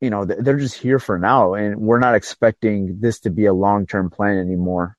you 0.00 0.10
know 0.10 0.24
they're 0.24 0.58
just 0.58 0.76
here 0.78 0.98
for 0.98 1.18
now, 1.18 1.54
and 1.54 1.76
we're 1.76 1.98
not 1.98 2.14
expecting 2.14 2.98
this 3.00 3.20
to 3.20 3.30
be 3.30 3.46
a 3.46 3.54
long 3.54 3.86
term 3.86 4.10
plan 4.10 4.38
anymore. 4.38 4.96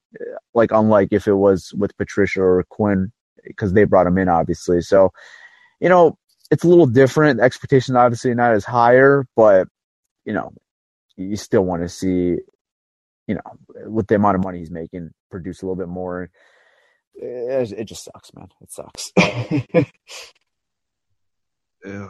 like 0.53 0.71
unlike 0.71 1.09
if 1.11 1.27
it 1.27 1.33
was 1.33 1.73
with 1.73 1.97
Patricia 1.97 2.41
or 2.41 2.63
Quinn 2.69 3.11
because 3.43 3.73
they 3.73 3.85
brought 3.85 4.07
him 4.07 4.17
in 4.17 4.29
obviously. 4.29 4.81
So, 4.81 5.11
you 5.79 5.89
know, 5.89 6.17
it's 6.51 6.63
a 6.63 6.67
little 6.67 6.85
different. 6.85 7.39
The 7.39 7.43
expectation 7.43 7.95
obviously 7.95 8.33
not 8.35 8.53
as 8.53 8.65
higher, 8.65 9.25
but 9.35 9.67
you 10.25 10.33
know, 10.33 10.51
you 11.17 11.35
still 11.35 11.65
want 11.65 11.81
to 11.81 11.89
see, 11.89 12.37
you 13.27 13.35
know, 13.35 13.41
with 13.87 14.07
the 14.07 14.15
amount 14.15 14.35
of 14.35 14.43
money 14.43 14.59
he's 14.59 14.71
making, 14.71 15.11
produce 15.31 15.61
a 15.61 15.65
little 15.65 15.75
bit 15.75 15.87
more. 15.87 16.29
It, 17.15 17.71
it 17.71 17.85
just 17.85 18.05
sucks, 18.05 18.31
man. 18.33 18.49
It 18.61 18.71
sucks. 18.71 19.11
Yeah. 21.85 22.09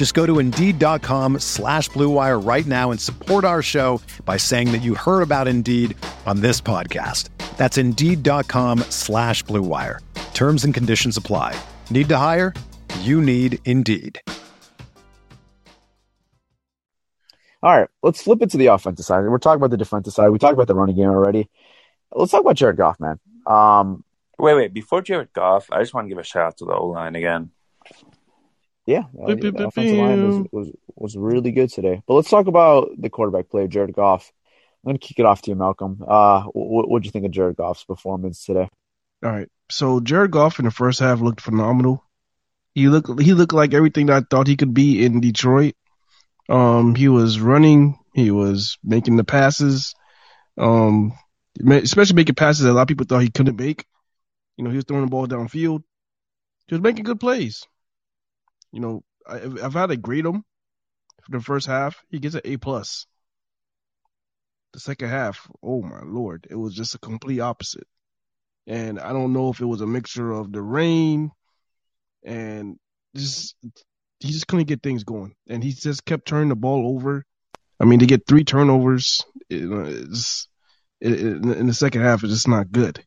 Just 0.00 0.14
go 0.14 0.24
to 0.24 0.38
Indeed.com 0.38 1.40
slash 1.40 1.90
BlueWire 1.90 2.42
right 2.42 2.64
now 2.64 2.90
and 2.90 2.98
support 2.98 3.44
our 3.44 3.60
show 3.60 4.00
by 4.24 4.38
saying 4.38 4.72
that 4.72 4.80
you 4.80 4.94
heard 4.94 5.20
about 5.20 5.46
Indeed 5.46 5.94
on 6.24 6.40
this 6.40 6.58
podcast. 6.58 7.28
That's 7.58 7.76
Indeed.com 7.76 8.78
slash 8.88 9.44
BlueWire. 9.44 9.98
Terms 10.32 10.64
and 10.64 10.72
conditions 10.72 11.18
apply. 11.18 11.54
Need 11.90 12.08
to 12.08 12.16
hire? 12.16 12.54
You 13.00 13.20
need 13.20 13.58
Indeed. 13.66 14.22
All 17.62 17.76
right, 17.76 17.88
let's 18.02 18.22
flip 18.22 18.40
it 18.40 18.48
to 18.52 18.56
the 18.56 18.68
offensive 18.68 19.04
side. 19.04 19.20
We're 19.20 19.36
talking 19.36 19.56
about 19.56 19.70
the 19.70 19.76
defensive 19.76 20.14
side. 20.14 20.30
We 20.30 20.38
talked 20.38 20.54
about 20.54 20.66
the 20.66 20.74
running 20.74 20.96
game 20.96 21.10
already. 21.10 21.50
Let's 22.10 22.32
talk 22.32 22.40
about 22.40 22.56
Jared 22.56 22.78
Goff, 22.78 22.98
man. 23.00 23.20
Um, 23.46 24.02
Wait, 24.38 24.54
wait. 24.54 24.72
Before 24.72 25.02
Jared 25.02 25.34
Goff, 25.34 25.70
I 25.70 25.80
just 25.80 25.92
want 25.92 26.06
to 26.06 26.08
give 26.08 26.16
a 26.16 26.22
shout 26.22 26.46
out 26.46 26.56
to 26.56 26.64
the 26.64 26.72
O 26.72 26.86
line 26.86 27.16
again. 27.16 27.50
Yeah, 28.90 29.04
uh, 29.22 29.34
the 29.34 29.66
offensive 29.68 29.98
line 29.98 30.26
was, 30.26 30.48
was 30.52 30.70
was 30.96 31.16
really 31.16 31.52
good 31.52 31.70
today. 31.70 32.02
But 32.06 32.14
let's 32.14 32.30
talk 32.30 32.46
about 32.46 32.90
the 32.98 33.08
quarterback 33.08 33.48
play, 33.48 33.68
Jared 33.68 33.94
Goff. 33.94 34.32
I'm 34.82 34.90
going 34.90 34.98
to 34.98 35.06
kick 35.06 35.18
it 35.18 35.26
off 35.26 35.42
to 35.42 35.50
you, 35.50 35.56
Malcolm. 35.56 36.02
Uh, 36.06 36.42
what 36.44 36.88
what'd 36.88 37.06
you 37.06 37.12
think 37.12 37.26
of 37.26 37.30
Jared 37.30 37.56
Goff's 37.56 37.84
performance 37.84 38.44
today? 38.44 38.68
All 39.22 39.30
right. 39.30 39.48
So 39.70 40.00
Jared 40.00 40.32
Goff 40.32 40.58
in 40.58 40.64
the 40.64 40.70
first 40.70 40.98
half 40.98 41.20
looked 41.20 41.40
phenomenal. 41.40 42.04
He 42.74 42.88
looked 42.88 43.20
he 43.20 43.34
looked 43.34 43.52
like 43.52 43.74
everything 43.74 44.06
that 44.06 44.22
I 44.22 44.26
thought 44.28 44.48
he 44.48 44.56
could 44.56 44.74
be 44.74 45.04
in 45.04 45.20
Detroit. 45.20 45.74
Um, 46.48 46.96
he 46.96 47.08
was 47.08 47.38
running, 47.38 47.98
he 48.12 48.32
was 48.32 48.76
making 48.82 49.16
the 49.16 49.24
passes, 49.24 49.94
um, 50.58 51.12
especially 51.64 52.16
making 52.16 52.34
passes 52.34 52.64
that 52.64 52.72
a 52.72 52.72
lot 52.72 52.82
of 52.82 52.88
people 52.88 53.06
thought 53.06 53.22
he 53.22 53.30
couldn't 53.30 53.56
make. 53.56 53.86
You 54.56 54.64
know, 54.64 54.70
he 54.70 54.76
was 54.76 54.84
throwing 54.84 55.04
the 55.04 55.10
ball 55.10 55.28
downfield. 55.28 55.84
He 56.66 56.74
was 56.74 56.82
making 56.82 57.04
good 57.04 57.20
plays. 57.20 57.66
You 58.72 58.80
know, 58.80 59.02
I, 59.26 59.36
I've 59.62 59.74
had 59.74 59.86
to 59.86 59.96
grade 59.96 60.26
him 60.26 60.44
for 61.24 61.38
the 61.38 61.40
first 61.42 61.66
half. 61.66 62.02
He 62.08 62.18
gets 62.18 62.34
an 62.34 62.42
A 62.44 62.56
plus. 62.56 63.06
The 64.72 64.80
second 64.80 65.08
half, 65.08 65.48
oh 65.62 65.82
my 65.82 66.02
lord, 66.04 66.46
it 66.48 66.54
was 66.54 66.74
just 66.74 66.94
a 66.94 66.98
complete 66.98 67.40
opposite. 67.40 67.88
And 68.66 69.00
I 69.00 69.12
don't 69.12 69.32
know 69.32 69.50
if 69.50 69.60
it 69.60 69.66
was 69.66 69.80
a 69.80 69.86
mixture 69.86 70.30
of 70.30 70.52
the 70.52 70.62
rain 70.62 71.32
and 72.24 72.76
just 73.16 73.56
he 74.20 74.30
just 74.30 74.46
couldn't 74.46 74.68
get 74.68 74.82
things 74.82 75.04
going, 75.04 75.34
and 75.48 75.64
he 75.64 75.72
just 75.72 76.04
kept 76.04 76.28
turning 76.28 76.50
the 76.50 76.54
ball 76.56 76.94
over. 76.94 77.24
I 77.80 77.84
mean, 77.86 78.00
to 78.00 78.06
get 78.06 78.26
three 78.26 78.44
turnovers 78.44 79.24
it, 79.48 79.62
in 81.00 81.66
the 81.66 81.74
second 81.74 82.02
half 82.02 82.22
is 82.22 82.30
just 82.30 82.46
not 82.46 82.70
good. 82.70 83.02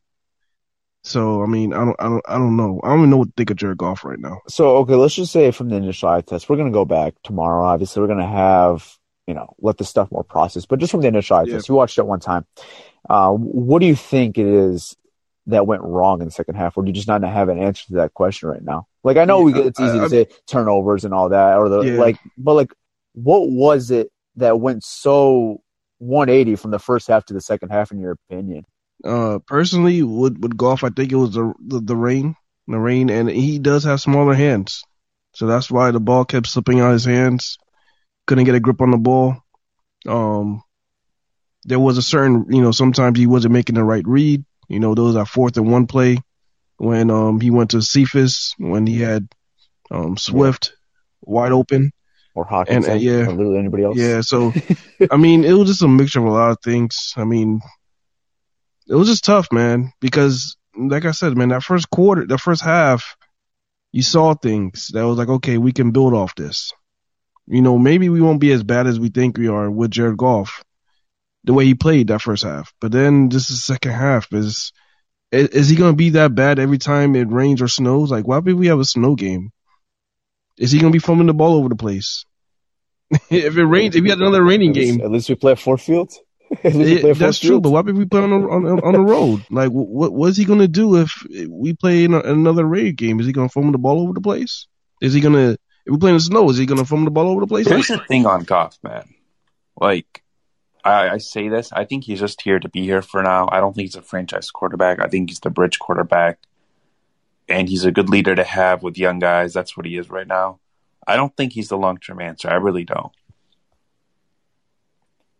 So 1.04 1.42
I 1.42 1.46
mean, 1.46 1.72
I 1.74 1.84
don't, 1.84 1.96
I 1.98 2.04
don't, 2.04 2.22
I 2.26 2.38
don't 2.38 2.56
know. 2.56 2.80
I 2.82 2.88
don't 2.88 2.98
even 3.00 3.10
know 3.10 3.18
what 3.18 3.28
to 3.28 3.32
think 3.36 3.50
of 3.50 3.56
Jared 3.56 3.76
Goff 3.78 4.04
right 4.04 4.18
now. 4.18 4.40
So 4.48 4.78
okay, 4.78 4.94
let's 4.94 5.14
just 5.14 5.32
say 5.32 5.50
from 5.50 5.68
the 5.68 5.76
initial 5.76 6.08
eye 6.08 6.22
test, 6.22 6.48
we're 6.48 6.56
gonna 6.56 6.70
go 6.70 6.84
back 6.86 7.14
tomorrow. 7.22 7.64
Obviously, 7.66 8.00
we're 8.00 8.08
gonna 8.08 8.26
have 8.26 8.90
you 9.26 9.34
know 9.34 9.54
let 9.60 9.76
the 9.76 9.84
stuff 9.84 10.10
more 10.10 10.24
process, 10.24 10.64
but 10.66 10.78
just 10.78 10.90
from 10.90 11.02
the 11.02 11.08
initial 11.08 11.36
eye 11.36 11.44
Yeah. 11.44 11.54
test, 11.54 11.68
you 11.68 11.74
watched 11.74 11.98
it 11.98 12.06
one 12.06 12.20
time. 12.20 12.46
Uh, 13.08 13.32
what 13.32 13.80
do 13.80 13.86
you 13.86 13.94
think 13.94 14.38
it 14.38 14.46
is 14.46 14.96
that 15.46 15.66
went 15.66 15.82
wrong 15.82 16.20
in 16.22 16.24
the 16.26 16.30
second 16.32 16.54
half, 16.54 16.78
or 16.78 16.82
do 16.82 16.88
you 16.88 16.94
just 16.94 17.06
not 17.06 17.22
have 17.22 17.50
an 17.50 17.58
answer 17.58 17.84
to 17.88 17.92
that 17.94 18.14
question 18.14 18.48
right 18.48 18.62
now? 18.64 18.86
Like 19.02 19.18
I 19.18 19.26
know 19.26 19.42
we 19.42 19.52
Yeah, 19.52 19.64
it's 19.66 19.78
easy 19.80 19.90
I- 19.98 19.98
to 19.98 20.04
I- 20.04 20.08
say 20.08 20.26
turnovers 20.46 21.04
and 21.04 21.12
all 21.12 21.28
that, 21.28 21.58
or 21.58 21.68
the 21.68 21.80
Yeah. 21.82 21.98
like, 22.00 22.16
but 22.38 22.54
like, 22.54 22.72
what 23.12 23.50
was 23.50 23.90
it 23.90 24.10
that 24.36 24.58
went 24.58 24.82
so 24.84 25.60
180 25.98 26.56
from 26.56 26.70
the 26.70 26.78
first 26.78 27.08
half 27.08 27.26
to 27.26 27.34
the 27.34 27.42
second 27.42 27.68
half, 27.68 27.92
in 27.92 27.98
your 28.00 28.12
opinion? 28.30 28.64
Uh, 29.04 29.38
personally, 29.46 30.02
with 30.02 30.38
with 30.38 30.56
Goff, 30.56 30.82
I 30.82 30.88
think 30.90 31.12
it 31.12 31.16
was 31.16 31.32
the, 31.34 31.52
the 31.66 31.80
the 31.80 31.96
rain, 31.96 32.36
the 32.66 32.78
rain, 32.78 33.10
and 33.10 33.28
he 33.28 33.58
does 33.58 33.84
have 33.84 34.00
smaller 34.00 34.34
hands, 34.34 34.82
so 35.34 35.46
that's 35.46 35.70
why 35.70 35.90
the 35.90 36.00
ball 36.00 36.24
kept 36.24 36.46
slipping 36.46 36.80
out 36.80 36.88
of 36.88 36.92
his 36.94 37.04
hands. 37.04 37.58
Couldn't 38.26 38.44
get 38.46 38.54
a 38.54 38.60
grip 38.60 38.80
on 38.80 38.90
the 38.90 38.96
ball. 38.96 39.36
Um, 40.08 40.62
there 41.64 41.78
was 41.80 41.98
a 41.98 42.02
certain, 42.02 42.46
you 42.48 42.62
know, 42.62 42.70
sometimes 42.70 43.18
he 43.18 43.26
wasn't 43.26 43.52
making 43.52 43.74
the 43.74 43.84
right 43.84 44.04
read. 44.06 44.44
You 44.68 44.80
know, 44.80 44.94
those 44.94 45.16
are 45.16 45.26
fourth 45.26 45.56
and 45.58 45.70
one 45.70 45.86
play 45.86 46.18
when 46.78 47.10
um 47.10 47.40
he 47.40 47.50
went 47.50 47.70
to 47.70 47.82
Cephus 47.82 48.54
when 48.58 48.86
he 48.86 49.00
had 49.00 49.28
um 49.90 50.16
Swift 50.16 50.72
wide 51.22 51.52
open. 51.52 51.92
Or 52.34 52.44
Hawkins, 52.44 52.86
And, 52.86 52.96
uh, 52.96 52.98
yeah. 52.98 53.26
or 53.26 53.32
literally 53.32 53.58
anybody 53.58 53.84
else? 53.84 53.96
Yeah, 53.96 54.20
so 54.22 54.52
I 55.10 55.16
mean, 55.16 55.44
it 55.44 55.52
was 55.52 55.68
just 55.68 55.82
a 55.82 55.88
mixture 55.88 56.18
of 56.20 56.26
a 56.26 56.30
lot 56.30 56.50
of 56.50 56.58
things. 56.64 57.12
I 57.16 57.24
mean, 57.24 57.60
it 58.88 58.94
was 58.94 59.08
just 59.08 59.24
tough, 59.24 59.52
man, 59.52 59.92
because 60.00 60.56
like 60.76 61.04
I 61.04 61.12
said, 61.12 61.36
man, 61.36 61.48
that 61.48 61.62
first 61.62 61.90
quarter, 61.90 62.26
the 62.26 62.38
first 62.38 62.62
half, 62.62 63.16
you 63.92 64.02
saw 64.02 64.34
things 64.34 64.90
that 64.92 65.06
was 65.06 65.18
like, 65.18 65.28
okay, 65.28 65.58
we 65.58 65.72
can 65.72 65.92
build 65.92 66.14
off 66.14 66.34
this. 66.34 66.72
You 67.46 67.62
know, 67.62 67.78
maybe 67.78 68.08
we 68.08 68.20
won't 68.20 68.40
be 68.40 68.52
as 68.52 68.62
bad 68.62 68.86
as 68.86 68.98
we 68.98 69.08
think 69.08 69.36
we 69.36 69.48
are 69.48 69.70
with 69.70 69.90
Jared 69.90 70.16
Goff, 70.16 70.64
the 71.44 71.52
way 71.52 71.64
he 71.64 71.74
played 71.74 72.08
that 72.08 72.22
first 72.22 72.44
half. 72.44 72.72
But 72.80 72.92
then 72.92 73.28
this 73.28 73.50
is 73.50 73.62
second 73.62 73.92
half 73.92 74.32
is, 74.32 74.72
is, 75.30 75.48
is 75.48 75.68
he 75.68 75.76
going 75.76 75.92
to 75.92 75.96
be 75.96 76.10
that 76.10 76.34
bad 76.34 76.58
every 76.58 76.78
time 76.78 77.14
it 77.14 77.30
rains 77.30 77.62
or 77.62 77.68
snows? 77.68 78.10
Like, 78.10 78.26
why 78.26 78.38
would 78.38 78.54
we 78.54 78.68
have 78.68 78.80
a 78.80 78.84
snow 78.84 79.14
game? 79.14 79.50
Is 80.56 80.72
he 80.72 80.78
going 80.78 80.92
to 80.92 80.96
be 80.96 81.04
fumbling 81.04 81.26
the 81.26 81.34
ball 81.34 81.54
over 81.54 81.68
the 81.68 81.76
place? 81.76 82.24
if 83.30 83.56
it 83.56 83.64
rains, 83.64 83.94
if 83.94 84.02
we 84.02 84.08
had 84.08 84.18
another 84.18 84.42
raining 84.42 84.70
At 84.70 84.76
least, 84.76 84.98
game, 84.98 85.04
at 85.04 85.10
least 85.10 85.28
we 85.28 85.34
play 85.34 85.52
at 85.52 85.58
Ford 85.58 85.80
Field. 85.80 86.12
At 86.64 86.74
yeah, 86.74 87.00
play 87.00 87.10
at 87.10 87.16
Ford 87.16 87.16
that's 87.16 87.38
true, 87.38 87.50
Field. 87.50 87.62
but 87.64 87.70
why 87.70 87.80
would 87.80 87.96
we 87.96 88.04
play 88.04 88.20
on 88.22 88.30
the 88.30 88.48
on, 88.48 88.80
on 88.80 88.92
the 88.92 89.00
road? 89.00 89.44
Like, 89.50 89.70
what 89.70 90.12
what 90.12 90.28
is 90.28 90.36
he 90.36 90.44
gonna 90.44 90.68
do 90.68 90.96
if 91.00 91.26
we 91.48 91.74
play 91.74 92.04
in 92.04 92.14
a, 92.14 92.20
another 92.20 92.64
raid 92.64 92.96
game? 92.96 93.20
Is 93.20 93.26
he 93.26 93.32
gonna 93.32 93.48
fumble 93.48 93.72
the 93.72 93.78
ball 93.78 94.00
over 94.00 94.12
the 94.12 94.20
place? 94.20 94.66
Is 95.00 95.14
he 95.14 95.20
gonna 95.20 95.50
if 95.52 95.58
we 95.86 95.98
play 95.98 96.10
in 96.10 96.16
the 96.16 96.20
snow? 96.20 96.48
Is 96.50 96.58
he 96.58 96.66
gonna 96.66 96.84
fumble 96.84 97.06
the 97.06 97.10
ball 97.10 97.28
over 97.28 97.40
the 97.40 97.46
place? 97.46 97.66
Here's 97.66 97.88
the 97.88 97.98
thing 97.98 98.26
on 98.26 98.44
Goff, 98.44 98.78
man. 98.82 99.14
Like, 99.80 100.22
I, 100.84 101.10
I 101.10 101.18
say 101.18 101.48
this, 101.48 101.72
I 101.72 101.84
think 101.84 102.04
he's 102.04 102.20
just 102.20 102.40
here 102.42 102.60
to 102.60 102.68
be 102.68 102.82
here 102.82 103.02
for 103.02 103.22
now. 103.22 103.48
I 103.50 103.60
don't 103.60 103.74
think 103.74 103.86
he's 103.86 103.96
a 103.96 104.02
franchise 104.02 104.50
quarterback. 104.50 105.00
I 105.00 105.08
think 105.08 105.30
he's 105.30 105.40
the 105.40 105.50
bridge 105.50 105.78
quarterback, 105.78 106.38
and 107.48 107.68
he's 107.68 107.84
a 107.84 107.92
good 107.92 108.08
leader 108.08 108.34
to 108.34 108.44
have 108.44 108.82
with 108.82 108.98
young 108.98 109.18
guys. 109.18 109.52
That's 109.52 109.76
what 109.76 109.86
he 109.86 109.96
is 109.96 110.10
right 110.10 110.26
now. 110.26 110.60
I 111.06 111.16
don't 111.16 111.36
think 111.36 111.52
he's 111.52 111.68
the 111.68 111.78
long 111.78 111.98
term 111.98 112.20
answer. 112.20 112.48
I 112.48 112.54
really 112.54 112.84
don't. 112.84 113.12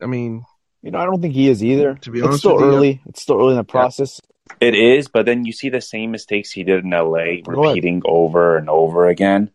I 0.01 0.07
mean, 0.07 0.45
You 0.85 0.91
know, 0.91 0.99
I 0.99 1.07
don't 1.07 1.23
think 1.23 1.33
he 1.33 1.49
is 1.49 1.65
either. 1.65 1.95
To 1.95 2.11
be 2.11 2.21
honest, 2.21 2.35
it's 2.35 2.41
still 2.41 2.57
with 2.57 2.65
you, 2.67 2.71
early. 2.71 3.03
It's 3.07 3.23
still 3.23 3.41
early 3.41 3.53
in 3.53 3.57
the 3.57 3.65
process. 3.65 4.21
It 4.61 4.75
is, 4.75 5.09
but 5.09 5.25
then 5.25 5.47
you 5.47 5.53
see 5.53 5.71
the 5.71 5.81
same 5.81 6.11
mistakes 6.11 6.53
he 6.53 6.63
did 6.63 6.85
in 6.85 6.91
LA 6.91 7.41
repeating 7.47 8.03
over 8.05 8.59
and 8.59 8.69
over 8.69 9.09
again. 9.09 9.51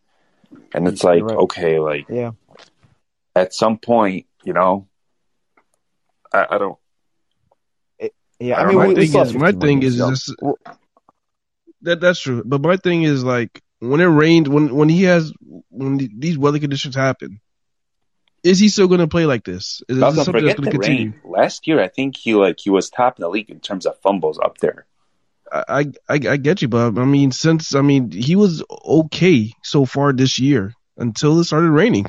And 0.74 0.88
it's 0.88 1.04
like, 1.04 1.22
right. 1.22 1.36
okay, 1.36 1.78
like 1.78 2.06
Yeah. 2.08 2.32
at 3.36 3.54
some 3.54 3.78
point, 3.78 4.26
you 4.42 4.52
know, 4.52 4.88
I, 6.32 6.46
I 6.50 6.58
don't. 6.58 6.78
Yeah. 8.40 8.58
I 8.58 8.62
I, 8.62 8.66
mean, 8.66 8.78
my 8.78 8.88
we 8.88 8.94
thing 8.96 9.08
still 9.08 9.22
is 9.22 9.34
my 9.34 9.52
thing 9.52 9.84
is 9.84 9.98
just 9.98 10.34
that 11.82 12.00
that's 12.00 12.20
true. 12.20 12.42
But 12.44 12.60
my 12.60 12.76
thing 12.76 13.04
is 13.04 13.22
like 13.22 13.62
when 13.78 14.00
it 14.00 14.06
rains, 14.06 14.48
when 14.48 14.74
when 14.74 14.88
he 14.88 15.04
has 15.04 15.32
when 15.68 16.10
these 16.18 16.36
weather 16.36 16.58
conditions 16.58 16.96
happen, 16.96 17.40
is 18.42 18.58
he 18.58 18.68
still 18.68 18.88
going 18.88 19.00
to 19.00 19.08
play 19.08 19.26
like 19.26 19.44
this? 19.44 19.82
Is 19.88 20.02
Also, 20.02 20.16
this 20.16 20.24
something 20.24 20.44
that's 20.44 20.58
going 20.60 20.70
to 20.70 20.78
continue? 20.78 21.12
rain. 21.12 21.20
Last 21.24 21.66
year, 21.66 21.80
I 21.80 21.88
think 21.88 22.16
he 22.16 22.34
like 22.34 22.58
he 22.58 22.70
was 22.70 22.90
top 22.90 23.18
in 23.18 23.22
the 23.22 23.28
league 23.28 23.50
in 23.50 23.60
terms 23.60 23.86
of 23.86 23.98
fumbles 24.00 24.38
up 24.38 24.58
there. 24.58 24.86
I, 25.52 25.86
I 26.08 26.14
I 26.14 26.36
get 26.36 26.62
you, 26.62 26.68
but 26.68 26.96
I 26.96 27.04
mean, 27.04 27.32
since 27.32 27.74
I 27.74 27.80
mean, 27.82 28.12
he 28.12 28.36
was 28.36 28.62
okay 28.70 29.52
so 29.62 29.84
far 29.84 30.12
this 30.12 30.38
year 30.38 30.74
until 30.96 31.40
it 31.40 31.44
started 31.44 31.70
raining. 31.70 32.06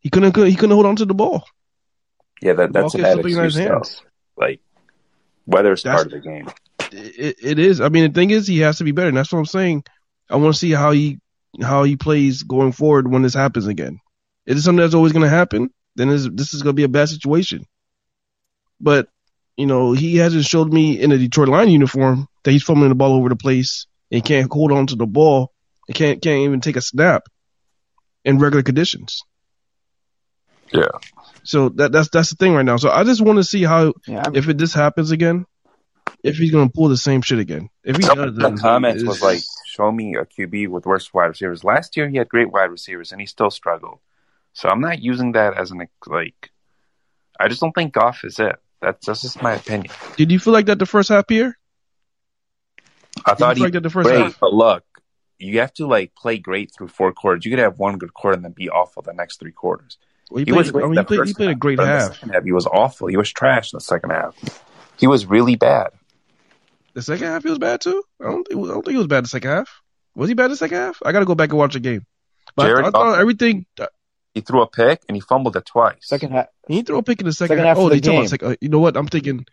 He 0.00 0.10
couldn't 0.10 0.36
he 0.36 0.56
couldn't 0.56 0.74
hold 0.74 0.86
on 0.86 0.96
to 0.96 1.04
the 1.04 1.14
ball. 1.14 1.44
Yeah, 2.40 2.54
that, 2.54 2.72
that's 2.72 2.94
a 2.96 2.98
bad 2.98 3.12
slipping 3.14 3.36
in 3.36 3.44
his 3.44 3.56
excuse 3.56 3.70
hands. 3.70 4.02
Like 4.36 4.60
weather's 5.46 5.84
That's- 5.84 6.02
part 6.02 6.12
of 6.12 6.22
the 6.22 6.28
game. 6.28 6.48
It, 6.94 7.36
it 7.42 7.58
is. 7.58 7.80
I 7.80 7.88
mean, 7.88 8.08
the 8.12 8.12
thing 8.20 8.30
is, 8.30 8.46
he 8.46 8.58
has 8.58 8.78
to 8.78 8.84
be 8.84 8.92
better. 8.92 9.08
And 9.08 9.16
that's 9.16 9.32
what 9.32 9.38
I'm 9.38 9.46
saying. 9.46 9.84
I 10.28 10.36
want 10.36 10.52
to 10.54 10.58
see 10.58 10.72
how 10.72 10.90
he 10.90 11.20
how 11.62 11.84
he 11.84 11.96
plays 11.96 12.42
going 12.42 12.72
forward 12.72 13.10
when 13.10 13.22
this 13.22 13.34
happens 13.34 13.66
again. 13.66 14.00
It 14.46 14.56
is 14.56 14.64
something 14.64 14.80
that's 14.82 14.94
always 14.94 15.12
going 15.12 15.24
to 15.24 15.28
happen. 15.28 15.70
Then 15.94 16.08
this, 16.08 16.28
this 16.32 16.54
is 16.54 16.62
going 16.62 16.74
to 16.74 16.80
be 16.80 16.84
a 16.84 16.88
bad 16.88 17.08
situation. 17.08 17.66
But 18.80 19.08
you 19.56 19.66
know, 19.66 19.92
he 19.92 20.16
hasn't 20.16 20.46
showed 20.46 20.72
me 20.72 21.00
in 21.00 21.12
a 21.12 21.18
Detroit 21.18 21.48
Lion 21.48 21.68
uniform 21.68 22.26
that 22.42 22.52
he's 22.52 22.62
fumbling 22.62 22.88
the 22.88 22.94
ball 22.94 23.14
over 23.14 23.28
the 23.28 23.36
place 23.36 23.86
and 24.10 24.24
can't 24.24 24.50
hold 24.50 24.72
on 24.72 24.86
to 24.88 24.96
the 24.96 25.06
ball. 25.06 25.52
and 25.88 25.94
can't 25.94 26.22
can't 26.22 26.40
even 26.40 26.60
take 26.60 26.76
a 26.76 26.80
snap 26.80 27.24
in 28.24 28.38
regular 28.38 28.62
conditions. 28.62 29.22
Yeah. 30.72 30.88
So 31.44 31.68
that 31.70 31.92
that's 31.92 32.08
that's 32.08 32.30
the 32.30 32.36
thing 32.36 32.54
right 32.54 32.64
now. 32.64 32.76
So 32.76 32.90
I 32.90 33.04
just 33.04 33.20
want 33.20 33.38
to 33.38 33.44
see 33.44 33.62
how 33.62 33.92
Yeah, 34.06 34.24
if 34.32 34.48
it 34.48 34.58
this 34.58 34.72
happens 34.72 35.10
again, 35.10 35.44
if 36.22 36.36
he's 36.36 36.50
gonna 36.50 36.70
pull 36.70 36.88
the 36.88 36.96
same 36.96 37.20
shit 37.20 37.38
again. 37.38 37.68
If 37.84 37.96
he 37.96 38.02
does, 38.02 38.34
the 38.34 38.56
comments 38.60 39.04
was 39.04 39.22
like, 39.22 39.40
"Show 39.66 39.90
me 39.90 40.16
a 40.16 40.24
QB 40.24 40.68
with 40.68 40.86
worse 40.86 41.12
wide 41.12 41.26
receivers." 41.26 41.64
Last 41.64 41.96
year, 41.96 42.08
he 42.08 42.16
had 42.16 42.28
great 42.28 42.50
wide 42.50 42.70
receivers, 42.70 43.12
and 43.12 43.20
he 43.20 43.26
still 43.26 43.50
struggled. 43.50 43.98
So 44.52 44.68
I'm 44.68 44.80
not 44.80 45.00
using 45.02 45.32
that 45.32 45.56
as 45.56 45.70
an 45.70 45.86
like. 46.06 46.50
I 47.38 47.48
just 47.48 47.60
don't 47.60 47.72
think 47.72 47.92
Goff 47.92 48.24
is 48.24 48.38
it. 48.38 48.56
That's 48.80 49.06
that's 49.06 49.22
just 49.22 49.42
my 49.42 49.52
opinion. 49.54 49.92
Did 50.16 50.30
you 50.30 50.38
feel 50.38 50.52
like 50.52 50.66
that 50.66 50.78
the 50.78 50.86
first 50.86 51.08
half 51.08 51.24
here? 51.28 51.56
I 53.26 53.30
Did 53.32 53.38
thought 53.38 53.56
you 53.56 53.60
he 53.60 53.64
like 53.66 53.72
that 53.74 53.82
the 53.82 53.90
first 53.90 54.08
great, 54.08 54.20
half? 54.20 54.40
but 54.40 54.52
look, 54.52 54.84
you 55.38 55.60
have 55.60 55.72
to 55.74 55.86
like 55.86 56.14
play 56.14 56.38
great 56.38 56.72
through 56.76 56.88
four 56.88 57.12
quarters. 57.12 57.44
You 57.44 57.50
could 57.52 57.58
have 57.60 57.78
one 57.78 57.98
good 57.98 58.14
quarter 58.14 58.36
and 58.36 58.44
then 58.44 58.52
be 58.52 58.68
awful 58.68 59.02
the 59.02 59.12
next 59.12 59.38
three 59.40 59.52
quarters. 59.52 59.98
Well, 60.30 60.38
he, 60.38 60.44
He 60.44 60.52
played, 60.52 60.72
was 60.72 60.82
I 60.84 60.86
mean, 60.86 60.98
he 60.98 61.04
played, 61.04 61.26
he 61.28 61.34
played 61.34 61.50
a 61.50 61.54
great 61.54 61.78
half. 61.78 62.18
half, 62.20 62.44
he 62.44 62.52
was 62.52 62.66
awful. 62.66 63.08
He 63.08 63.16
was 63.16 63.30
trash 63.32 63.72
in 63.72 63.76
the 63.76 63.80
second 63.82 64.10
half. 64.10 64.34
He 64.98 65.06
was 65.06 65.26
really 65.26 65.56
bad. 65.56 65.88
The 66.94 67.02
second 67.02 67.26
half 67.28 67.42
he 67.42 67.48
was 67.50 67.58
bad 67.58 67.80
too. 67.80 68.02
I 68.20 68.24
don't 68.24 68.46
think 68.46 68.60
I 68.60 68.68
don't 68.68 68.82
think 68.84 68.92
he 68.92 68.98
was 68.98 69.06
bad 69.06 69.24
the 69.24 69.28
second 69.28 69.50
half. 69.50 69.82
Was 70.14 70.28
he 70.28 70.34
bad 70.34 70.50
the 70.50 70.56
second 70.56 70.76
half? 70.78 70.98
I 71.04 71.12
got 71.12 71.20
to 71.20 71.24
go 71.24 71.34
back 71.34 71.48
and 71.50 71.58
watch 71.58 71.72
the 71.74 71.80
game. 71.80 72.04
But 72.54 72.66
I, 72.66 72.68
Jared 72.68 72.84
I 72.86 72.90
thought 72.90 73.04
Goff- 73.12 73.18
everything. 73.20 73.66
He 74.34 74.40
threw 74.40 74.62
a 74.62 74.66
pick 74.66 75.00
and 75.08 75.16
he 75.16 75.20
fumbled 75.20 75.56
it 75.56 75.66
twice. 75.66 75.96
second 76.00 76.32
half. 76.32 76.46
He 76.68 76.82
threw 76.82 76.98
a 76.98 77.02
pick 77.02 77.20
in 77.20 77.26
the 77.26 77.32
second, 77.32 77.56
Second 77.58 77.66
half. 77.66 77.76
half 77.76 77.82
Oh, 77.82 77.86
of 77.86 77.90
the 77.90 77.96
they 77.96 78.00
talking 78.00 78.14
about 78.16 78.20
game. 78.22 78.28
second. 78.28 78.48
uh, 78.52 78.56
You 78.60 78.68
know 78.70 78.78
what? 78.78 78.96
I'm 78.96 79.06
thinking. 79.08 79.44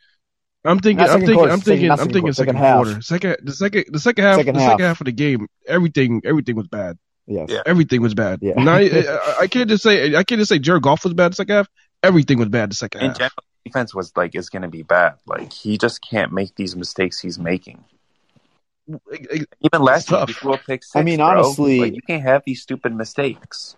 I'm 0.66 0.80
thinking. 0.80 1.06
I'm 1.06 1.20
thinking. 1.20 1.36
quarter, 1.36 1.52
I'm 1.54 1.60
thinking. 1.62 1.92
I'm 1.92 1.98
second 1.98 2.14
thinking 2.14 2.22
quarter, 2.22 2.34
second 2.34 2.56
second 2.56 2.66
half. 2.66 2.76
quarter. 2.86 3.02
Second. 3.02 3.38
The 3.44 3.52
second. 3.54 3.86
The 3.92 4.00
second 4.00 4.24
half. 4.26 4.36
Second 4.38 4.56
the 4.56 4.62
half. 4.62 4.72
second 4.72 4.86
half 4.86 5.02
of 5.02 5.06
the 5.06 5.12
game. 5.12 5.48
Everything. 5.68 6.22
Everything 6.26 6.56
was 6.56 6.68
bad. 6.68 6.98
Yes. 7.28 7.50
Yeah. 7.50 7.62
Everything 7.66 8.02
was 8.02 8.14
bad. 8.14 8.40
Yeah. 8.42 8.54
Now, 8.56 8.76
I, 8.76 9.38
I 9.42 9.48
can't 9.48 9.70
just 9.70 9.84
say. 9.84 10.16
I 10.16 10.24
can't 10.24 10.40
just 10.40 10.50
say 10.50 10.60
Jared 10.60 10.82
Goff 10.84 11.04
was 11.04 11.14
bad 11.14 11.32
the 11.32 11.36
second 11.36 11.56
half. 11.56 11.70
Everything 12.04 12.40
was 12.40 12.50
bad 12.50 12.72
the 12.72 12.76
second 12.76 13.02
in 13.02 13.08
half. 13.10 13.18
general, 13.18 13.44
defense 13.66 13.94
was 13.94 14.12
like 14.16 14.34
is 14.36 14.50
going 14.50 14.62
to 14.64 14.68
be 14.70 14.82
bad. 14.84 15.16
Like 15.28 15.52
he 15.54 15.78
just 15.78 16.02
can't 16.02 16.32
make 16.32 16.56
these 16.56 16.76
mistakes 16.76 17.20
he's 17.20 17.38
making. 17.38 17.84
It- 18.88 19.28
it- 19.42 19.50
Even 19.62 19.82
last 19.84 20.04
It's 20.04 20.12
year, 20.12 20.26
he 20.28 20.34
threw 20.34 20.54
a 20.54 20.58
pick 20.58 20.84
six. 20.84 20.96
I 20.96 21.04
mean, 21.04 21.22
honestly- 21.22 21.80
like, 21.80 21.94
you 21.96 22.02
can't 22.02 22.24
have 22.24 22.44
these 22.46 22.62
stupid 22.62 22.96
mistakes. 22.96 23.76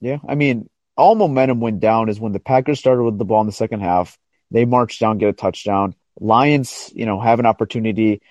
Yeah, 0.00 0.18
I 0.28 0.34
mean, 0.34 0.68
all 0.96 1.14
momentum 1.14 1.60
went 1.60 1.80
down 1.80 2.08
is 2.08 2.20
when 2.20 2.32
the 2.32 2.40
Packers 2.40 2.78
started 2.78 3.02
with 3.02 3.18
the 3.18 3.24
ball 3.24 3.40
in 3.40 3.46
the 3.46 3.52
second 3.52 3.80
half. 3.80 4.18
They 4.50 4.64
marched 4.64 5.00
down, 5.00 5.18
get 5.18 5.28
a 5.28 5.32
touchdown. 5.32 5.94
Lions, 6.18 6.90
you 6.94 7.06
know, 7.06 7.20
have 7.20 7.40
an 7.40 7.46
opportunity 7.46 8.22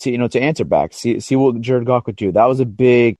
to, 0.00 0.10
you 0.10 0.18
know, 0.18 0.28
to 0.28 0.40
answer 0.40 0.64
back, 0.64 0.92
see 0.92 1.20
see 1.20 1.36
what 1.36 1.60
Jared 1.60 1.86
Goff 1.86 2.04
could 2.04 2.16
do. 2.16 2.32
That 2.32 2.46
was 2.46 2.60
a 2.60 2.64
big, 2.64 3.18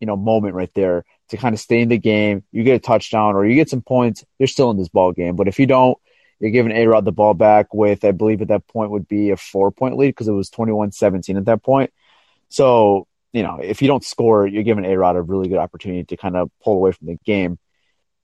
you 0.00 0.06
know, 0.06 0.16
moment 0.16 0.54
right 0.54 0.70
there 0.74 1.04
to 1.30 1.36
kind 1.36 1.54
of 1.54 1.60
stay 1.60 1.80
in 1.80 1.88
the 1.88 1.98
game. 1.98 2.44
You 2.52 2.62
get 2.62 2.76
a 2.76 2.78
touchdown 2.80 3.34
or 3.34 3.44
you 3.46 3.54
get 3.54 3.70
some 3.70 3.82
points, 3.82 4.24
you're 4.38 4.46
still 4.46 4.70
in 4.70 4.76
this 4.76 4.88
ball 4.88 5.12
game. 5.12 5.36
But 5.36 5.48
if 5.48 5.58
you 5.58 5.66
don't, 5.66 5.98
you're 6.38 6.50
giving 6.50 6.72
A 6.72 6.86
Rod 6.86 7.04
the 7.04 7.12
ball 7.12 7.34
back 7.34 7.72
with, 7.72 8.04
I 8.04 8.12
believe 8.12 8.42
at 8.42 8.48
that 8.48 8.66
point 8.68 8.90
would 8.90 9.08
be 9.08 9.30
a 9.30 9.36
four 9.36 9.70
point 9.70 9.96
lead 9.96 10.08
because 10.08 10.28
it 10.28 10.32
was 10.32 10.50
21 10.50 10.92
17 10.92 11.36
at 11.36 11.46
that 11.46 11.62
point. 11.62 11.92
So, 12.48 13.06
you 13.36 13.42
know, 13.42 13.58
if 13.62 13.82
you 13.82 13.88
don't 13.88 14.02
score, 14.02 14.46
you're 14.46 14.62
giving 14.62 14.86
A 14.86 14.96
Rod 14.96 15.16
a 15.16 15.20
really 15.20 15.48
good 15.48 15.58
opportunity 15.58 16.04
to 16.04 16.16
kind 16.16 16.36
of 16.36 16.50
pull 16.64 16.74
away 16.74 16.92
from 16.92 17.08
the 17.08 17.18
game. 17.26 17.58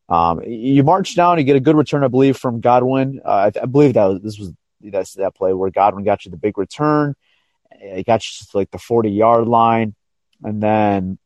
Um, 0.09 0.43
you 0.43 0.83
march 0.85 1.15
down, 1.15 1.37
you 1.37 1.45
get 1.45 1.57
a 1.57 1.61
good 1.61 1.77
return, 1.77 2.03
I 2.03 2.09
believe, 2.09 2.39
from 2.39 2.61
Godwin. 2.61 3.21
Uh, 3.23 3.51
I, 3.55 3.61
I 3.63 3.67
believe 3.67 3.93
that 3.95 4.07
was, 4.07 4.23
this 4.23 4.39
was 4.39 4.53
that's 4.81 5.13
that 5.15 5.35
play 5.35 5.53
where 5.53 5.71
Godwin 5.71 6.05
got 6.05 6.25
you 6.25 6.31
the 6.31 6.39
big 6.39 6.57
return. 6.57 7.15
He 7.79 8.03
got 8.05 8.25
you 8.25 8.47
to 8.47 8.57
like 8.57 8.71
the 8.71 8.79
40 8.79 9.11
yard 9.11 9.47
line. 9.47 9.95
And 10.43 10.63
then, 10.63 11.19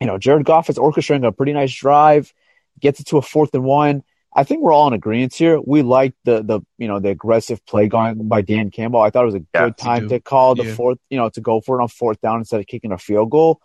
you 0.00 0.06
know, 0.06 0.16
Jared 0.16 0.46
Goff 0.46 0.70
is 0.70 0.78
orchestrating 0.78 1.26
a 1.26 1.32
pretty 1.32 1.52
nice 1.52 1.74
drive, 1.74 2.32
gets 2.80 3.00
it 3.00 3.06
to 3.08 3.18
a 3.18 3.22
fourth 3.22 3.54
and 3.54 3.64
one. 3.64 4.02
I 4.34 4.44
think 4.44 4.62
we're 4.62 4.72
all 4.72 4.86
in 4.86 4.92
agreement 4.94 5.34
here. 5.34 5.60
We 5.60 5.82
like 5.82 6.14
the 6.24 6.42
the 6.42 6.60
you 6.78 6.86
know 6.88 7.00
the 7.00 7.10
aggressive 7.10 7.64
play 7.66 7.88
going 7.88 8.28
by 8.28 8.42
Dan 8.42 8.70
Campbell. 8.70 9.00
I 9.00 9.10
thought 9.10 9.22
it 9.22 9.26
was 9.26 9.34
a 9.34 9.46
Yeah, 9.54 9.60
good 9.62 9.76
time 9.76 10.06
to 10.08 10.20
call 10.20 10.54
the 10.54 10.64
Yeah. 10.64 10.74
fourth, 10.76 10.98
you 11.10 11.18
know, 11.18 11.28
to 11.30 11.40
go 11.40 11.60
for 11.60 11.78
it 11.80 11.82
on 11.82 11.88
fourth 11.88 12.20
down 12.20 12.38
instead 12.38 12.60
of 12.60 12.66
kicking 12.66 12.92
a 12.92 12.98
field 12.98 13.30
goal. 13.30 13.60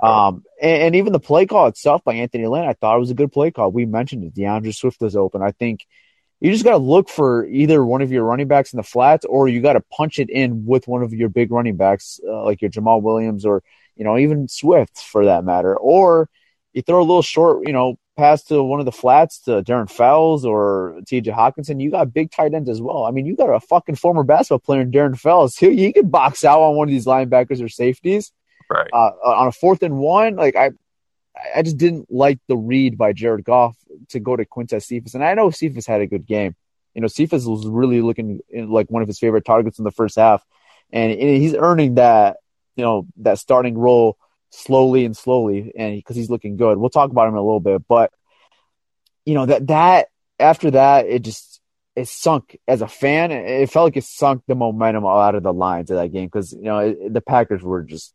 Um, 0.00 0.44
and, 0.62 0.82
and 0.82 0.96
even 0.96 1.12
the 1.12 1.20
play 1.20 1.46
call 1.46 1.66
itself 1.68 2.02
by 2.04 2.14
Anthony 2.14 2.46
Lynn, 2.46 2.64
I 2.64 2.74
thought 2.74 2.96
it 2.96 3.00
was 3.00 3.10
a 3.10 3.14
good 3.14 3.32
play 3.32 3.50
call. 3.50 3.70
We 3.72 3.86
mentioned 3.86 4.24
it. 4.24 4.34
D'Andre 4.34 4.72
Swift 4.72 5.00
was 5.00 5.16
open. 5.16 5.42
I 5.42 5.52
think 5.52 5.86
you 6.40 6.52
just 6.52 6.64
got 6.64 6.72
to 6.72 6.78
look 6.78 7.08
for 7.08 7.46
either 7.46 7.84
one 7.84 8.02
of 8.02 8.10
your 8.12 8.24
running 8.24 8.48
backs 8.48 8.72
in 8.72 8.78
the 8.78 8.82
flats, 8.82 9.26
or 9.26 9.48
you 9.48 9.60
got 9.60 9.74
to 9.74 9.82
punch 9.92 10.18
it 10.18 10.30
in 10.30 10.64
with 10.66 10.88
one 10.88 11.02
of 11.02 11.12
your 11.12 11.28
big 11.28 11.50
running 11.52 11.76
backs, 11.76 12.18
uh, 12.26 12.44
like 12.44 12.62
your 12.62 12.70
Jamaal 12.70 13.02
Williams, 13.02 13.44
or 13.44 13.62
you 13.96 14.04
know 14.04 14.16
even 14.18 14.48
Swift 14.48 14.98
for 15.00 15.26
that 15.26 15.44
matter, 15.44 15.76
or 15.76 16.30
you 16.72 16.82
throw 16.82 17.00
a 17.00 17.02
little 17.02 17.22
short, 17.22 17.66
you 17.66 17.72
know, 17.74 17.98
pass 18.20 18.44
to 18.44 18.62
one 18.62 18.80
of 18.80 18.86
the 18.86 18.92
flats 18.92 19.40
to 19.42 19.62
Darren 19.62 19.90
Fells 19.90 20.44
or 20.44 21.00
T.J. 21.06 21.30
Hockenson. 21.30 21.80
You 21.80 21.90
got 21.90 22.12
big 22.12 22.30
tight 22.30 22.52
ends 22.54 22.68
as 22.68 22.80
well. 22.80 23.04
I 23.04 23.10
mean, 23.10 23.24
you 23.26 23.34
got 23.34 23.48
a 23.48 23.60
fucking 23.60 23.94
former 23.96 24.22
basketball 24.22 24.58
player 24.58 24.82
in 24.82 24.90
Darren 24.92 25.18
Fells. 25.18 25.56
He, 25.56 25.74
he 25.76 25.92
could 25.92 26.10
box 26.10 26.44
out 26.44 26.60
on 26.60 26.76
one 26.76 26.88
of 26.88 26.92
these 26.92 27.06
linebackers 27.06 27.62
or 27.64 27.68
safeties 27.68 28.32
Right. 28.68 28.88
uh, 28.92 29.12
on 29.24 29.48
a 29.48 29.52
fourth 29.52 29.82
and 29.82 29.98
one, 29.98 30.36
like 30.36 30.54
I, 30.54 30.70
I 31.56 31.62
just 31.62 31.78
didn't 31.78 32.12
like 32.12 32.38
the 32.46 32.56
read 32.56 32.96
by 32.98 33.12
Jared 33.12 33.44
Goff 33.44 33.76
to 34.10 34.20
go 34.20 34.36
to 34.36 34.44
Quintez 34.44 34.84
Cephus, 34.84 35.14
and 35.14 35.24
I 35.24 35.34
know 35.34 35.50
Cephus 35.50 35.86
had 35.86 36.00
a 36.00 36.06
good 36.06 36.26
game. 36.26 36.54
You 36.94 37.00
know, 37.00 37.08
Cephus 37.08 37.46
was 37.46 37.66
really 37.66 38.00
looking 38.02 38.40
like 38.52 38.90
one 38.90 39.02
of 39.02 39.08
his 39.08 39.18
favorite 39.18 39.44
targets 39.44 39.78
in 39.78 39.84
the 39.84 39.90
first 39.90 40.16
half, 40.16 40.44
and 40.92 41.10
he's 41.10 41.54
earning 41.54 41.94
that, 41.94 42.36
you 42.76 42.84
know, 42.84 43.06
that 43.18 43.38
starting 43.38 43.76
role 43.78 44.16
slowly 44.50 45.04
and 45.04 45.16
slowly, 45.16 45.72
and 45.76 45.96
because 45.96 46.16
he's 46.16 46.30
looking 46.30 46.56
good. 46.56 46.78
We'll 46.78 46.90
talk 46.90 47.10
about 47.10 47.28
him 47.28 47.34
in 47.34 47.38
a 47.38 47.44
little 47.44 47.60
bit, 47.60 47.82
but 47.88 48.12
you 49.24 49.34
know 49.34 49.46
that 49.46 49.66
that 49.68 50.08
after 50.38 50.70
that, 50.72 51.06
it 51.06 51.22
just 51.22 51.60
it 51.96 52.08
sunk 52.08 52.58
as 52.68 52.82
a 52.82 52.88
fan. 52.88 53.30
It 53.30 53.70
felt 53.70 53.84
like 53.86 53.96
it 53.96 54.04
sunk 54.04 54.42
the 54.46 54.54
momentum 54.54 55.04
out 55.04 55.34
of 55.34 55.42
the 55.42 55.52
lines 55.52 55.90
of 55.90 55.96
that 55.96 56.12
game 56.12 56.26
because 56.26 56.52
you 56.52 56.62
know 56.62 56.78
it, 56.78 57.12
the 57.12 57.20
Packers 57.20 57.62
were 57.62 57.82
just 57.82 58.14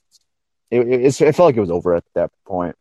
it, 0.71 0.80
it, 0.88 1.21
it 1.21 1.36
felt 1.36 1.48
like 1.48 1.58
it 1.58 1.62
was 1.62 1.71
over 1.71 1.95
at 1.95 2.04
that 2.15 2.32
point. 2.45 2.76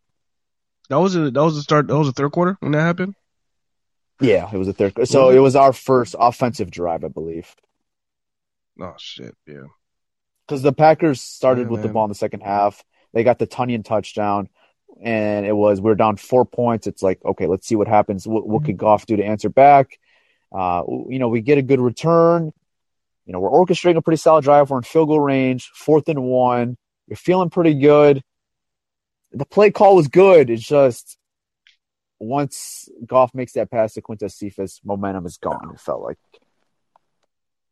That 0.90 1.00
was 1.00 1.16
a, 1.16 1.30
that 1.30 1.42
was 1.42 1.56
the 1.56 1.62
start. 1.62 1.86
That 1.88 1.96
was 1.98 2.08
the 2.08 2.12
third 2.12 2.32
quarter 2.32 2.56
when 2.60 2.72
that 2.72 2.82
happened. 2.82 3.14
Yeah, 4.20 4.48
it 4.52 4.56
was 4.56 4.68
a 4.68 4.72
third. 4.72 5.08
So 5.08 5.30
it? 5.30 5.36
it 5.36 5.40
was 5.40 5.56
our 5.56 5.72
first 5.72 6.14
offensive 6.18 6.70
drive, 6.70 7.04
I 7.04 7.08
believe, 7.08 7.54
Oh 8.80 8.94
shit! 8.98 9.34
Yeah. 9.46 9.66
because 10.46 10.62
the 10.62 10.72
Packers 10.72 11.20
started 11.20 11.62
Yeah, 11.62 11.68
with 11.68 11.82
the 11.82 11.88
ball 11.88 12.04
in 12.04 12.10
the 12.10 12.14
second 12.14 12.40
half. 12.40 12.82
They 13.14 13.24
got 13.24 13.38
the 13.38 13.46
Tonyan 13.46 13.84
touchdown, 13.84 14.48
and 15.00 15.46
it 15.46 15.56
was 15.56 15.80
we 15.80 15.90
are 15.90 15.94
down 15.94 16.16
four 16.16 16.44
points. 16.44 16.86
It's 16.86 17.02
like 17.02 17.24
okay, 17.24 17.46
let's 17.46 17.66
see 17.66 17.76
what 17.76 17.88
happens. 17.88 18.26
What, 18.26 18.46
what 18.46 18.64
could 18.64 18.76
Goff 18.76 19.06
do 19.06 19.16
to 19.16 19.24
answer 19.24 19.48
back? 19.48 19.98
Uh, 20.52 20.82
you 21.08 21.18
know, 21.18 21.28
we 21.28 21.40
get 21.40 21.56
a 21.56 21.62
good 21.62 21.80
return. 21.80 22.52
You 23.24 23.32
know, 23.32 23.40
we're 23.40 23.50
orchestrating 23.50 23.96
a 23.96 24.02
pretty 24.02 24.18
solid 24.18 24.44
drive. 24.44 24.68
We're 24.68 24.78
in 24.78 24.82
field 24.82 25.08
goal 25.08 25.20
range, 25.20 25.70
fourth 25.74 26.08
and 26.08 26.22
one. 26.24 26.76
You're 27.06 27.16
feeling 27.16 27.50
pretty 27.50 27.74
good. 27.74 28.22
The 29.32 29.46
play 29.46 29.70
call 29.70 29.96
was 29.96 30.08
good. 30.08 30.50
It's 30.50 30.62
just 30.62 31.16
once 32.18 32.88
Goff 33.06 33.34
makes 33.34 33.52
that 33.52 33.70
pass 33.70 33.94
to 33.94 34.02
Quintez 34.02 34.32
Cephus, 34.32 34.80
momentum 34.84 35.26
is 35.26 35.36
gone. 35.38 35.70
It 35.72 35.80
felt 35.80 36.02
like. 36.02 36.18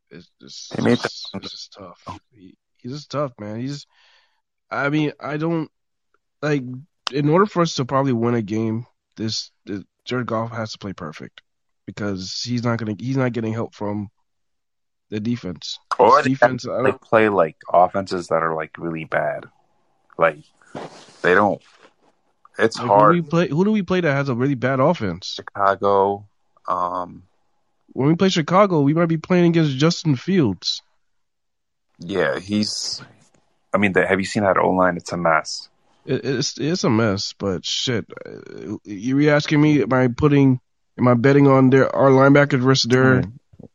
It's 0.09 0.29
just, 0.41 0.75
They 0.75 0.83
made 0.83 0.93
it's, 0.93 1.29
it's 1.33 1.51
just 1.51 1.73
tough. 1.73 2.19
He, 2.31 2.55
he's 2.77 2.91
just 2.93 3.11
tough, 3.11 3.33
man. 3.39 3.59
He's. 3.59 3.85
I 4.73 4.89
mean, 4.89 5.13
I 5.19 5.37
don't 5.37 5.69
like. 6.41 6.63
In 7.11 7.29
order 7.29 7.45
for 7.45 7.61
us 7.61 7.75
to 7.75 7.85
probably 7.85 8.13
win 8.13 8.33
a 8.33 8.41
game, 8.41 8.87
this, 9.17 9.51
this 9.65 9.83
Jared 10.05 10.25
Goff 10.25 10.51
has 10.51 10.71
to 10.71 10.79
play 10.79 10.93
perfect 10.93 11.41
because 11.85 12.41
he's 12.43 12.63
not 12.63 12.79
gonna. 12.79 12.95
He's 12.97 13.17
not 13.17 13.33
getting 13.33 13.53
help 13.53 13.75
from 13.75 14.09
The 15.09 15.19
defense. 15.19 15.77
Or 15.99 16.23
defense. 16.23 16.67
I 16.67 16.81
they 16.81 16.91
play 16.91 17.29
like 17.29 17.57
offenses 17.71 18.29
that 18.29 18.41
are 18.41 18.55
like 18.55 18.77
really 18.79 19.05
bad. 19.05 19.45
Like 20.17 20.39
they 21.21 21.35
don't. 21.35 21.61
It's 22.57 22.77
like, 22.77 22.87
who 22.87 22.87
do 22.87 22.93
hard. 22.93 23.15
we 23.15 23.21
play? 23.21 23.47
Who 23.47 23.63
do 23.63 23.71
we 23.71 23.83
play 23.83 24.01
that 24.01 24.13
has 24.13 24.29
a 24.29 24.35
really 24.35 24.55
bad 24.55 24.79
offense? 24.79 25.33
Chicago. 25.35 26.27
Um. 26.67 27.23
When 27.87 28.07
we 28.07 28.15
play 28.15 28.29
Chicago, 28.29 28.81
we 28.81 28.95
might 28.95 29.05
be 29.05 29.17
playing 29.17 29.45
against 29.45 29.77
Justin 29.77 30.15
Fields. 30.15 30.81
Yeah, 31.99 32.39
he's. 32.39 33.01
I 33.73 33.77
mean, 33.77 33.93
the, 33.93 34.05
have 34.05 34.19
you 34.19 34.25
seen 34.25 34.43
that 34.43 34.57
O 34.57 34.69
line? 34.71 34.97
It's 34.97 35.11
a 35.11 35.17
mess. 35.17 35.69
It, 36.05 36.23
it's 36.25 36.57
it's 36.59 36.83
a 36.83 36.89
mess, 36.89 37.33
but 37.33 37.65
shit. 37.65 38.05
uh, 38.25 38.77
You 38.83 39.29
asking 39.29 39.61
me? 39.61 39.81
Am 39.81 39.93
I 39.93 40.07
putting? 40.09 40.59
Am 40.97 41.07
I 41.07 41.15
betting 41.15 41.47
on 41.47 41.69
their 41.69 41.93
our 41.95 42.09
linebackers 42.09 42.59
versus 42.59 42.89
their 42.89 43.23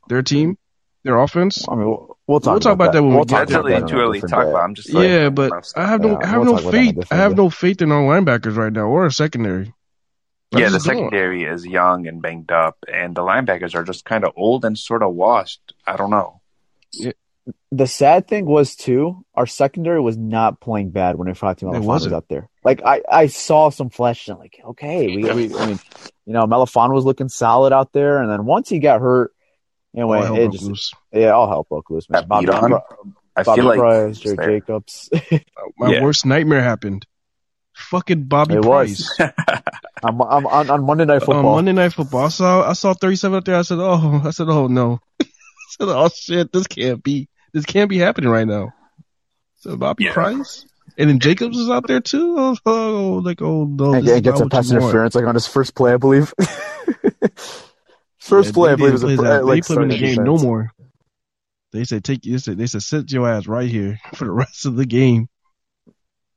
their 0.09 0.23
team, 0.23 0.57
their 1.05 1.19
offense? 1.19 1.67
I 1.69 1.75
mean, 1.75 1.87
we'll, 1.87 2.19
we'll 2.27 2.41
talk 2.41 2.53
We'll 2.53 2.61
talk 2.61 2.75
about 2.75 2.93
that 2.93 3.03
when 3.03 3.11
we 3.11 3.17
We'll 3.17 3.25
get 3.25 3.31
talk 3.31 3.49
That's 3.49 3.51
there, 3.53 3.61
about 3.61 3.81
that 3.81 3.89
too 3.89 4.01
early 4.01 4.21
to 4.21 4.29
talk 4.29 4.47
about. 4.47 4.63
I'm 4.63 4.75
just 4.75 4.93
like, 4.93 5.09
Yeah, 5.09 5.31
but 5.31 5.53
I 5.77 5.87
have 5.87 6.01
no 6.01 6.11
Yeah, 6.11 6.19
I 6.23 6.27
have 6.27 6.43
we'll 6.43 6.45
no 6.45 6.53
talk 6.53 6.61
about 6.61 6.73
that 6.73 6.79
on 6.79 6.89
a 6.89 6.93
faith. 6.93 7.13
I 7.13 7.17
have 7.17 7.37
no 7.37 7.51
faith 7.51 7.83
in 7.83 7.93
our 7.93 8.03
linebackers 8.03 8.57
right 8.57 8.73
now 8.73 8.87
or 8.87 9.03
our 9.05 9.11
secondary. 9.11 9.75
I 10.55 10.61
Yeah, 10.61 10.67
the 10.67 10.73
just 10.77 10.87
don't. 10.87 10.97
secondary 10.97 11.45
is 11.45 11.67
young 11.67 12.07
and 12.07 12.23
banged 12.23 12.53
up, 12.53 12.79
and 12.93 13.15
the 13.15 13.23
linebackers 13.23 13.75
are 13.75 13.85
just 13.85 14.05
kind 14.05 14.25
of 14.25 14.33
old 14.37 14.65
and 14.65 14.79
sort 14.79 15.03
of 15.03 15.13
washed. 15.15 15.75
I 15.87 15.97
don't 15.97 16.11
know. 16.11 16.41
The 17.71 17.87
sad 17.87 18.27
thing 18.29 18.47
was 18.47 18.77
too, 18.77 19.25
our 19.35 19.47
secondary 19.47 20.01
was 20.01 20.17
not 20.17 20.59
playing 20.61 20.91
bad 20.91 21.17
when 21.17 21.33
Fatima 21.35 21.73
It 21.73 21.77
Melifon 21.77 21.81
was 21.81 21.87
wasn't. 21.87 22.15
out 22.15 22.25
there. 22.29 22.49
Like 22.65 22.81
I, 22.85 23.03
I 23.11 23.27
saw 23.27 23.69
some 23.69 23.91
flashes. 23.91 24.29
and 24.31 24.39
like, 24.39 24.59
okay, 24.65 25.09
we, 25.09 25.23
we, 25.25 25.59
I 25.59 25.67
mean, 25.67 25.79
you 26.25 26.33
know, 26.33 26.47
Melifon 26.47 26.93
was 26.95 27.05
looking 27.05 27.29
solid 27.29 27.73
out 27.75 27.93
there, 27.93 28.23
and 28.23 28.31
then 28.31 28.47
once 28.47 28.69
he 28.71 28.79
got 28.79 29.01
hurt, 29.03 29.33
anyway, 29.95 30.27
All 30.27 30.37
it 30.39 30.51
just, 30.53 30.65
loose. 30.65 30.93
yeah, 31.13 31.31
all 31.31 31.47
hell 31.49 31.67
broke 31.69 31.91
loose, 31.91 32.09
man. 32.09 32.23
That 32.23 32.29
Bobby, 32.29 32.49
on. 32.49 32.81
I 33.37 33.43
Bobby 33.43 33.61
feel 33.61 33.69
like 33.69 33.79
Price, 33.79 34.19
Jerry 34.19 34.35
it's 34.35 34.41
there. 34.43 34.61
Jacobs. 34.61 35.11
My 35.79 35.91
Yeah. 35.91 36.03
worst 36.03 36.25
nightmare 36.25 36.63
happened. 36.63 37.07
Fucking 37.75 38.25
Bobby 38.25 38.55
It 38.55 38.63
Price. 38.63 38.99
was. 39.19 39.31
I'm, 40.03 40.21
I'm 40.23 40.47
on, 40.47 40.71
on 40.71 40.87
Monday 40.87 41.05
Night 41.05 41.15
On 41.17 41.27
Football. 41.27 41.55
Monday 41.57 41.73
Night 41.73 41.93
Football, 41.93 42.25
I 42.25 42.29
saw 42.29 42.69
I 42.71 42.73
saw 42.73 42.95
37 42.95 43.37
up 43.39 43.45
there. 43.45 43.57
I 43.57 43.63
said, 43.63 43.79
"Oh, 43.81 44.23
I 44.25 44.31
said, 44.31 44.49
oh 44.49 44.69
no." 44.69 45.01
I 45.21 45.27
said, 45.71 45.89
"Oh 45.89 46.09
shit, 46.15 46.53
this 46.53 46.67
can't 46.67 47.03
be. 47.03 47.29
This 47.53 47.65
can't 47.65 47.91
be 47.91 47.99
happening 47.99 48.31
right 48.31 48.47
now." 48.47 48.75
So 49.57 49.77
Bobby 49.77 50.05
Yeah. 50.05 50.13
Price, 50.13 50.67
and 50.97 51.11
then 51.11 51.19
Jacobs 51.19 51.57
is 51.57 51.69
out 51.69 51.87
there 51.87 52.01
too. 52.01 52.35
Oh, 52.39 52.57
oh 52.65 53.23
like 53.25 53.43
oh 53.43 53.65
no, 53.65 53.95
and, 53.95 54.05
this 54.05 54.11
is 54.11 54.17
and 54.17 54.25
gets 54.25 54.41
not 54.41 54.47
a 54.47 54.51
pass 54.51 54.71
interference 54.71 55.15
like 55.15 55.27
on 55.27 55.35
his 55.35 55.47
first 55.47 55.75
play, 55.75 55.93
I 55.93 55.97
believe. 55.97 56.33
first 58.19 58.49
Yeah, 58.49 58.53
play, 58.53 58.73
I 58.73 58.77
believe, 58.77 58.93
was 58.93 59.03
didn't 59.03 59.19
a 59.19 59.23
play 59.23 59.41
like 59.41 59.65
they 59.65 59.75
put 59.75 59.77
him 59.77 59.83
in 59.85 59.89
the 59.89 59.97
starting 59.97 60.17
game 60.17 60.25
no 60.25 60.39
more. 60.39 60.73
They 61.73 61.85
said 61.85 62.05
take 62.05 62.23
they 62.23 62.39
said 62.39 62.57
they 62.57 62.67
said 62.67 62.83
sit 62.83 63.13
your 63.13 63.29
ass 63.29 63.47
right 63.47 63.69
here 63.69 63.99
for 64.15 64.25
the 64.25 64.31
rest 64.31 64.67
of 64.67 64.77
the 64.77 64.87
game. 64.87 65.29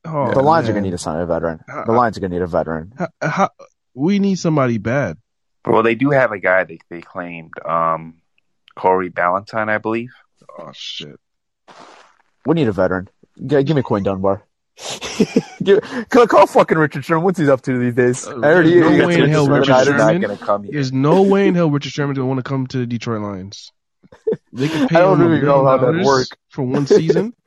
Oh, 0.04 0.34
the 0.34 0.41
Lions 0.41 0.67
are 0.67 0.74
gonna 0.74 0.82
need 0.82 0.91
to 0.91 0.97
sign 0.97 1.19
a 1.19 1.26
veteran. 1.26 1.60
Uh, 1.71 1.86
The 1.86 1.91
Lions 1.91 2.17
are 2.17 2.21
gonna 2.21 2.34
need 2.34 2.41
a 2.41 2.47
veteran. 2.47 2.93
How, 2.97 3.08
how, 3.21 3.50
we 3.93 4.17
need 4.19 4.39
somebody 4.39 4.80
bad. 4.80 5.17
well, 5.65 5.84
they 5.84 5.93
do 5.95 6.10
have 6.10 6.32
a 6.32 6.39
guy 6.39 6.63
they 6.63 6.80
they 6.89 7.02
claimed, 7.02 7.54
um, 7.63 8.21
Corey 8.76 9.12
Ballentine, 9.12 9.69
I 9.69 9.78
believe. 9.78 10.12
Oh 10.57 10.71
shit. 10.73 11.19
We 12.45 12.55
need 12.55 12.67
a 12.67 12.71
veteran. 12.71 13.09
G- 13.45 13.63
give 13.63 13.75
me 13.75 13.81
Coin 13.83 14.03
Dunbar. 14.03 14.43
give, 15.63 15.81
call, 16.09 16.27
call 16.27 16.47
fucking 16.47 16.77
Richard 16.77 17.05
Sherman. 17.05 17.23
What's 17.23 17.37
he 17.39 17.49
up 17.49 17.61
to 17.63 17.77
these 17.77 17.93
days? 17.93 18.27
Uh, 18.27 18.61
he, 18.61 18.79
there's 18.79 18.81
no 18.81 18.91
he 18.91 19.05
way 19.05 19.19
in 19.19 19.29
hell 19.29 19.43
interest 19.53 19.69
Richard 19.69 19.91
in 19.91 19.97
the 19.97 19.97
Niners. 19.97 19.97
Sherman- 19.97 20.21
not 20.21 20.27
gonna 20.27 20.45
come. 20.45 20.67
There's 20.71 20.93
no 20.93 21.21
way 21.21 21.47
in 21.47 21.55
hell 21.55 21.69
Richard 21.69 21.91
Sherman's 21.91 22.17
gonna 22.17 22.27
want 22.27 22.39
to 22.39 22.43
come 22.43 22.67
to 22.67 22.77
the 22.79 22.85
Detroit 22.85 23.21
Lions. 23.21 23.71
They 24.53 24.67
could 24.67 24.89
pay 24.89 24.97
I 24.97 25.01
don't 25.01 25.21
him 25.21 25.27
really 25.29 25.41
know 25.45 25.65
how 25.65 25.77
that 25.77 25.85
dollars 25.91 26.05
work. 26.05 26.27
for 26.49 26.63
one 26.63 26.85
season. 26.85 27.33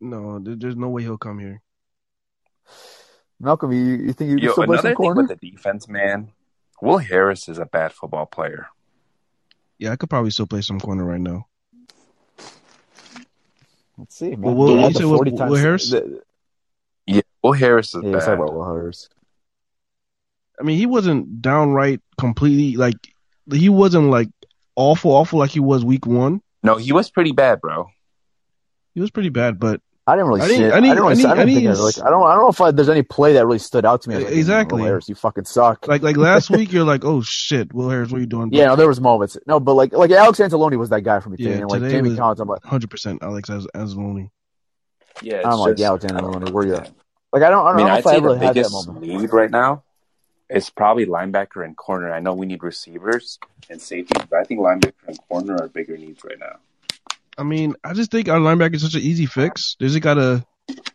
no, 0.00 0.38
there- 0.38 0.56
there's 0.56 0.76
no 0.76 0.88
way 0.88 1.02
he'll 1.02 1.18
come 1.18 1.38
here. 1.38 1.62
Malcolm, 3.38 3.72
you, 3.72 3.78
you 3.78 4.12
think 4.12 4.30
you 4.30 4.36
can 4.36 4.44
Yo, 4.46 4.52
still 4.52 4.64
play 4.64 4.74
another 4.74 4.76
some 4.78 4.88
thing 4.88 4.96
corner? 4.96 5.22
with 5.22 5.40
the 5.40 5.50
defense, 5.50 5.88
man. 5.88 6.32
Will 6.82 6.98
Harris 6.98 7.48
is 7.48 7.58
a 7.58 7.66
bad 7.66 7.92
football 7.92 8.26
player. 8.26 8.68
Yeah, 9.80 9.92
I 9.92 9.96
could 9.96 10.10
probably 10.10 10.30
still 10.30 10.46
play 10.46 10.60
some 10.60 10.78
corner 10.78 11.04
right 11.04 11.20
now. 11.20 11.46
Let's 13.96 14.14
see, 14.14 14.30
man. 14.30 14.42
Well, 14.42 14.54
Will- 14.54 14.66
They 14.68 14.74
you 14.74 14.80
had 14.80 14.96
say 14.96 15.04
Will- 15.04 15.16
40 15.16 15.30
Will 15.32 15.54
Harris? 15.56 15.90
the- 15.90 16.22
Yeah, 17.06 17.22
Will 17.42 17.52
Harris 17.52 17.94
is 17.94 18.04
yeah, 18.04 18.12
bad. 18.12 18.20
talk 18.20 18.34
about 18.38 18.52
Will 18.54 18.64
Harris. 18.64 19.08
I 20.60 20.62
mean, 20.64 20.76
he 20.76 20.84
wasn't 20.84 21.40
downright 21.40 22.00
completely 22.18 22.76
like 22.76 22.96
he 23.50 23.70
wasn't 23.70 24.10
like 24.10 24.28
awful, 24.76 25.12
awful 25.12 25.38
like 25.38 25.50
he 25.50 25.60
was 25.60 25.82
week 25.82 26.04
one. 26.06 26.42
No, 26.62 26.76
he 26.76 26.92
was 26.92 27.10
pretty 27.10 27.32
bad, 27.32 27.62
bro. 27.62 27.88
He 28.94 29.00
was 29.00 29.10
pretty 29.10 29.30
bad, 29.30 29.58
but 29.58 29.80
I 30.10 30.16
didn't 30.16 30.28
really 30.28 30.40
I 30.42 30.46
see 30.48 30.56
didn't- 30.56 30.66
it. 30.66 30.72
I 30.72 30.76
I 30.76 30.80
didn't- 30.80 30.82
didn't 30.90 31.02
really 31.02 31.12
I 31.12 31.14
see, 31.14 31.20
I 31.24 31.28
didn't- 31.28 31.36
don't 31.36 31.40
I 31.40 31.44
think 31.46 31.56
I, 31.56 31.70
didn't- 31.72 31.84
like, 31.84 31.98
I 32.06 32.10
don't 32.10 32.22
I 32.26 32.34
don't 32.34 32.42
know 32.42 32.48
if 32.48 32.60
I, 32.60 32.70
there's 32.72 32.88
any 32.88 33.02
play 33.02 33.32
that 33.34 33.46
really 33.46 33.58
stood 33.58 33.84
out 33.84 34.02
to 34.02 34.08
me. 34.10 34.16
Like, 34.16 34.26
Exactly. 34.32 34.80
Will 34.80 34.86
Harris, 34.88 35.08
you 35.08 35.14
fucking 35.14 35.44
suck. 35.44 35.86
like 35.88 36.02
like 36.02 36.16
last 36.16 36.50
week, 36.56 36.72
you're 36.72 36.84
like, 36.84 37.04
oh 37.04 37.22
shit, 37.22 37.72
Will 37.72 37.88
Harris, 37.90 38.10
what 38.10 38.18
are 38.18 38.20
you 38.20 38.26
doing? 38.26 38.50
yeah, 38.52 38.66
no, 38.66 38.76
there 38.76 38.88
was 38.88 39.00
moments. 39.00 39.38
No, 39.46 39.60
but 39.60 39.74
like 39.74 39.92
like 39.92 40.10
Alex 40.10 40.38
Anzalone 40.40 40.76
was 40.78 40.90
that 40.90 41.02
guy 41.02 41.20
for 41.20 41.30
me. 41.30 41.36
Yeah, 41.38 41.50
Yeah, 41.50 41.56
and 41.58 41.70
like 41.70 41.80
today 41.80 41.92
Jamie 41.92 42.10
was- 42.10 42.18
Collins, 42.18 42.40
I'm 42.40 42.48
like, 42.48 42.64
hundred 42.64 42.90
percent, 42.90 43.22
Alex 43.22 43.48
as 43.50 43.66
Anzalone. 43.74 44.30
Yeah, 45.22 45.42
I'm 45.44 45.58
like, 45.58 45.78
yeah, 45.78 45.88
Alex 45.88 46.04
Anzalone, 46.04 46.50
where 46.50 46.66
you 46.66 46.74
at? 46.74 46.90
like 47.32 47.42
I 47.42 47.50
don't 47.50 47.64
I 47.64 47.68
I 47.70 47.72
don't 47.72 47.76
mean, 47.76 47.86
know 47.86 47.92
I'd 47.92 47.98
if 48.00 48.06
I 48.06 48.10
say 48.10 48.16
ever 48.16 48.28
the 48.30 48.38
had 48.38 48.48
that 48.48 48.54
biggest 48.54 48.86
moment. 48.88 49.06
need 49.06 49.32
right 49.32 49.50
now 49.50 49.84
it's 50.52 50.68
probably 50.68 51.06
linebacker 51.06 51.64
and 51.64 51.76
corner. 51.76 52.12
I 52.12 52.18
know 52.18 52.34
we 52.34 52.44
need 52.44 52.64
receivers 52.64 53.38
and 53.68 53.80
safety, 53.80 54.20
but 54.28 54.36
I 54.40 54.42
think 54.42 54.58
linebacker 54.58 55.06
and 55.06 55.16
corner 55.28 55.54
are 55.62 55.68
bigger 55.68 55.96
needs 55.96 56.24
right 56.24 56.40
now. 56.40 56.56
I 57.38 57.42
mean, 57.42 57.74
I 57.82 57.94
just 57.94 58.10
think 58.10 58.28
our 58.28 58.38
linebacker 58.38 58.74
is 58.74 58.82
such 58.82 58.94
an 58.94 59.00
easy 59.00 59.26
fix. 59.26 59.76
They 59.78 59.86
just 59.86 60.00
gotta 60.00 60.44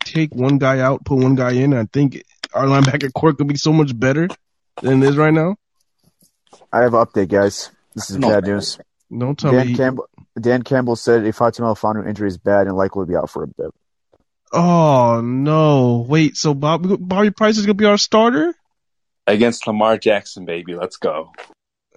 take 0.03 0.33
one 0.33 0.57
guy 0.57 0.79
out, 0.79 1.05
put 1.05 1.19
one 1.19 1.35
guy 1.35 1.53
in. 1.53 1.73
I 1.73 1.85
think 1.85 2.23
our 2.53 2.65
linebacker 2.65 3.11
core 3.15 3.33
could 3.33 3.47
be 3.47 3.57
so 3.57 3.73
much 3.73 3.97
better 3.97 4.27
than 4.81 5.03
it 5.03 5.09
is 5.09 5.17
right 5.17 5.33
now. 5.33 5.55
I 6.71 6.81
have 6.81 6.93
an 6.93 7.05
update, 7.05 7.29
guys. 7.29 7.71
This 7.93 8.09
is 8.09 8.17
No, 8.17 8.29
bad 8.29 8.45
news. 8.45 8.77
Don't 9.15 9.37
tell 9.37 9.51
Dan 9.51 9.67
me. 9.67 9.75
Campbell 9.75 10.09
Dan 10.39 10.63
Campbell 10.63 10.95
said 10.95 11.25
if 11.25 11.37
Fatima 11.37 11.73
Alfano 11.73 12.05
injury 12.07 12.27
is 12.27 12.37
bad 12.37 12.67
and 12.67 12.75
likely 12.75 12.99
will 12.99 13.05
be 13.05 13.15
out 13.15 13.29
for 13.29 13.43
a 13.43 13.47
bit. 13.47 13.71
Oh 14.51 15.21
no! 15.21 16.05
Wait, 16.07 16.37
so 16.37 16.53
Bob, 16.53 16.85
Bobby 16.99 17.31
Price 17.31 17.57
is 17.57 17.65
gonna 17.65 17.73
be 17.75 17.85
our 17.85 17.97
starter? 17.97 18.53
Against 19.27 19.65
Lamar 19.65 19.97
Jackson, 19.97 20.45
baby, 20.45 20.75
let's 20.75 20.97
go. 20.97 21.31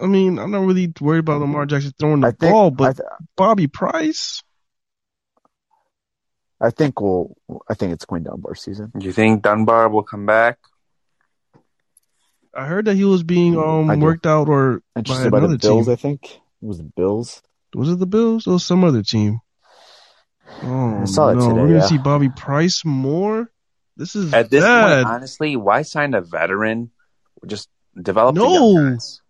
I 0.00 0.06
mean, 0.06 0.38
I'm 0.38 0.50
not 0.50 0.60
really 0.64 0.92
worried 1.00 1.20
about 1.20 1.40
Lamar 1.40 1.66
Jackson 1.66 1.92
throwing 1.98 2.20
the 2.20 2.32
think 2.32 2.52
ball, 2.52 2.70
but 2.70 2.96
th- 2.96 3.08
Bobby 3.36 3.66
Price. 3.66 4.42
I 6.60 6.70
think 6.70 7.00
we'll 7.00 7.36
I 7.68 7.74
think 7.74 7.92
it's 7.92 8.04
Quinn 8.04 8.24
Dunbar 8.24 8.54
season. 8.54 8.92
Do 8.96 9.06
you 9.06 9.12
think 9.12 9.42
Dunbar 9.42 9.88
will 9.88 10.02
come 10.02 10.26
back? 10.26 10.58
I 12.54 12.66
heard 12.66 12.86
that 12.86 12.96
he 12.96 13.04
was 13.04 13.22
being 13.22 13.56
um 13.58 13.86
worked 14.00 14.26
out 14.26 14.48
or 14.48 14.82
by 14.94 15.00
Interested 15.00 15.30
by, 15.30 15.40
the 15.40 15.46
another 15.46 15.58
Bills, 15.58 15.86
team. 15.86 15.92
I 15.92 15.96
think. 15.96 16.24
It 16.24 16.66
was 16.66 16.78
the 16.78 16.84
Bills. 16.96 17.42
Was 17.74 17.90
it 17.90 17.98
the 17.98 18.06
Bills 18.06 18.46
or 18.46 18.58
some 18.58 18.82
other 18.84 19.02
team? 19.02 19.40
Oh 20.62 21.00
I 21.02 21.04
saw 21.04 21.28
that 21.28 21.36
no, 21.36 21.48
today, 21.50 21.60
we're 21.60 21.66
gonna 21.68 21.78
yeah. 21.80 21.86
see 21.86 21.98
Bobby 21.98 22.30
Price 22.30 22.84
more. 22.84 23.50
This 23.96 24.16
is 24.16 24.32
At 24.32 24.50
this 24.50 24.62
bad. 24.64 25.04
point, 25.04 25.14
honestly, 25.14 25.56
why 25.56 25.82
sign 25.82 26.14
a 26.14 26.20
veteran? 26.20 26.90
Just 27.46 27.68
develop 28.00 28.34
the 28.34 28.40
No. 28.42 28.52
young 28.72 28.92
guys. 28.94 29.20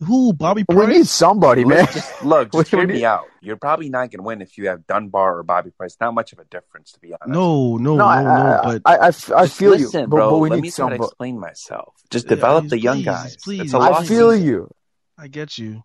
Who? 0.00 0.32
Bobby 0.34 0.64
Price? 0.64 0.78
We 0.78 0.86
need 0.86 1.06
somebody, 1.06 1.64
man. 1.64 1.78
Look, 1.80 1.90
just, 1.92 2.22
look, 2.24 2.52
just 2.52 2.70
hear 2.70 2.86
me 2.86 3.04
out. 3.04 3.24
You're 3.40 3.56
probably 3.56 3.88
not 3.88 4.10
going 4.10 4.18
to 4.18 4.22
win 4.22 4.42
if 4.42 4.58
you 4.58 4.68
have 4.68 4.86
Dunbar 4.86 5.38
or 5.38 5.42
Bobby 5.42 5.70
Price. 5.70 5.96
Not 6.00 6.12
much 6.12 6.32
of 6.34 6.38
a 6.38 6.44
difference, 6.44 6.92
to 6.92 7.00
be 7.00 7.14
honest. 7.14 7.28
no, 7.28 7.76
no, 7.78 7.96
no, 7.96 8.04
no, 8.04 8.04
I, 8.06 8.22
no. 8.22 8.28
I, 8.28 8.62
But 8.62 8.82
I, 8.84 8.96
I, 8.96 9.08
f- 9.08 9.32
I 9.32 9.44
Just 9.46 9.58
feel 9.58 9.70
listen, 9.70 10.00
you, 10.02 10.06
but, 10.08 10.16
bro. 10.16 10.30
but 10.32 10.38
we 10.38 10.50
Let 10.50 10.56
need 10.56 10.62
me 10.62 10.70
try 10.70 10.88
to 10.90 10.94
explain 10.96 11.40
myself. 11.40 11.94
Just 12.10 12.26
Yeah, 12.26 12.30
develop 12.30 12.64
the 12.68 12.76
please, 12.76 12.82
young 12.84 13.02
guys. 13.02 13.36
please. 13.42 13.60
It's 13.62 13.74
a 13.74 13.78
I 13.78 14.04
feel 14.04 14.32
season. 14.32 14.46
you. 14.46 14.70
I 15.16 15.28
get 15.28 15.56
you. 15.56 15.82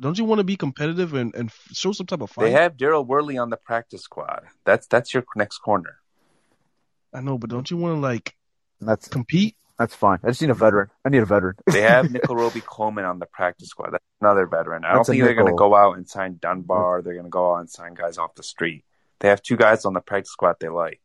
Don't 0.00 0.18
you 0.18 0.24
want 0.24 0.38
to 0.40 0.44
be 0.44 0.56
competitive 0.56 1.14
and, 1.14 1.32
and 1.34 1.52
show 1.72 1.92
some 1.92 2.06
type 2.06 2.22
of 2.22 2.30
fight? 2.30 2.46
They 2.46 2.50
have 2.52 2.76
Daryl 2.76 3.06
Worley 3.06 3.38
on 3.38 3.50
the 3.50 3.56
practice 3.56 4.02
squad. 4.02 4.42
That's 4.64 4.86
that's 4.88 5.14
your 5.14 5.24
next 5.36 5.58
corner. 5.58 5.98
I 7.14 7.20
know, 7.20 7.38
but 7.38 7.50
don't 7.50 7.70
you 7.70 7.76
want 7.76 7.96
to 7.96 8.00
like 8.00 8.34
That's 8.80 9.06
compete? 9.06 9.54
That's 9.78 9.94
fine. 9.94 10.18
I 10.22 10.28
just 10.28 10.40
need 10.42 10.50
a 10.50 10.54
veteran. 10.54 10.90
I 11.04 11.08
need 11.08 11.22
a 11.22 11.26
veteran. 11.26 11.56
They 11.66 11.82
have 11.82 12.10
Nickell 12.12 12.36
Robey-Coleman 12.36 13.04
on 13.04 13.18
the 13.18 13.26
practice 13.26 13.68
squad. 13.68 13.90
That's 13.92 14.04
another 14.20 14.46
veteran. 14.46 14.84
I 14.84 14.92
don't 14.94 15.04
think 15.06 15.22
they're 15.22 15.34
going 15.34 15.48
to 15.52 15.56
go 15.56 15.74
out 15.74 15.96
and 15.96 16.08
sign 16.08 16.38
Dunbar. 16.40 17.02
They're 17.02 17.14
going 17.14 17.24
to 17.24 17.30
go 17.30 17.54
out 17.54 17.58
and 17.60 17.70
sign 17.70 17.94
guys 17.94 18.18
off 18.18 18.34
the 18.34 18.42
street. 18.42 18.84
They 19.20 19.28
have 19.28 19.42
two 19.42 19.56
guys 19.56 19.84
on 19.84 19.94
the 19.94 20.00
practice 20.00 20.32
squad 20.32 20.56
they 20.60 20.68
like. 20.68 21.00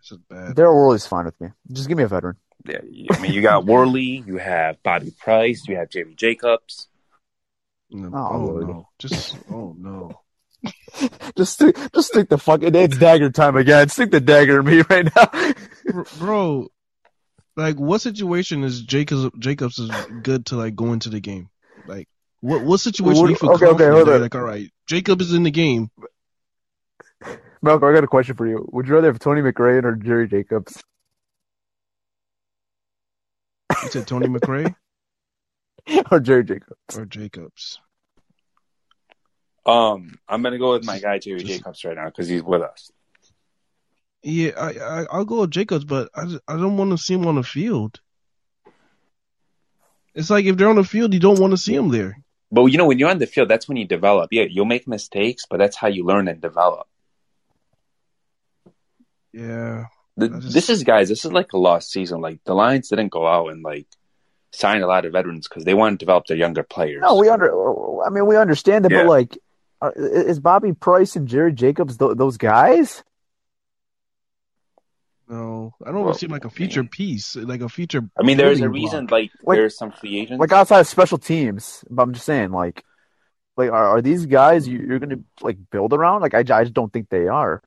This 0.00 0.12
is 0.12 0.18
bad. 0.28 0.54
Daryl 0.56 0.74
Worley's 0.74 1.06
fine 1.06 1.24
with 1.24 1.40
me. 1.40 1.48
Just 1.72 1.88
give 1.88 1.98
me 1.98 2.04
a 2.04 2.08
veteran. 2.08 2.36
Yeah, 2.66 2.80
I 3.12 3.20
mean, 3.20 3.32
you 3.32 3.40
got 3.40 3.64
Worley, 3.66 4.22
you 4.26 4.36
have 4.38 4.82
Bobby 4.82 5.12
Price, 5.16 5.62
you 5.68 5.76
have 5.76 5.90
Jamie 5.90 6.14
Jacobs. 6.16 6.88
No, 7.90 8.10
Oh, 8.12 8.30
oh 8.32 8.58
no! 8.60 8.88
Just 8.98 9.36
oh 9.50 9.74
no! 9.78 10.20
Just 11.36 11.54
stick, 11.54 11.76
just 11.94 12.08
stick 12.08 12.28
the 12.28 12.36
fucking. 12.36 12.74
It's 12.74 12.98
dagger 12.98 13.30
time 13.30 13.56
again. 13.56 13.88
Stick 13.88 14.10
the 14.10 14.20
dagger 14.20 14.60
in 14.60 14.66
me 14.66 14.82
right 14.90 15.08
now. 15.14 15.30
Bro, 15.86 16.04
bro, 16.18 16.68
like 17.58 17.76
what 17.76 18.00
situation 18.00 18.62
is 18.64 18.80
Jacobs 18.82 19.30
Jacobs 19.38 19.78
is 19.78 19.90
good 20.22 20.46
to 20.46 20.56
like 20.56 20.74
go 20.76 20.92
into 20.92 21.08
the 21.10 21.20
game? 21.20 21.50
Like 21.86 22.08
What 22.40 22.62
what 22.64 22.80
situation 22.80 23.20
What- 23.20 23.26
do 23.26 23.32
you 23.32 23.36
feel 23.38 23.50
okay, 23.50 23.66
okay, 23.66 23.84
confident? 23.84 23.94
hold 23.94 24.08
that, 24.08 24.14
on. 24.14 24.20
Like, 24.22 24.34
all 24.34 24.42
right, 24.42 24.70
Jacob 24.86 25.20
is 25.20 25.32
in 25.34 25.42
the 25.42 25.50
game. 25.50 25.90
Malcolm, 27.60 27.88
I 27.88 27.92
got 27.94 28.04
a 28.04 28.08
question 28.08 28.36
for 28.36 28.46
you. 28.46 28.68
Would 28.72 28.86
you 28.86 28.94
rather 28.94 29.08
have 29.08 29.18
Tony 29.18 29.40
McRae 29.42 29.82
or 29.84 29.96
Jerry 29.96 30.28
Jacobs? 30.28 30.80
You 33.82 33.88
said 33.90 34.06
Tony 34.06 34.28
McRae 34.28 34.74
or 36.12 36.20
Jerry 36.20 36.44
Jacobs? 36.44 36.96
or 36.96 37.04
Jacobs. 37.06 37.80
Um, 39.66 40.14
I'm 40.28 40.42
gonna 40.42 40.58
go 40.58 40.72
with 40.72 40.84
my 40.84 40.98
guy 41.00 41.18
Jerry 41.18 41.40
Just- 41.40 41.58
Jacobs 41.58 41.84
right 41.84 41.96
now 41.96 42.06
because 42.06 42.28
he's 42.28 42.42
with 42.42 42.62
us. 42.62 42.90
Yeah, 44.22 44.50
I, 44.58 44.70
I 45.02 45.06
I'll 45.12 45.24
go 45.24 45.40
with 45.42 45.50
Jacobs, 45.50 45.84
but 45.84 46.10
I 46.14 46.22
I 46.48 46.56
don't 46.56 46.76
want 46.76 46.90
to 46.90 46.98
see 46.98 47.14
him 47.14 47.26
on 47.26 47.36
the 47.36 47.42
field. 47.42 48.00
It's 50.14 50.30
like 50.30 50.44
if 50.46 50.56
they're 50.56 50.68
on 50.68 50.76
the 50.76 50.84
field, 50.84 51.14
you 51.14 51.20
don't 51.20 51.38
want 51.38 51.52
to 51.52 51.56
see 51.56 51.76
them 51.76 51.90
there. 51.90 52.18
But 52.50 52.64
you 52.66 52.78
know, 52.78 52.86
when 52.86 52.98
you're 52.98 53.10
on 53.10 53.18
the 53.18 53.26
field, 53.26 53.48
that's 53.48 53.68
when 53.68 53.76
you 53.76 53.86
develop. 53.86 54.28
Yeah, 54.32 54.44
you'll 54.48 54.64
make 54.64 54.88
mistakes, 54.88 55.44
but 55.48 55.58
that's 55.58 55.76
how 55.76 55.88
you 55.88 56.04
learn 56.04 56.26
and 56.28 56.40
develop. 56.40 56.88
Yeah, 59.32 59.84
The, 60.16 60.28
just- 60.30 60.52
This 60.54 60.70
is 60.70 60.82
guys. 60.84 61.08
This 61.08 61.24
is 61.24 61.32
like 61.32 61.52
a 61.52 61.58
lost 61.58 61.90
season. 61.90 62.20
Like 62.20 62.40
the 62.44 62.54
Lions 62.54 62.88
didn't 62.88 63.08
go 63.12 63.26
out 63.26 63.48
and 63.48 63.62
like 63.62 63.86
sign 64.52 64.82
a 64.82 64.86
lot 64.86 65.04
of 65.04 65.12
veterans 65.12 65.46
because 65.46 65.64
they 65.64 65.74
want 65.74 65.98
to 66.00 66.04
develop 66.04 66.26
their 66.26 66.36
younger 66.36 66.62
players. 66.62 67.02
No, 67.02 67.16
we 67.16 67.28
under. 67.28 67.52
I 68.04 68.10
mean, 68.10 68.26
we 68.26 68.36
understand 68.36 68.86
it, 68.86 68.92
Yeah. 68.92 69.02
but 69.04 69.08
like, 69.08 69.38
uh, 69.80 69.86
are, 69.86 69.92
is 69.96 70.40
Bobby 70.40 70.72
Price 70.72 71.14
and 71.14 71.28
Jerry 71.28 71.52
Jacobs 71.52 71.98
th- 71.98 72.16
those 72.16 72.36
guys? 72.38 73.04
No, 75.28 75.74
I 75.82 75.86
don't 75.86 75.96
Well, 75.96 76.04
want 76.04 76.14
to 76.14 76.18
see 76.20 76.26
him 76.26 76.32
like 76.32 76.44
a 76.44 76.50
future 76.50 76.82
I 76.82 76.88
piece, 76.90 77.36
like 77.36 77.60
a 77.60 77.68
future. 77.68 78.02
I 78.18 78.22
mean, 78.22 78.36
there's 78.38 78.60
a 78.60 78.68
reason. 78.68 79.06
block. 79.06 79.20
Like, 79.20 79.30
Like- 79.42 79.58
there's 79.58 79.76
some 79.76 79.92
free 79.92 80.18
agents. 80.20 80.40
Like 80.40 80.52
outside 80.52 80.80
of 80.80 80.86
special 80.86 81.18
teams, 81.18 81.84
but 81.90 82.02
I'm 82.02 82.12
just 82.14 82.24
saying, 82.26 82.50
like, 82.50 82.84
like 83.56 83.70
are, 83.70 83.88
are 83.98 84.02
these 84.02 84.26
guys 84.26 84.66
you, 84.68 84.78
you're 84.78 84.98
going 85.00 85.10
to 85.10 85.24
like 85.42 85.58
build 85.70 85.92
around? 85.92 86.22
Like, 86.22 86.34
I, 86.34 86.38
I 86.40 86.62
just 86.64 86.74
don't 86.74 86.92
think 86.92 87.08
they 87.10 87.26
are. 87.28 87.62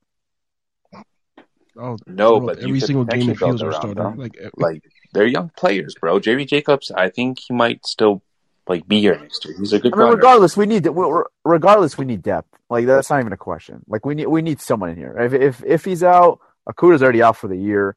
Oh 1.78 1.98
No, 2.06 2.38
bro, 2.40 2.48
but 2.48 2.60
every 2.60 2.80
could 2.80 2.88
single 2.88 3.06
game 3.06 3.28
potentially 3.28 3.32
it 3.34 3.38
feels 3.38 3.62
build 3.62 3.62
our 3.62 3.70
around 3.70 3.82
starter. 3.96 4.04
them. 4.12 4.18
Like, 4.18 4.36
like 4.58 4.84
they're 5.14 5.26
young 5.26 5.52
players, 5.56 5.96
bro. 6.00 6.20
Jerry 6.20 6.46
Jacobs, 6.46 6.92
I 6.92 7.10
think 7.10 7.40
he 7.40 7.54
might 7.54 7.86
still 7.86 8.22
like 8.68 8.88
be 8.88 9.00
here 9.00 9.18
next 9.18 9.46
year. 9.46 9.56
He's 9.58 9.72
a 9.74 9.80
good 9.80 9.94
I 9.94 9.96
mean, 9.96 10.04
runner. 10.06 10.16
regardless, 10.18 10.58
we 10.58 10.66
need 10.66 10.86
we- 10.88 11.24
regardless 11.46 11.98
we 11.98 12.06
need 12.06 12.22
depth. 12.24 12.50
Like 12.70 12.86
that's 12.86 13.10
not 13.10 13.22
even 13.22 13.32
a 13.34 13.38
question. 13.38 13.84
Like 13.88 14.06
we 14.06 14.16
need 14.16 14.28
we 14.28 14.42
need 14.42 14.60
someone 14.60 14.90
in 14.90 14.98
here. 14.98 15.16
If 15.18 15.34
if 15.34 15.64
if 15.66 15.86
he's 15.86 16.04
out, 16.04 16.40
Okudah's 16.72 17.04
already 17.04 17.22
out 17.22 17.38
for 17.38 17.48
the 17.48 17.58
year. 17.58 17.96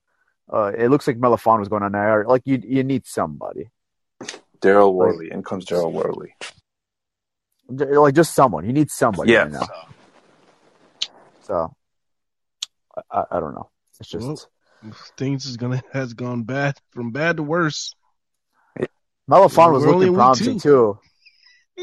Uh, 0.52 0.72
it 0.76 0.88
looks 0.88 1.06
like 1.06 1.18
Melifonwu 1.18 1.60
was 1.60 1.68
going 1.68 1.82
on 1.82 1.92
there. 1.92 2.24
Like 2.26 2.42
you 2.44 2.60
you 2.62 2.84
need 2.84 3.06
somebody. 3.06 3.70
Daryl 4.60 4.92
Worley. 4.94 5.30
In 5.30 5.42
comes 5.42 5.66
Daryl 5.66 5.92
Worley. 5.92 6.34
Like 7.68 8.14
just 8.14 8.34
someone. 8.34 8.64
You 8.66 8.72
need 8.72 8.90
somebody 8.90 9.32
Yeah. 9.32 9.42
right 9.44 9.52
now. 9.52 9.68
So 11.42 11.74
I, 12.96 13.00
I, 13.10 13.24
I 13.32 13.40
don't 13.40 13.54
know. 13.54 13.70
It's 14.00 14.08
just 14.08 14.26
Well, 14.26 14.92
things 15.16 15.46
is 15.46 15.56
gonna 15.56 15.82
has 15.92 16.14
gone 16.14 16.42
bad 16.42 16.76
from 16.90 17.10
bad 17.10 17.38
to 17.38 17.42
worse. 17.42 17.94
Melifonwu 19.30 19.72
was 19.72 19.86
looking 19.86 20.08
in 20.08 20.14
promising 20.14 20.60
too. 20.60 20.98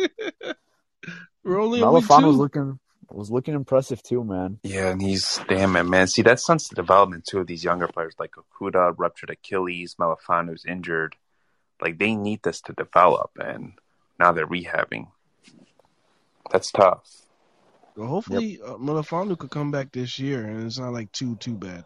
We're 1.44 1.60
only 1.60 1.82
Melifonwu 1.82 2.28
was 2.28 2.38
looking 2.38 2.80
was 3.16 3.32
looking 3.32 3.54
impressive 3.54 4.02
too, 4.04 4.24
man. 4.24 4.60
Yeah, 4.64 4.90
and 4.90 5.02
he's 5.02 5.40
damn 5.48 5.76
it, 5.76 5.84
man. 5.84 6.08
See, 6.08 6.22
that 6.24 6.40
stunts 6.40 6.70
the 6.70 6.76
development 6.76 7.26
too 7.26 7.40
of 7.40 7.48
these 7.48 7.64
younger 7.64 7.88
players 7.88 8.16
like 8.20 8.32
Okudah, 8.36 8.96
ruptured 8.98 9.30
Achilles, 9.30 9.96
Melifonwu's 10.00 10.66
injured. 10.66 11.16
Like 11.82 11.98
they 11.98 12.16
need 12.16 12.44
this 12.44 12.62
to 12.62 12.74
develop, 12.74 13.32
and 13.40 13.74
now 14.20 14.32
they're 14.32 14.48
rehabbing. 14.48 15.08
That's 16.52 16.72
tough. 16.72 17.10
Well, 17.96 18.08
hopefully, 18.08 18.60
uh, 18.64 18.76
Melifonwu 18.76 19.38
could 19.38 19.52
come 19.52 19.72
back 19.72 19.92
this 19.92 20.20
year, 20.20 20.46
and 20.46 20.66
it's 20.66 20.80
not 20.80 20.94
like 20.94 21.12
too 21.12 21.36
too 21.38 21.56
bad. 21.56 21.86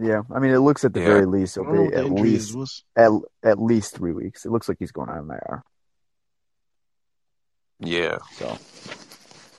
Yeah, 0.00 0.22
I 0.32 0.38
mean, 0.38 0.52
it 0.52 0.60
looks 0.60 0.84
at 0.84 0.94
the 0.94 1.00
Yeah. 1.00 1.06
very 1.06 1.26
least 1.26 1.56
it'll 1.56 1.72
don't 1.72 1.74
know 1.74 1.82
what 1.84 1.92
be 1.92 1.98
at 1.98 2.22
least 2.22 2.56
is. 2.56 2.84
At 2.96 3.10
at 3.42 3.60
least 3.60 3.94
three 3.96 4.12
weeks. 4.12 4.46
It 4.46 4.50
looks 4.52 4.68
like 4.68 4.78
he's 4.78 4.92
going 4.92 5.10
on 5.10 5.30
IR. 5.30 5.64
Yeah. 7.80 8.18
So 8.36 8.58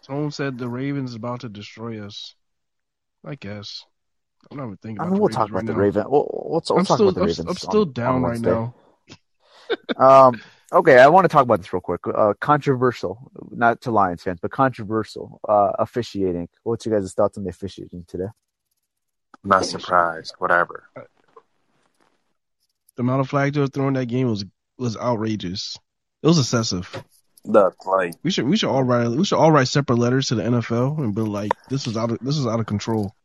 someone 0.09 0.31
said 0.31 0.57
the 0.57 0.67
Ravens 0.67 1.11
is 1.11 1.15
about 1.15 1.41
to 1.41 1.49
destroy 1.49 2.03
us. 2.05 2.35
I 3.23 3.35
guess. 3.35 3.85
I'm 4.49 4.57
not 4.57 4.65
even 4.65 4.77
thinking. 4.77 5.01
I 5.01 5.03
about 5.03 5.11
mean, 5.11 5.15
the 5.15 5.21
we'll 5.21 5.27
Ravens 5.29 5.35
talk 5.35 5.49
about 5.49 5.57
right 5.57 5.65
the 5.67 5.73
now. 5.73 5.79
Raven. 5.79 6.03
We'll, 6.09 6.29
we'll, 6.31 6.49
we'll 6.67 6.79
I'm 6.79 6.85
talk 6.85 6.95
still, 6.97 7.09
about 7.09 7.27
the 7.27 7.41
I'm, 7.43 7.49
I'm 7.49 7.55
still 7.55 7.81
on- 7.81 7.93
down 7.93 8.15
on 8.15 8.21
right 8.23 8.39
now. 8.39 8.75
Um, 9.97 10.41
okay, 10.73 10.97
I 10.97 11.05
want 11.09 11.25
to 11.25 11.29
talk 11.29 11.43
about 11.43 11.59
this 11.59 11.71
real 11.71 11.79
quick. 11.79 12.01
Uh, 12.07 12.33
controversial, 12.41 13.31
not 13.51 13.81
to 13.81 13.91
Lions 13.91 14.23
fans, 14.23 14.39
but 14.41 14.49
controversial 14.49 15.39
uh, 15.47 15.73
officiating. 15.77 16.49
What's 16.63 16.87
your 16.87 16.99
guys' 16.99 17.13
thoughts 17.13 17.37
on 17.37 17.43
the 17.43 17.51
officiating 17.51 18.03
today? 18.07 18.23
I'm 19.43 19.49
not 19.51 19.65
surprised. 19.65 20.33
Whatever. 20.39 20.89
The 22.95 23.01
amount 23.03 23.21
of 23.21 23.29
flags 23.29 23.53
they 23.53 23.61
were 23.61 23.67
throwing 23.67 23.93
that 23.93 24.07
game 24.07 24.27
was 24.27 24.43
was 24.79 24.97
outrageous. 24.97 25.77
It 26.23 26.27
was 26.27 26.39
excessive. 26.39 27.03
Look, 27.45 27.85
like 27.85 28.13
We 28.23 28.31
should 28.31 28.45
we 28.47 28.57
should 28.57 28.69
all 28.69 28.83
write 28.83 29.07
we 29.09 29.23
should 29.25 29.37
all 29.37 29.51
write 29.51 29.67
separate 29.67 29.97
letters 29.97 30.27
to 30.27 30.35
the 30.35 30.43
NFL 30.43 30.97
and 30.99 31.15
be 31.15 31.21
like, 31.21 31.51
this 31.69 31.87
is 31.87 31.95
out 31.97 32.11
of 32.11 32.19
this 32.19 32.37
is 32.37 32.45
out 32.45 32.59
of 32.59 32.65
control. 32.65 33.15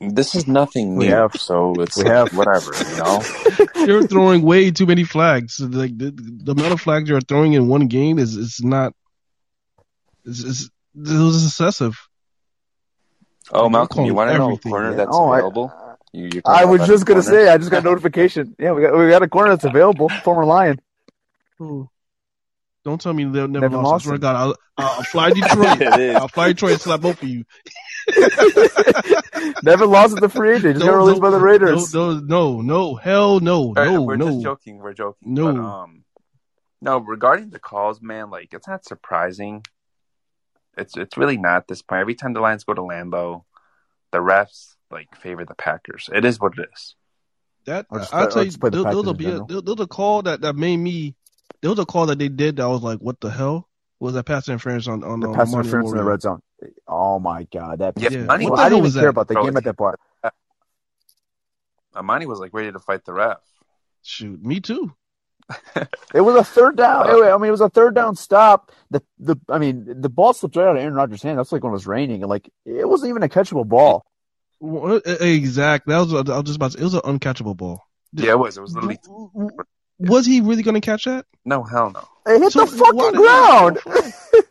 this 0.00 0.34
is 0.34 0.46
nothing 0.46 0.96
We 0.96 1.06
new, 1.08 1.14
have. 1.14 1.32
so 1.34 1.74
it's 1.80 1.96
We 1.96 2.08
have. 2.08 2.32
whatever, 2.34 2.72
you 2.76 2.96
know. 2.98 3.86
You're 3.86 4.06
throwing 4.06 4.42
way 4.42 4.70
too 4.70 4.86
many 4.86 5.04
flags. 5.04 5.58
Like 5.60 5.96
the, 5.98 6.10
the 6.12 6.52
amount 6.52 6.72
of 6.72 6.80
flags 6.80 7.08
you're 7.08 7.20
throwing 7.20 7.52
in 7.54 7.68
one 7.68 7.86
game 7.88 8.18
is 8.18 8.36
is 8.36 8.60
not. 8.62 8.92
It's, 10.24 10.42
it's, 10.42 10.62
it 10.96 11.18
was 11.18 11.44
excessive. 11.44 11.98
Oh, 13.52 13.68
Malcolm, 13.68 14.04
you 14.06 14.14
want 14.14 14.30
to 14.30 14.38
know 14.38 14.52
a 14.54 14.58
corner 14.58 14.90
yeah. 14.90 14.96
that's 14.96 15.10
Oh, 15.12 15.28
I- 15.30 15.38
available? 15.38 15.72
You, 16.12 16.30
you're 16.32 16.42
I 16.46 16.64
was 16.64 16.86
just 16.86 17.04
gonna 17.06 17.20
corner? 17.22 17.44
say, 17.46 17.48
I 17.52 17.58
just 17.58 17.70
got 17.72 17.82
notification. 17.82 18.54
Yeah, 18.58 18.72
we 18.72 18.82
got 18.82 18.96
we 18.96 19.08
got 19.10 19.22
a 19.22 19.28
corner 19.28 19.50
that's 19.50 19.64
available. 19.64 20.08
Former 20.22 20.44
Lion. 20.44 20.80
Don't 22.84 23.00
tell 23.00 23.14
me 23.14 23.24
they'll 23.24 23.48
never 23.48 23.68
Nevin 23.68 23.82
Lawson. 23.82 23.94
I 23.94 23.98
swear 23.98 24.12
to 24.16 24.20
God, 24.20 24.36
I'll, 24.36 24.56
I'll 24.76 25.02
fly 25.04 25.30
Detroit. 25.34 25.80
It 25.80 26.00
is. 26.00 26.16
I'll 26.16 26.28
fly 26.28 26.48
Detroit 26.48 26.72
and 26.72 26.80
slap 26.80 27.00
both 27.00 27.22
of 27.22 27.28
you. 27.28 27.44
Nevin 29.62 29.90
Lawson 29.90 30.18
at 30.18 30.22
the 30.22 30.28
free 30.28 30.56
agent. 30.56 30.74
Just 30.74 30.84
got 30.86 30.96
released 30.96 31.22
by 31.22 31.30
the 31.30 31.38
Raiders. 31.38 31.94
No, 31.94 32.12
no, 32.14 32.20
no, 32.20 32.60
no, 32.60 32.94
hell 32.96 33.40
no, 33.40 33.58
All 33.58 33.74
right, 33.74 33.90
no, 33.90 34.02
we're 34.02 34.16
no. 34.16 34.30
just 34.30 34.42
joking. 34.42 34.78
We're 34.78 34.92
joking. 34.92 35.34
No. 35.34 35.52
But, 35.52 35.60
um, 35.60 36.04
no, 36.82 36.98
regarding 36.98 37.48
the 37.48 37.58
calls, 37.58 38.02
man, 38.02 38.28
like 38.30 38.52
it's 38.52 38.68
not 38.68 38.84
surprising. 38.84 39.64
It's 40.76 40.96
it's 40.96 41.16
really 41.16 41.38
not 41.38 41.56
at 41.56 41.68
this 41.68 41.80
point. 41.80 42.00
Every 42.00 42.14
time 42.14 42.34
the 42.34 42.40
Lions 42.40 42.64
go 42.64 42.74
to 42.74 42.82
Lambeau, 42.82 43.44
the 44.12 44.18
refs 44.18 44.74
like 44.90 45.16
favor 45.16 45.44
the 45.46 45.54
Packers. 45.54 46.10
It 46.12 46.26
is 46.26 46.38
what 46.38 46.58
it 46.58 46.68
is. 46.74 46.94
That 47.64 47.86
I'll 47.90 47.98
just 48.00 48.14
I'll 48.14 48.28
tell 48.28 48.38
I'll 48.38 48.44
you, 48.44 48.50
just 48.50 48.60
play 48.60 48.70
the 48.70 48.82
there, 48.82 48.92
there 48.92 49.02
a 49.02 49.10
in 49.10 49.16
be 49.16 49.24
a, 49.24 49.28
general. 49.28 49.46
there, 49.46 49.60
there 49.62 49.74
was 49.74 49.84
a 49.84 49.86
call 49.86 50.22
that, 50.22 50.42
that 50.42 50.56
made 50.56 50.76
me. 50.76 51.14
There 51.60 51.70
was 51.70 51.78
a 51.78 51.86
call 51.86 52.06
that 52.06 52.18
they 52.18 52.28
did 52.28 52.56
that 52.56 52.64
I 52.64 52.66
was 52.68 52.82
like, 52.82 52.98
what 52.98 53.20
the 53.20 53.30
hell 53.30 53.68
was 54.00 54.14
that 54.14 54.24
pass 54.24 54.48
interference 54.48 54.86
on 54.88 55.02
on 55.04 55.20
The 55.20 55.28
on 55.28 55.34
pass 55.34 55.48
Amani 55.48 55.60
interference 55.68 55.90
in 55.92 55.96
the 55.96 56.04
red 56.04 56.20
zone. 56.22 56.40
Oh 56.86 57.18
my 57.18 57.44
god, 57.52 57.78
that 57.78 57.94
Yeah, 57.96 58.10
Yeah. 58.10 58.24
Money 58.24 58.50
Well, 58.50 58.60
I 58.60 58.68
didn't 58.68 58.86
even 58.86 58.92
care 58.92 59.02
that? 59.02 59.08
about 59.08 59.28
the 59.28 59.34
Bro, 59.34 59.44
game 59.44 59.56
at 59.56 59.64
that 59.64 59.76
point. 59.78 59.96
Amani 61.96 62.26
was 62.26 62.40
like 62.40 62.52
ready 62.52 62.72
to 62.72 62.78
fight 62.78 63.04
the 63.04 63.12
ref. 63.12 63.38
Shoot, 64.02 64.44
me 64.44 64.60
too. 64.60 64.92
It 66.14 66.20
was 66.20 66.36
a 66.36 66.44
third 66.44 66.76
down. 66.76 67.08
Anyway, 67.10 67.28
I 67.28 67.36
mean, 67.38 67.48
it 67.48 67.50
was 67.50 67.60
a 67.60 67.68
third 67.68 67.94
down 67.94 68.14
stop. 68.16 68.70
The 68.90 69.02
the 69.18 69.36
I 69.48 69.58
mean, 69.58 70.00
the 70.00 70.08
ball 70.08 70.32
slipped 70.32 70.56
right 70.56 70.68
out 70.68 70.76
of 70.76 70.82
Aaron 70.82 70.94
Rodgers' 70.94 71.22
hand. 71.22 71.38
That's 71.38 71.50
like 71.52 71.62
when 71.62 71.70
it 71.70 71.74
was 71.74 71.86
raining, 71.86 72.22
and 72.22 72.30
like 72.30 72.48
it 72.64 72.88
wasn't 72.88 73.10
even 73.10 73.22
a 73.24 73.28
catchable 73.28 73.66
ball. 73.66 74.04
What- 74.60 75.02
Exact. 75.06 75.86
That 75.88 75.98
was 75.98 76.14
I 76.14 76.18
was 76.36 76.44
just 76.44 76.56
about. 76.56 76.72
To, 76.72 76.78
it 76.78 76.84
was 76.84 76.94
an 76.94 77.00
uncatchable 77.00 77.56
ball. 77.56 77.82
Yeah, 78.12 78.30
it 78.32 78.38
was. 78.38 78.56
It 78.56 78.60
was 78.62 78.74
literally 78.74 78.98
Was 79.98 80.26
he 80.26 80.40
really 80.40 80.62
going 80.62 80.74
to 80.74 80.80
catch 80.80 81.04
that? 81.04 81.26
no 81.44 81.62
hell 81.62 81.90
no. 81.90 82.08
It 82.26 82.40
hit 82.40 82.52
So 82.52 82.64
the 82.64 82.76
fucking 82.76 83.12
ground. 83.12 83.78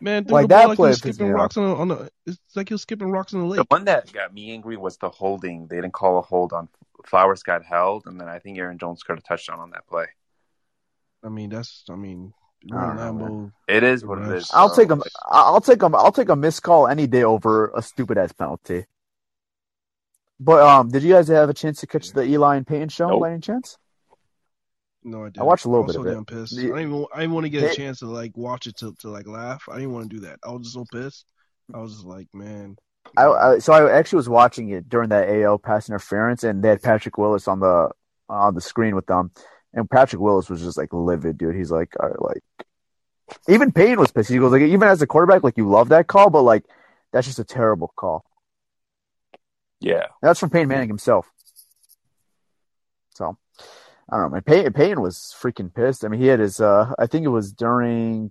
Man, 0.00 0.24
Like, 0.24 0.44
the 0.44 0.48
ball 0.48 0.58
that 0.58 0.68
like 0.68 0.70
he 0.70 0.76
play 0.76 0.88
was 0.88 0.98
skipping 0.98 1.28
rocks 1.30 1.56
on, 1.56 1.64
the, 1.64 1.76
on 1.76 1.88
the. 1.88 2.10
It's 2.26 2.56
like 2.56 2.68
he 2.68 2.74
was 2.74 2.82
skipping 2.82 3.12
rocks 3.12 3.34
in 3.34 3.38
the 3.38 3.46
lake. 3.46 3.58
The 3.58 3.66
one 3.68 3.84
that 3.84 4.12
got 4.12 4.34
me 4.34 4.50
angry 4.50 4.76
was 4.76 4.96
the 4.96 5.08
holding. 5.08 5.68
They 5.68 5.76
didn't 5.76 5.92
call 5.92 6.18
a 6.18 6.22
hold 6.22 6.52
on 6.52 6.68
Flowers 7.06 7.44
got 7.44 7.64
held, 7.64 8.06
and 8.06 8.20
then 8.20 8.28
I 8.28 8.38
think 8.40 8.58
Aaron 8.58 8.78
Jones 8.78 9.00
scored 9.00 9.20
a 9.20 9.22
touchdown 9.22 9.60
on 9.60 9.70
that 9.70 9.86
play. 9.86 10.06
I 11.22 11.28
mean, 11.28 11.50
that's. 11.50 11.84
I 11.88 11.94
mean, 11.94 12.32
I 12.72 12.96
don't 12.96 13.18
know, 13.18 13.52
It 13.68 13.84
is 13.84 14.04
what 14.04 14.18
it 14.18 14.28
is. 14.32 14.50
I'll 14.52 14.68
bro. 14.68 14.76
take 14.76 14.90
him. 14.90 15.02
I'll 15.26 15.60
take 15.60 15.82
him. 15.82 15.94
I'll 15.94 16.12
take 16.12 16.28
a 16.30 16.36
missed 16.36 16.62
call 16.64 16.88
any 16.88 17.06
day 17.06 17.22
over 17.22 17.70
a 17.74 17.82
stupid 17.82 18.18
ass 18.18 18.32
penalty. 18.32 18.86
But 20.44 20.62
um, 20.62 20.88
did 20.88 21.02
you 21.02 21.12
guys 21.12 21.28
have 21.28 21.48
a 21.48 21.54
chance 21.54 21.80
to 21.80 21.86
catch 21.86 22.10
the 22.12 22.22
Eli 22.24 22.56
and 22.56 22.66
Peyton 22.66 22.88
show 22.88 23.08
Nope. 23.08 23.20
by 23.20 23.30
any 23.32 23.40
chance? 23.40 23.78
No, 25.04 25.22
I 25.22 25.26
didn't. 25.26 25.38
I 25.40 25.42
watched 25.44 25.64
a 25.64 25.68
little 25.68 25.84
I 25.84 25.86
was 25.86 25.96
bit 25.96 26.02
so 26.02 26.08
of 26.08 26.12
it. 26.12 26.14
damn 26.14 26.24
pissed. 26.24 26.56
The- 26.56 26.62
I 26.62 26.66
didn't 26.78 26.80
even. 26.92 27.06
I 27.14 27.20
didn't 27.20 27.34
want 27.34 27.44
to 27.44 27.50
get 27.50 27.72
a 27.72 27.74
chance 27.74 27.98
to 28.00 28.06
like 28.06 28.36
watch 28.36 28.66
it 28.66 28.76
to 28.78 28.94
to 29.00 29.08
like 29.08 29.26
laugh. 29.26 29.64
I 29.70 29.76
didn't 29.76 29.92
want 29.92 30.10
to 30.10 30.16
do 30.16 30.22
that. 30.26 30.38
I 30.44 30.50
was 30.52 30.62
just 30.62 30.74
so 30.74 30.84
pissed. 30.92 31.26
I 31.74 31.78
was 31.78 31.92
just 31.94 32.04
like, 32.06 32.28
man. 32.32 32.76
I, 33.16 33.26
I 33.26 33.58
so 33.58 33.72
I 33.72 33.92
actually 33.92 34.18
was 34.18 34.28
watching 34.28 34.70
it 34.70 34.88
during 34.88 35.08
that 35.10 35.28
AO 35.28 35.58
pass 35.58 35.88
interference, 35.88 36.44
and 36.44 36.62
they 36.62 36.68
had 36.68 36.82
Patrick 36.82 37.18
Willis 37.18 37.48
on 37.48 37.60
the 37.60 37.90
on 38.28 38.54
the 38.54 38.60
screen 38.60 38.94
with 38.94 39.06
them, 39.06 39.30
And 39.74 39.90
Patrick 39.90 40.20
Willis 40.22 40.48
was 40.48 40.62
just 40.62 40.78
like 40.78 40.92
livid, 40.92 41.36
dude. 41.36 41.54
He's 41.56 41.70
like, 41.70 41.92
all 42.00 42.08
right, 42.08 42.22
like, 42.22 42.42
even 43.48 43.72
Payne 43.72 43.98
was 43.98 44.10
pissed. 44.12 44.30
He 44.30 44.38
goes 44.38 44.52
like, 44.52 44.62
even 44.62 44.88
as 44.88 45.02
a 45.02 45.06
quarterback, 45.06 45.42
like 45.42 45.56
you 45.58 45.68
love 45.68 45.88
that 45.90 46.06
call, 46.06 46.30
but 46.30 46.42
like 46.42 46.64
that's 47.12 47.26
just 47.26 47.38
a 47.40 47.44
terrible 47.44 47.92
call. 47.96 48.24
Yeah. 49.82 50.06
That's 50.22 50.40
from 50.40 50.50
Peyton 50.50 50.68
Manning 50.68 50.88
himself. 50.88 51.30
So 53.14 53.36
I 54.10 54.16
don't 54.16 54.22
know, 54.22 54.28
man. 54.30 54.42
Peyton, 54.42 54.72
Peyton 54.72 55.00
was 55.00 55.34
freaking 55.40 55.72
pissed. 55.74 56.04
I 56.04 56.08
mean, 56.08 56.20
he 56.20 56.26
had 56.28 56.40
his, 56.40 56.60
uh, 56.60 56.92
I 56.98 57.06
think 57.06 57.24
it 57.24 57.28
was 57.28 57.52
during 57.52 58.30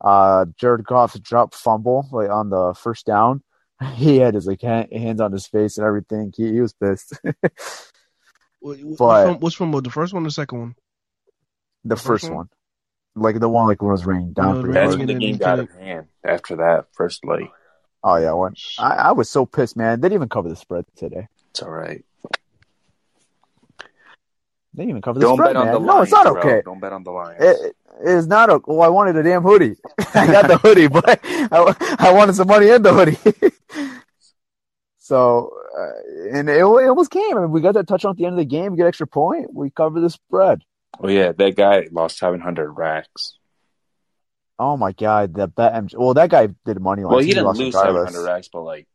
uh, 0.00 0.46
Jared 0.58 0.84
Goff's 0.84 1.18
drop 1.20 1.54
fumble, 1.54 2.08
like 2.12 2.30
on 2.30 2.50
the 2.50 2.74
first 2.74 3.06
down. 3.06 3.42
He 3.94 4.18
had 4.18 4.34
his 4.34 4.46
like 4.46 4.62
hand, 4.62 4.88
hands 4.92 5.20
on 5.20 5.32
his 5.32 5.46
face 5.46 5.76
and 5.78 5.86
everything. 5.86 6.32
He, 6.36 6.52
he 6.52 6.60
was 6.60 6.72
pissed. 6.72 7.12
What- 7.22 8.78
What's 8.80 8.96
But- 8.98 9.24
from, 9.26 9.40
what's 9.40 9.54
from 9.56 9.70
the 9.72 9.90
first 9.90 10.14
one 10.14 10.22
or 10.22 10.28
the 10.28 10.32
second 10.32 10.58
one? 10.60 10.74
the 11.84 11.96
first 11.96 12.06
first 12.06 12.24
one? 12.24 12.34
one, 12.34 12.48
like 13.14 13.38
the 13.38 13.48
one 13.48 13.66
like 13.66 13.82
when 13.82 13.90
it 13.90 13.92
was 13.92 14.06
raining 14.06 14.32
down. 14.32 14.54
No, 14.54 14.60
pretty 14.62 14.72
That's 14.74 14.94
hard. 14.94 14.98
when 15.00 15.06
the 15.06 15.14
game 15.26 15.36
got 15.36 15.58
out 15.58 15.58
of 15.58 15.70
hand 15.72 16.06
after 16.24 16.56
that 16.56 16.86
first 16.92 17.26
like 17.26 17.50
Oh 18.06 18.16
yeah, 18.16 18.32
one. 18.32 18.54
I, 18.78 18.90
I 18.90 19.12
was 19.12 19.30
so 19.30 19.46
pissed, 19.46 19.78
man. 19.78 19.98
They 19.98 20.08
didn't 20.08 20.16
even 20.18 20.28
cover 20.28 20.50
the 20.50 20.56
spread 20.56 20.84
today. 20.94 21.26
it's 21.50 21.62
all 21.62 21.70
right. 21.70 22.04
They 24.74 24.82
didn't 24.82 24.90
even 24.90 25.02
cover 25.02 25.18
the 25.18 25.24
Don't 25.26 25.36
spread, 25.36 25.54
bet 25.54 25.56
on 25.56 25.64
man. 25.66 25.74
the 25.74 25.80
no, 25.80 25.86
Lions. 25.86 26.08
it's 26.08 26.12
not 26.12 26.24
bro. 26.26 26.38
okay. 26.38 26.62
Don't 26.62 26.80
bet 26.80 26.92
on 26.92 27.02
the 27.02 27.10
Lions. 27.10 27.42
It, 27.42 27.76
it 28.04 28.08
is 28.08 28.26
not 28.26 28.50
okay. 28.50 28.64
Well, 28.66 28.82
I 28.82 28.88
wanted 28.88 29.16
a 29.16 29.22
damn 29.22 29.42
hoodie. 29.42 29.76
I 30.14 30.26
got 30.26 30.48
the 30.48 30.58
hoodie, 30.58 30.88
but 30.88 31.18
I, 31.24 31.96
I 31.98 32.12
wanted 32.12 32.34
some 32.34 32.48
money 32.48 32.68
in 32.68 32.82
the 32.82 32.92
hoodie. 32.92 33.16
so, 34.98 35.50
uh, 35.78 36.36
and 36.36 36.50
it, 36.50 36.58
it 36.58 36.62
almost 36.62 37.10
came. 37.10 37.38
I 37.38 37.40
mean, 37.40 37.52
we 37.52 37.62
got 37.62 37.72
that 37.72 37.88
touchdown 37.88 38.10
at 38.10 38.16
the 38.18 38.26
end 38.26 38.34
of 38.34 38.38
the 38.38 38.44
game. 38.44 38.72
We 38.72 38.76
get 38.76 38.86
extra 38.86 39.06
point. 39.06 39.54
We 39.54 39.70
cover 39.70 40.00
the 40.00 40.10
spread. 40.10 40.62
oh 41.00 41.08
yeah, 41.08 41.32
that 41.32 41.56
guy 41.56 41.86
lost 41.90 42.18
seven 42.18 42.40
hundred 42.40 42.70
racks. 42.72 43.38
Oh 44.58 44.76
my 44.76 44.92
god, 44.92 45.34
the 45.34 45.48
bet. 45.48 45.72
MJ 45.74 45.96
Well, 45.96 46.14
that 46.14 46.30
guy 46.30 46.48
did 46.64 46.80
money 46.80 47.02
line. 47.02 47.10
Well, 47.12 47.20
so 47.20 47.26
he 47.26 47.32
didn't 47.34 47.56
lose 47.56 47.74
seven 47.74 48.04
hundred 48.04 48.24
racks, 48.24 48.48
but 48.52 48.62
like 48.62 48.86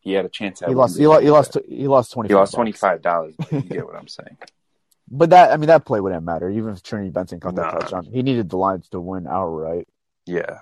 he 0.00 0.12
had 0.12 0.24
a 0.24 0.28
chance. 0.28 0.62
At 0.62 0.68
He 0.68 0.74
lost. 0.74 0.98
He, 0.98 1.06
lost. 1.06 1.22
He 1.22 1.30
lost. 1.30 1.58
He 1.68 1.88
lost 1.88 2.12
twenty. 2.12 2.28
He 2.28 2.34
lost 2.34 2.54
twenty 2.54 2.72
five 2.72 3.02
dollars. 3.02 3.34
You 3.50 3.62
get 3.62 3.86
what 3.86 3.96
I'm 3.96 4.08
saying? 4.08 4.36
But 5.08 5.30
that, 5.30 5.52
I 5.52 5.56
mean, 5.56 5.68
that 5.68 5.84
play 5.84 6.00
wouldn't 6.00 6.24
matter. 6.24 6.50
Even 6.50 6.72
if 6.72 6.82
Trinity 6.82 7.10
Benson 7.10 7.38
caught 7.40 7.54
that 7.54 7.72
Nah. 7.72 7.78
touchdown, 7.78 8.04
he 8.04 8.22
needed 8.22 8.50
the 8.50 8.56
Lions 8.56 8.88
to 8.88 9.00
win 9.00 9.26
outright. 9.28 9.86
Yeah. 10.26 10.58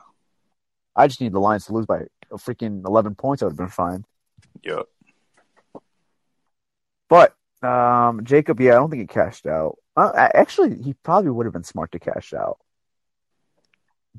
I 0.94 1.06
just 1.08 1.20
need 1.20 1.32
the 1.32 1.40
Lions 1.40 1.66
to 1.66 1.72
lose 1.72 1.86
by 1.86 2.02
a 2.30 2.36
freaking 2.36 2.86
eleven 2.86 3.14
points. 3.14 3.42
I 3.42 3.46
would 3.46 3.52
have 3.52 3.58
been 3.58 3.68
fine. 3.68 4.04
Yep. 4.62 4.86
But 7.08 7.34
um, 7.62 8.24
Jacob, 8.24 8.60
yeah, 8.60 8.72
I 8.72 8.74
don't 8.76 8.90
think 8.90 9.00
he 9.00 9.06
cashed 9.06 9.46
out. 9.46 9.78
Uh, 9.96 10.12
actually, 10.14 10.82
he 10.82 10.94
probably 11.02 11.30
would 11.30 11.46
have 11.46 11.52
been 11.52 11.64
smart 11.64 11.92
to 11.92 11.98
cash 11.98 12.32
out. 12.34 12.58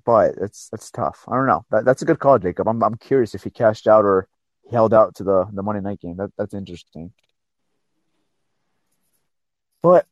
But 0.04 0.36
it's 0.42 0.70
it's 0.74 0.92
tough. 0.92 1.24
I 1.28 1.36
don't 1.36 1.48
know. 1.48 1.66
That, 1.72 1.86
that's 1.86 2.02
a 2.02 2.06
good 2.06 2.20
call, 2.20 2.38
Jacob. 2.40 2.68
I'm 2.68 2.84
I'm 2.84 2.96
curious 2.98 3.34
if 3.34 3.44
he 3.44 3.50
cashed 3.50 3.88
out 3.88 4.04
or 4.06 4.28
held 4.72 4.94
out 4.94 5.16
to 5.16 5.24
the 5.24 5.46
the 5.54 5.64
Monday 5.64 5.82
night 5.82 6.00
game. 6.02 6.18
That 6.18 6.32
that's 6.38 6.54
interesting. 6.54 7.14
But 9.82 10.08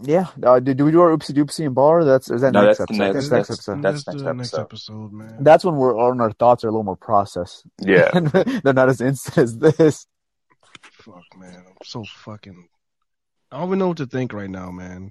yeah, 0.00 0.26
uh, 0.44 0.60
do, 0.60 0.74
do 0.74 0.84
we 0.84 0.92
do 0.92 1.00
our 1.00 1.10
oopsie 1.16 1.32
doopsie 1.34 1.66
and 1.66 1.74
bar? 1.74 2.04
That's 2.04 2.30
is 2.30 2.40
that 2.42 2.52
No, 2.52 2.64
next 2.64 2.78
that's 2.78 2.96
the 2.96 3.04
episode? 3.04 3.04
I 3.04 3.06
think 3.06 3.14
next- 3.14 3.24
it's 3.26 3.32
next 3.32 3.48
that's- 3.48 3.58
episode. 3.68 3.82
that's 3.82 4.04
the 4.04 4.12
next 4.12 4.36
next 4.38 4.54
episode. 4.54 4.60
episode, 4.62 5.12
man. 5.12 5.36
That's 5.40 5.64
when 5.64 5.76
we're 5.76 5.98
on 5.98 6.20
our 6.20 6.32
thoughts 6.32 6.64
are 6.64 6.68
a 6.68 6.70
little 6.70 6.84
more 6.84 6.96
processed. 6.96 7.64
Yeah. 7.80 8.10
They're 8.62 8.72
not 8.74 8.88
as 8.88 9.00
instant 9.00 9.38
as 9.38 9.58
this. 9.58 10.06
Fuck, 10.92 11.24
man. 11.36 11.64
I'm 11.66 11.74
so 11.84 12.04
fucking. 12.04 12.68
I 13.50 13.58
don't 13.58 13.68
even 13.68 13.78
know 13.80 13.88
what 13.88 13.96
to 13.96 14.06
think 14.06 14.32
right 14.32 14.50
now, 14.50 14.70
man. 14.70 15.10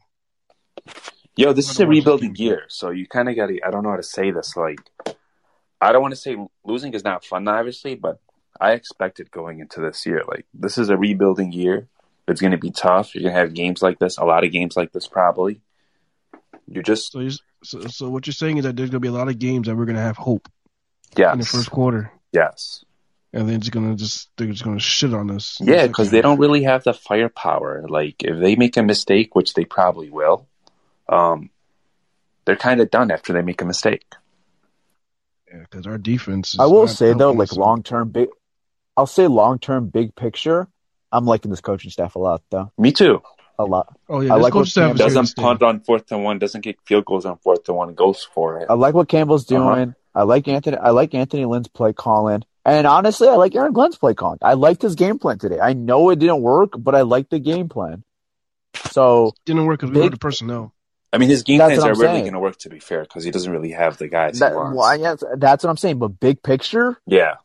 Yo, 1.38 1.54
this 1.54 1.70
is 1.70 1.80
a 1.80 1.88
rebuilding 1.88 2.36
year, 2.36 2.64
so 2.68 2.90
you 2.90 3.08
kind 3.08 3.30
of 3.30 3.36
got 3.36 3.48
to. 3.48 3.60
I 3.66 3.72
don't 3.72 3.84
know 3.84 3.92
how 3.92 3.98
to 3.98 4.04
say 4.04 4.32
this. 4.32 4.58
Like, 4.58 4.80
I 5.80 5.92
don't 5.92 6.02
want 6.02 6.14
to 6.14 6.20
say 6.20 6.36
losing 6.66 6.94
is 6.94 7.04
not 7.04 7.24
fun, 7.24 7.48
obviously, 7.48 7.96
but 7.96 8.20
I 8.60 8.72
expected 8.72 9.32
going 9.32 9.60
into 9.60 9.80
this 9.80 10.06
year. 10.06 10.24
Like, 10.28 10.46
this 10.54 10.78
is 10.78 10.90
a 10.90 10.98
rebuilding 10.98 11.52
year. 11.52 11.88
It's 12.28 12.42
going 12.42 12.52
to 12.52 12.58
be 12.58 12.72
tough. 12.72 13.16
You're 13.16 13.22
going 13.22 13.36
to 13.36 13.40
have 13.40 13.54
games 13.54 13.82
like 13.82 14.00
this, 14.00 14.18
a 14.18 14.26
lot 14.26 14.44
of 14.44 14.52
games 14.52 14.76
like 14.76 14.92
this, 14.92 15.08
probably. 15.08 15.62
You 16.68 16.84
just, 16.84 17.12
So, 17.14 17.20
you, 17.20 17.32
so, 17.64 17.82
so 17.88 18.10
what 18.10 18.28
you're 18.28 18.34
saying 18.34 18.58
is 18.58 18.64
that 18.64 18.76
there's 18.76 18.90
gonna 18.90 19.00
be 19.00 19.08
a 19.08 19.14
lot 19.14 19.30
of 19.30 19.40
games 19.40 19.68
that 19.68 19.76
we're 19.76 19.86
gonna 19.86 20.00
have 20.00 20.18
hope 20.18 20.50
yes, 21.16 21.34
in 21.34 21.40
the 21.40 21.46
first 21.46 21.72
quarter, 21.72 22.12
yes, 22.32 22.84
and 23.34 23.48
then 23.48 23.56
it's 23.56 23.70
gonna 23.70 23.96
just 23.96 24.30
they're 24.38 24.48
just 24.48 24.64
gonna 24.64 24.80
shit 24.80 25.14
on 25.14 25.32
us. 25.32 25.58
yeah, 25.62 25.88
because 25.88 26.12
they 26.12 26.22
don't 26.22 26.40
really 26.40 26.64
have 26.64 26.84
the 26.84 26.94
firepower. 26.94 27.86
Like, 27.88 28.24
if 28.24 28.40
they 28.40 28.56
make 28.56 28.78
a 28.78 28.84
mistake, 28.84 29.36
which 29.36 29.54
they 29.54 29.66
probably 29.66 30.10
will, 30.10 30.48
um, 31.10 31.50
they're 32.46 32.56
kind 32.56 32.80
of 32.82 32.90
done 32.90 33.12
after 33.12 33.34
they 33.34 33.42
make 33.42 33.62
a 33.62 33.66
mistake. 33.66 34.04
Yeah, 35.52 35.60
because 35.62 35.88
our 35.88 35.98
defense. 35.98 36.54
Is 36.54 36.60
I 36.60 36.66
will 36.66 36.88
say 36.88 37.14
though, 37.14 37.32
like 37.32 37.54
long 37.54 37.84
term 37.84 38.10
big, 38.10 38.30
I'll 38.96 39.06
say 39.08 39.28
long 39.28 39.60
term 39.60 39.88
big 39.88 40.16
picture. 40.16 40.68
I'm 41.12 41.26
liking 41.26 41.52
this 41.52 41.62
coaching 41.62 41.90
staff 41.92 42.16
a 42.16 42.20
lot 42.20 42.42
though, 42.50 42.72
Me 42.78 42.92
too. 42.92 43.22
a 43.58 43.64
lot. 43.64 43.96
Oh 44.10 44.20
yeah, 44.20 44.34
I 44.34 44.38
this 44.38 44.44
like 44.44 44.54
coach 44.54 44.60
what 44.60 44.68
staff 44.68 44.88
Cam 44.90 44.96
is 44.96 45.00
here 45.00 45.08
to 45.10 45.14
Doesn't 45.16 45.26
stay. 45.28 45.42
punt 45.42 45.64
on 45.64 45.80
fourth 45.80 46.12
and 46.12 46.24
one. 46.24 46.38
Doesn't 46.40 46.62
kick 46.62 46.80
field 46.86 47.06
goals 47.06 47.26
on 47.26 47.38
fourth 47.38 47.68
and 47.70 47.78
one. 47.78 47.94
Goes 47.96 48.28
for 48.34 48.60
it. 48.60 48.68
I 48.70 48.74
like 48.74 48.94
what 48.94 49.08
Campbell's 49.08 49.46
doing. 49.46 49.62
Uh-huh. 49.90 49.92
I 50.14 50.24
like 50.24 50.48
Anthony. 50.50 50.78
I 50.78 50.90
like 50.90 51.14
Anthony 51.14 51.46
Lynn's 51.46 51.68
play 51.70 51.94
calling, 51.94 52.44
and 52.66 52.86
honestly, 52.88 53.30
I 53.30 53.36
like 53.36 53.56
Aaron 53.56 53.72
Glenn's 53.72 53.98
play 53.98 54.14
calling. 54.16 54.40
I 54.42 54.56
liked 54.56 54.82
his 54.82 54.96
game 54.96 55.18
plan 55.20 55.38
today. 55.40 55.60
I 55.62 55.74
know 55.74 56.10
it 56.10 56.20
didn't 56.20 56.42
work, 56.42 56.74
but 56.78 56.94
I 56.96 57.02
liked 57.04 57.30
the 57.30 57.40
game 57.40 57.70
plan. 57.70 58.04
So 58.92 59.34
Didn't 59.46 59.66
work 59.66 59.80
because 59.80 59.92
we 59.92 60.02
Big- 60.02 60.04
were 60.06 60.10
the 60.12 60.18
personnel. 60.18 60.74
I 61.14 61.18
mean, 61.18 61.30
his 61.30 61.44
game 61.44 61.60
That's 61.60 61.80
plans 61.80 61.98
are 61.98 62.02
really 62.02 62.22
going 62.22 62.34
to 62.34 62.40
work. 62.40 62.58
To 62.60 62.70
be 62.70 62.80
fair, 62.80 63.04
because 63.04 63.24
he 63.24 63.32
doesn't 63.32 63.52
really 63.52 63.72
have 63.72 63.98
the 63.98 64.08
guys 64.08 64.40
that, 64.40 64.54
well, 64.54 64.98
guess 64.98 65.24
that's 65.38 65.64
what 65.64 65.70
I'm 65.70 65.78
saying. 65.78 66.00
But 66.00 66.20
big 66.20 66.44
picture, 66.44 67.00
yeah, 67.06 67.36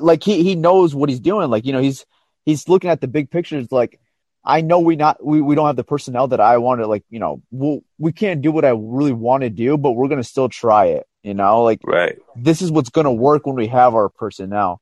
like 0.00 0.22
he 0.22 0.42
he 0.42 0.54
knows 0.56 0.94
what 0.94 1.08
he's 1.08 1.20
doing. 1.20 1.50
Like 1.50 1.64
you 1.64 1.72
know, 1.72 1.80
he's 1.80 2.04
he's 2.44 2.68
looking 2.68 2.90
at 2.90 3.00
the 3.00 3.08
big 3.08 3.30
picture. 3.30 3.58
It's 3.58 3.72
like 3.72 4.00
I 4.44 4.60
know 4.60 4.80
we 4.80 4.96
not 4.96 5.24
we, 5.24 5.40
we 5.40 5.54
don't 5.54 5.66
have 5.66 5.76
the 5.76 5.84
personnel 5.84 6.28
that 6.28 6.40
I 6.40 6.58
want 6.58 6.80
to 6.80 6.86
like. 6.86 7.04
You 7.10 7.20
know, 7.20 7.42
we'll, 7.50 7.80
we 7.98 8.12
can't 8.12 8.42
do 8.42 8.50
what 8.50 8.64
I 8.64 8.70
really 8.70 9.12
want 9.12 9.42
to 9.42 9.50
do, 9.50 9.78
but 9.78 9.92
we're 9.92 10.08
gonna 10.08 10.24
still 10.24 10.48
try 10.48 10.86
it. 10.86 11.06
You 11.22 11.34
know, 11.34 11.62
like 11.62 11.80
right. 11.84 12.18
this 12.36 12.62
is 12.62 12.70
what's 12.72 12.90
gonna 12.90 13.12
work 13.12 13.46
when 13.46 13.54
we 13.54 13.68
have 13.68 13.94
our 13.94 14.08
personnel. 14.08 14.80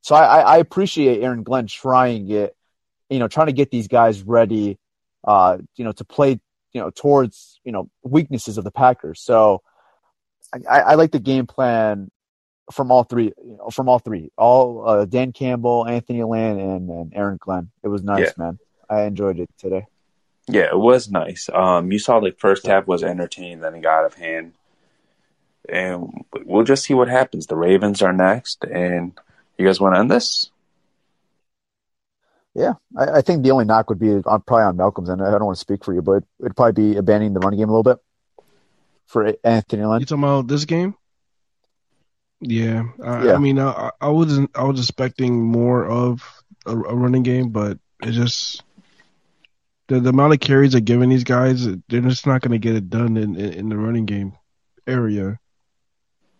So 0.00 0.14
I, 0.14 0.24
I, 0.24 0.40
I 0.40 0.56
appreciate 0.58 1.22
Aaron 1.22 1.44
Glenn 1.44 1.66
trying 1.66 2.30
it. 2.30 2.56
You 3.08 3.20
know, 3.20 3.28
trying 3.28 3.46
to 3.46 3.52
get 3.52 3.70
these 3.70 3.88
guys 3.88 4.22
ready. 4.22 4.78
Uh, 5.22 5.58
you 5.76 5.84
know, 5.84 5.92
to 5.92 6.04
play. 6.04 6.40
You 6.78 6.84
know, 6.84 6.90
towards 6.90 7.58
you 7.64 7.72
know 7.72 7.90
weaknesses 8.04 8.56
of 8.56 8.62
the 8.62 8.70
Packers. 8.70 9.20
So 9.20 9.62
I, 10.70 10.80
I 10.80 10.94
like 10.94 11.10
the 11.10 11.18
game 11.18 11.48
plan 11.48 12.08
from 12.70 12.92
all 12.92 13.02
three, 13.02 13.32
you 13.44 13.56
know, 13.56 13.70
from 13.70 13.88
all 13.88 13.98
three, 13.98 14.30
all 14.38 14.88
uh, 14.88 15.04
Dan 15.06 15.32
Campbell, 15.32 15.84
Anthony 15.88 16.22
Lynn, 16.22 16.60
and, 16.60 16.88
and 16.88 17.12
Aaron 17.16 17.36
Glenn. 17.40 17.70
It 17.82 17.88
was 17.88 18.04
nice, 18.04 18.26
Yeah. 18.26 18.32
man. 18.44 18.58
I 18.88 19.02
enjoyed 19.02 19.40
it 19.40 19.50
today. 19.58 19.86
Yeah, 20.46 20.68
it 20.70 20.78
was 20.78 21.10
nice. 21.10 21.50
Um, 21.52 21.90
you 21.90 21.98
saw 21.98 22.20
the 22.20 22.30
first 22.30 22.64
half 22.64 22.86
was 22.86 23.02
entertaining, 23.02 23.58
then 23.58 23.74
it 23.74 23.82
got 23.82 23.98
out 24.00 24.04
of 24.06 24.14
hand, 24.14 24.52
and 25.68 26.24
we'll 26.44 26.64
just 26.64 26.84
see 26.84 26.94
what 26.94 27.08
happens. 27.08 27.48
The 27.48 27.56
Ravens 27.56 28.02
are 28.02 28.12
next, 28.12 28.62
and 28.64 29.18
you 29.58 29.66
guys 29.66 29.80
want 29.80 29.96
to 29.96 29.98
end 29.98 30.12
this? 30.12 30.50
Yeah, 32.54 32.74
I, 32.96 33.18
I 33.18 33.20
think 33.20 33.42
the 33.42 33.50
only 33.52 33.64
knock 33.64 33.88
would 33.88 33.98
be 33.98 34.10
on, 34.10 34.22
probably 34.22 34.64
on 34.64 34.76
Malcolm's, 34.76 35.08
and 35.08 35.22
I 35.22 35.30
don't 35.30 35.44
want 35.44 35.56
to 35.56 35.60
speak 35.60 35.84
for 35.84 35.94
you, 35.94 36.02
but 36.02 36.24
it'd 36.40 36.56
probably 36.56 36.92
be 36.92 36.98
abandoning 36.98 37.34
the 37.34 37.40
running 37.40 37.60
game 37.60 37.68
a 37.68 37.72
little 37.72 37.82
bit 37.82 37.98
for 39.06 39.34
Anthony 39.44 39.84
Lynn. 39.84 40.00
You 40.00 40.06
talking 40.06 40.24
about 40.24 40.48
this 40.48 40.64
game? 40.64 40.94
Yeah, 42.40 42.84
I, 43.04 43.26
Yeah. 43.26 43.34
I 43.34 43.38
mean, 43.38 43.58
I, 43.58 43.90
I 44.00 44.08
wasn't. 44.08 44.50
I 44.54 44.64
was 44.64 44.78
expecting 44.78 45.42
more 45.44 45.86
of 45.86 46.22
a, 46.66 46.72
a 46.72 46.94
running 46.94 47.22
game, 47.22 47.50
but 47.50 47.78
it 48.02 48.12
just 48.12 48.62
the, 49.88 50.00
the 50.00 50.10
amount 50.10 50.34
of 50.34 50.40
carries 50.40 50.72
they're 50.72 50.80
giving 50.80 51.08
these 51.08 51.24
guys, 51.24 51.66
they're 51.66 52.00
just 52.00 52.26
not 52.26 52.42
going 52.42 52.52
to 52.52 52.58
get 52.58 52.76
it 52.76 52.90
done 52.90 53.16
in, 53.16 53.36
in 53.36 53.52
in 53.54 53.68
the 53.68 53.76
running 53.76 54.06
game 54.06 54.34
area. 54.86 55.38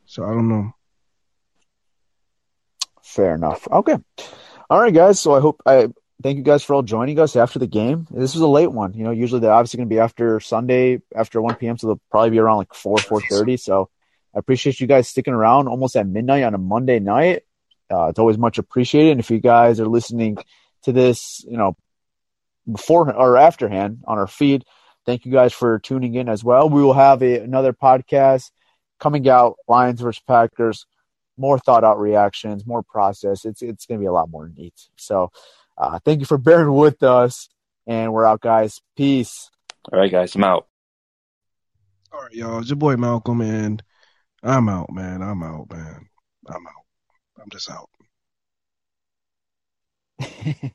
So 0.06 0.24
I 0.24 0.28
don't 0.28 0.48
know. 0.48 0.72
Fair 3.02 3.34
enough. 3.34 3.66
Okay. 3.68 3.96
All 4.70 4.78
right, 4.78 4.92
guys. 4.92 5.18
So 5.18 5.34
I 5.34 5.40
hope 5.40 5.62
I 5.64 5.88
thank 6.22 6.36
you 6.36 6.42
guys 6.42 6.62
for 6.62 6.74
all 6.74 6.82
joining 6.82 7.18
us 7.18 7.36
after 7.36 7.58
the 7.58 7.66
game. 7.66 8.06
This 8.10 8.34
was 8.34 8.42
a 8.42 8.46
late 8.46 8.70
one. 8.70 8.92
You 8.92 9.04
know, 9.04 9.12
usually 9.12 9.40
they're 9.40 9.52
obviously 9.52 9.78
going 9.78 9.88
to 9.88 9.94
be 9.94 9.98
after 9.98 10.40
Sunday 10.40 11.00
after 11.16 11.40
1 11.40 11.54
p.m. 11.54 11.78
So 11.78 11.86
they'll 11.86 12.00
probably 12.10 12.30
be 12.30 12.38
around 12.38 12.58
like 12.58 12.74
4, 12.74 12.96
4.30. 12.96 13.58
So 13.58 13.88
I 14.34 14.38
appreciate 14.38 14.78
you 14.78 14.86
guys 14.86 15.08
sticking 15.08 15.32
around 15.32 15.68
almost 15.68 15.96
at 15.96 16.06
midnight 16.06 16.44
on 16.44 16.52
a 16.52 16.58
Monday 16.58 16.98
night. 16.98 17.44
Uh, 17.90 18.08
it's 18.08 18.18
always 18.18 18.36
much 18.36 18.58
appreciated. 18.58 19.12
And 19.12 19.20
if 19.20 19.30
you 19.30 19.38
guys 19.40 19.80
are 19.80 19.86
listening 19.86 20.36
to 20.82 20.92
this, 20.92 21.42
you 21.48 21.56
know, 21.56 21.74
before 22.70 23.10
or 23.10 23.38
afterhand 23.38 24.04
on 24.06 24.18
our 24.18 24.26
feed, 24.26 24.66
thank 25.06 25.24
you 25.24 25.32
guys 25.32 25.54
for 25.54 25.78
tuning 25.78 26.14
in 26.14 26.28
as 26.28 26.44
well. 26.44 26.68
We 26.68 26.82
will 26.82 26.92
have 26.92 27.22
a, 27.22 27.40
another 27.40 27.72
podcast 27.72 28.50
coming 29.00 29.26
out, 29.30 29.56
Lions 29.66 30.02
versus 30.02 30.22
Packers 30.26 30.84
more 31.38 31.58
thought 31.58 31.84
out 31.84 31.98
reactions, 31.98 32.66
more 32.66 32.82
process. 32.82 33.44
It's 33.44 33.62
it's 33.62 33.86
going 33.86 33.98
to 33.98 34.02
be 34.02 34.06
a 34.06 34.12
lot 34.12 34.30
more 34.30 34.50
neat. 34.56 34.74
So, 34.96 35.30
uh, 35.76 35.98
thank 36.04 36.20
you 36.20 36.26
for 36.26 36.38
bearing 36.38 36.74
with 36.74 37.02
us, 37.02 37.48
and 37.86 38.12
we're 38.12 38.26
out, 38.26 38.40
guys. 38.40 38.80
Peace. 38.96 39.50
All 39.92 39.98
right, 39.98 40.10
guys, 40.10 40.34
I'm 40.34 40.44
out. 40.44 40.66
All 42.12 42.22
right, 42.22 42.32
y'all. 42.32 42.58
It's 42.60 42.68
your 42.68 42.76
boy 42.76 42.96
Malcolm, 42.96 43.40
and 43.40 43.82
I'm 44.42 44.68
out, 44.68 44.92
man. 44.92 45.22
I'm 45.22 45.42
out, 45.42 45.70
man. 45.70 46.08
I'm 46.46 46.66
out. 46.66 46.84
I'm 47.40 47.50
just 47.50 47.70
out. 47.70 47.88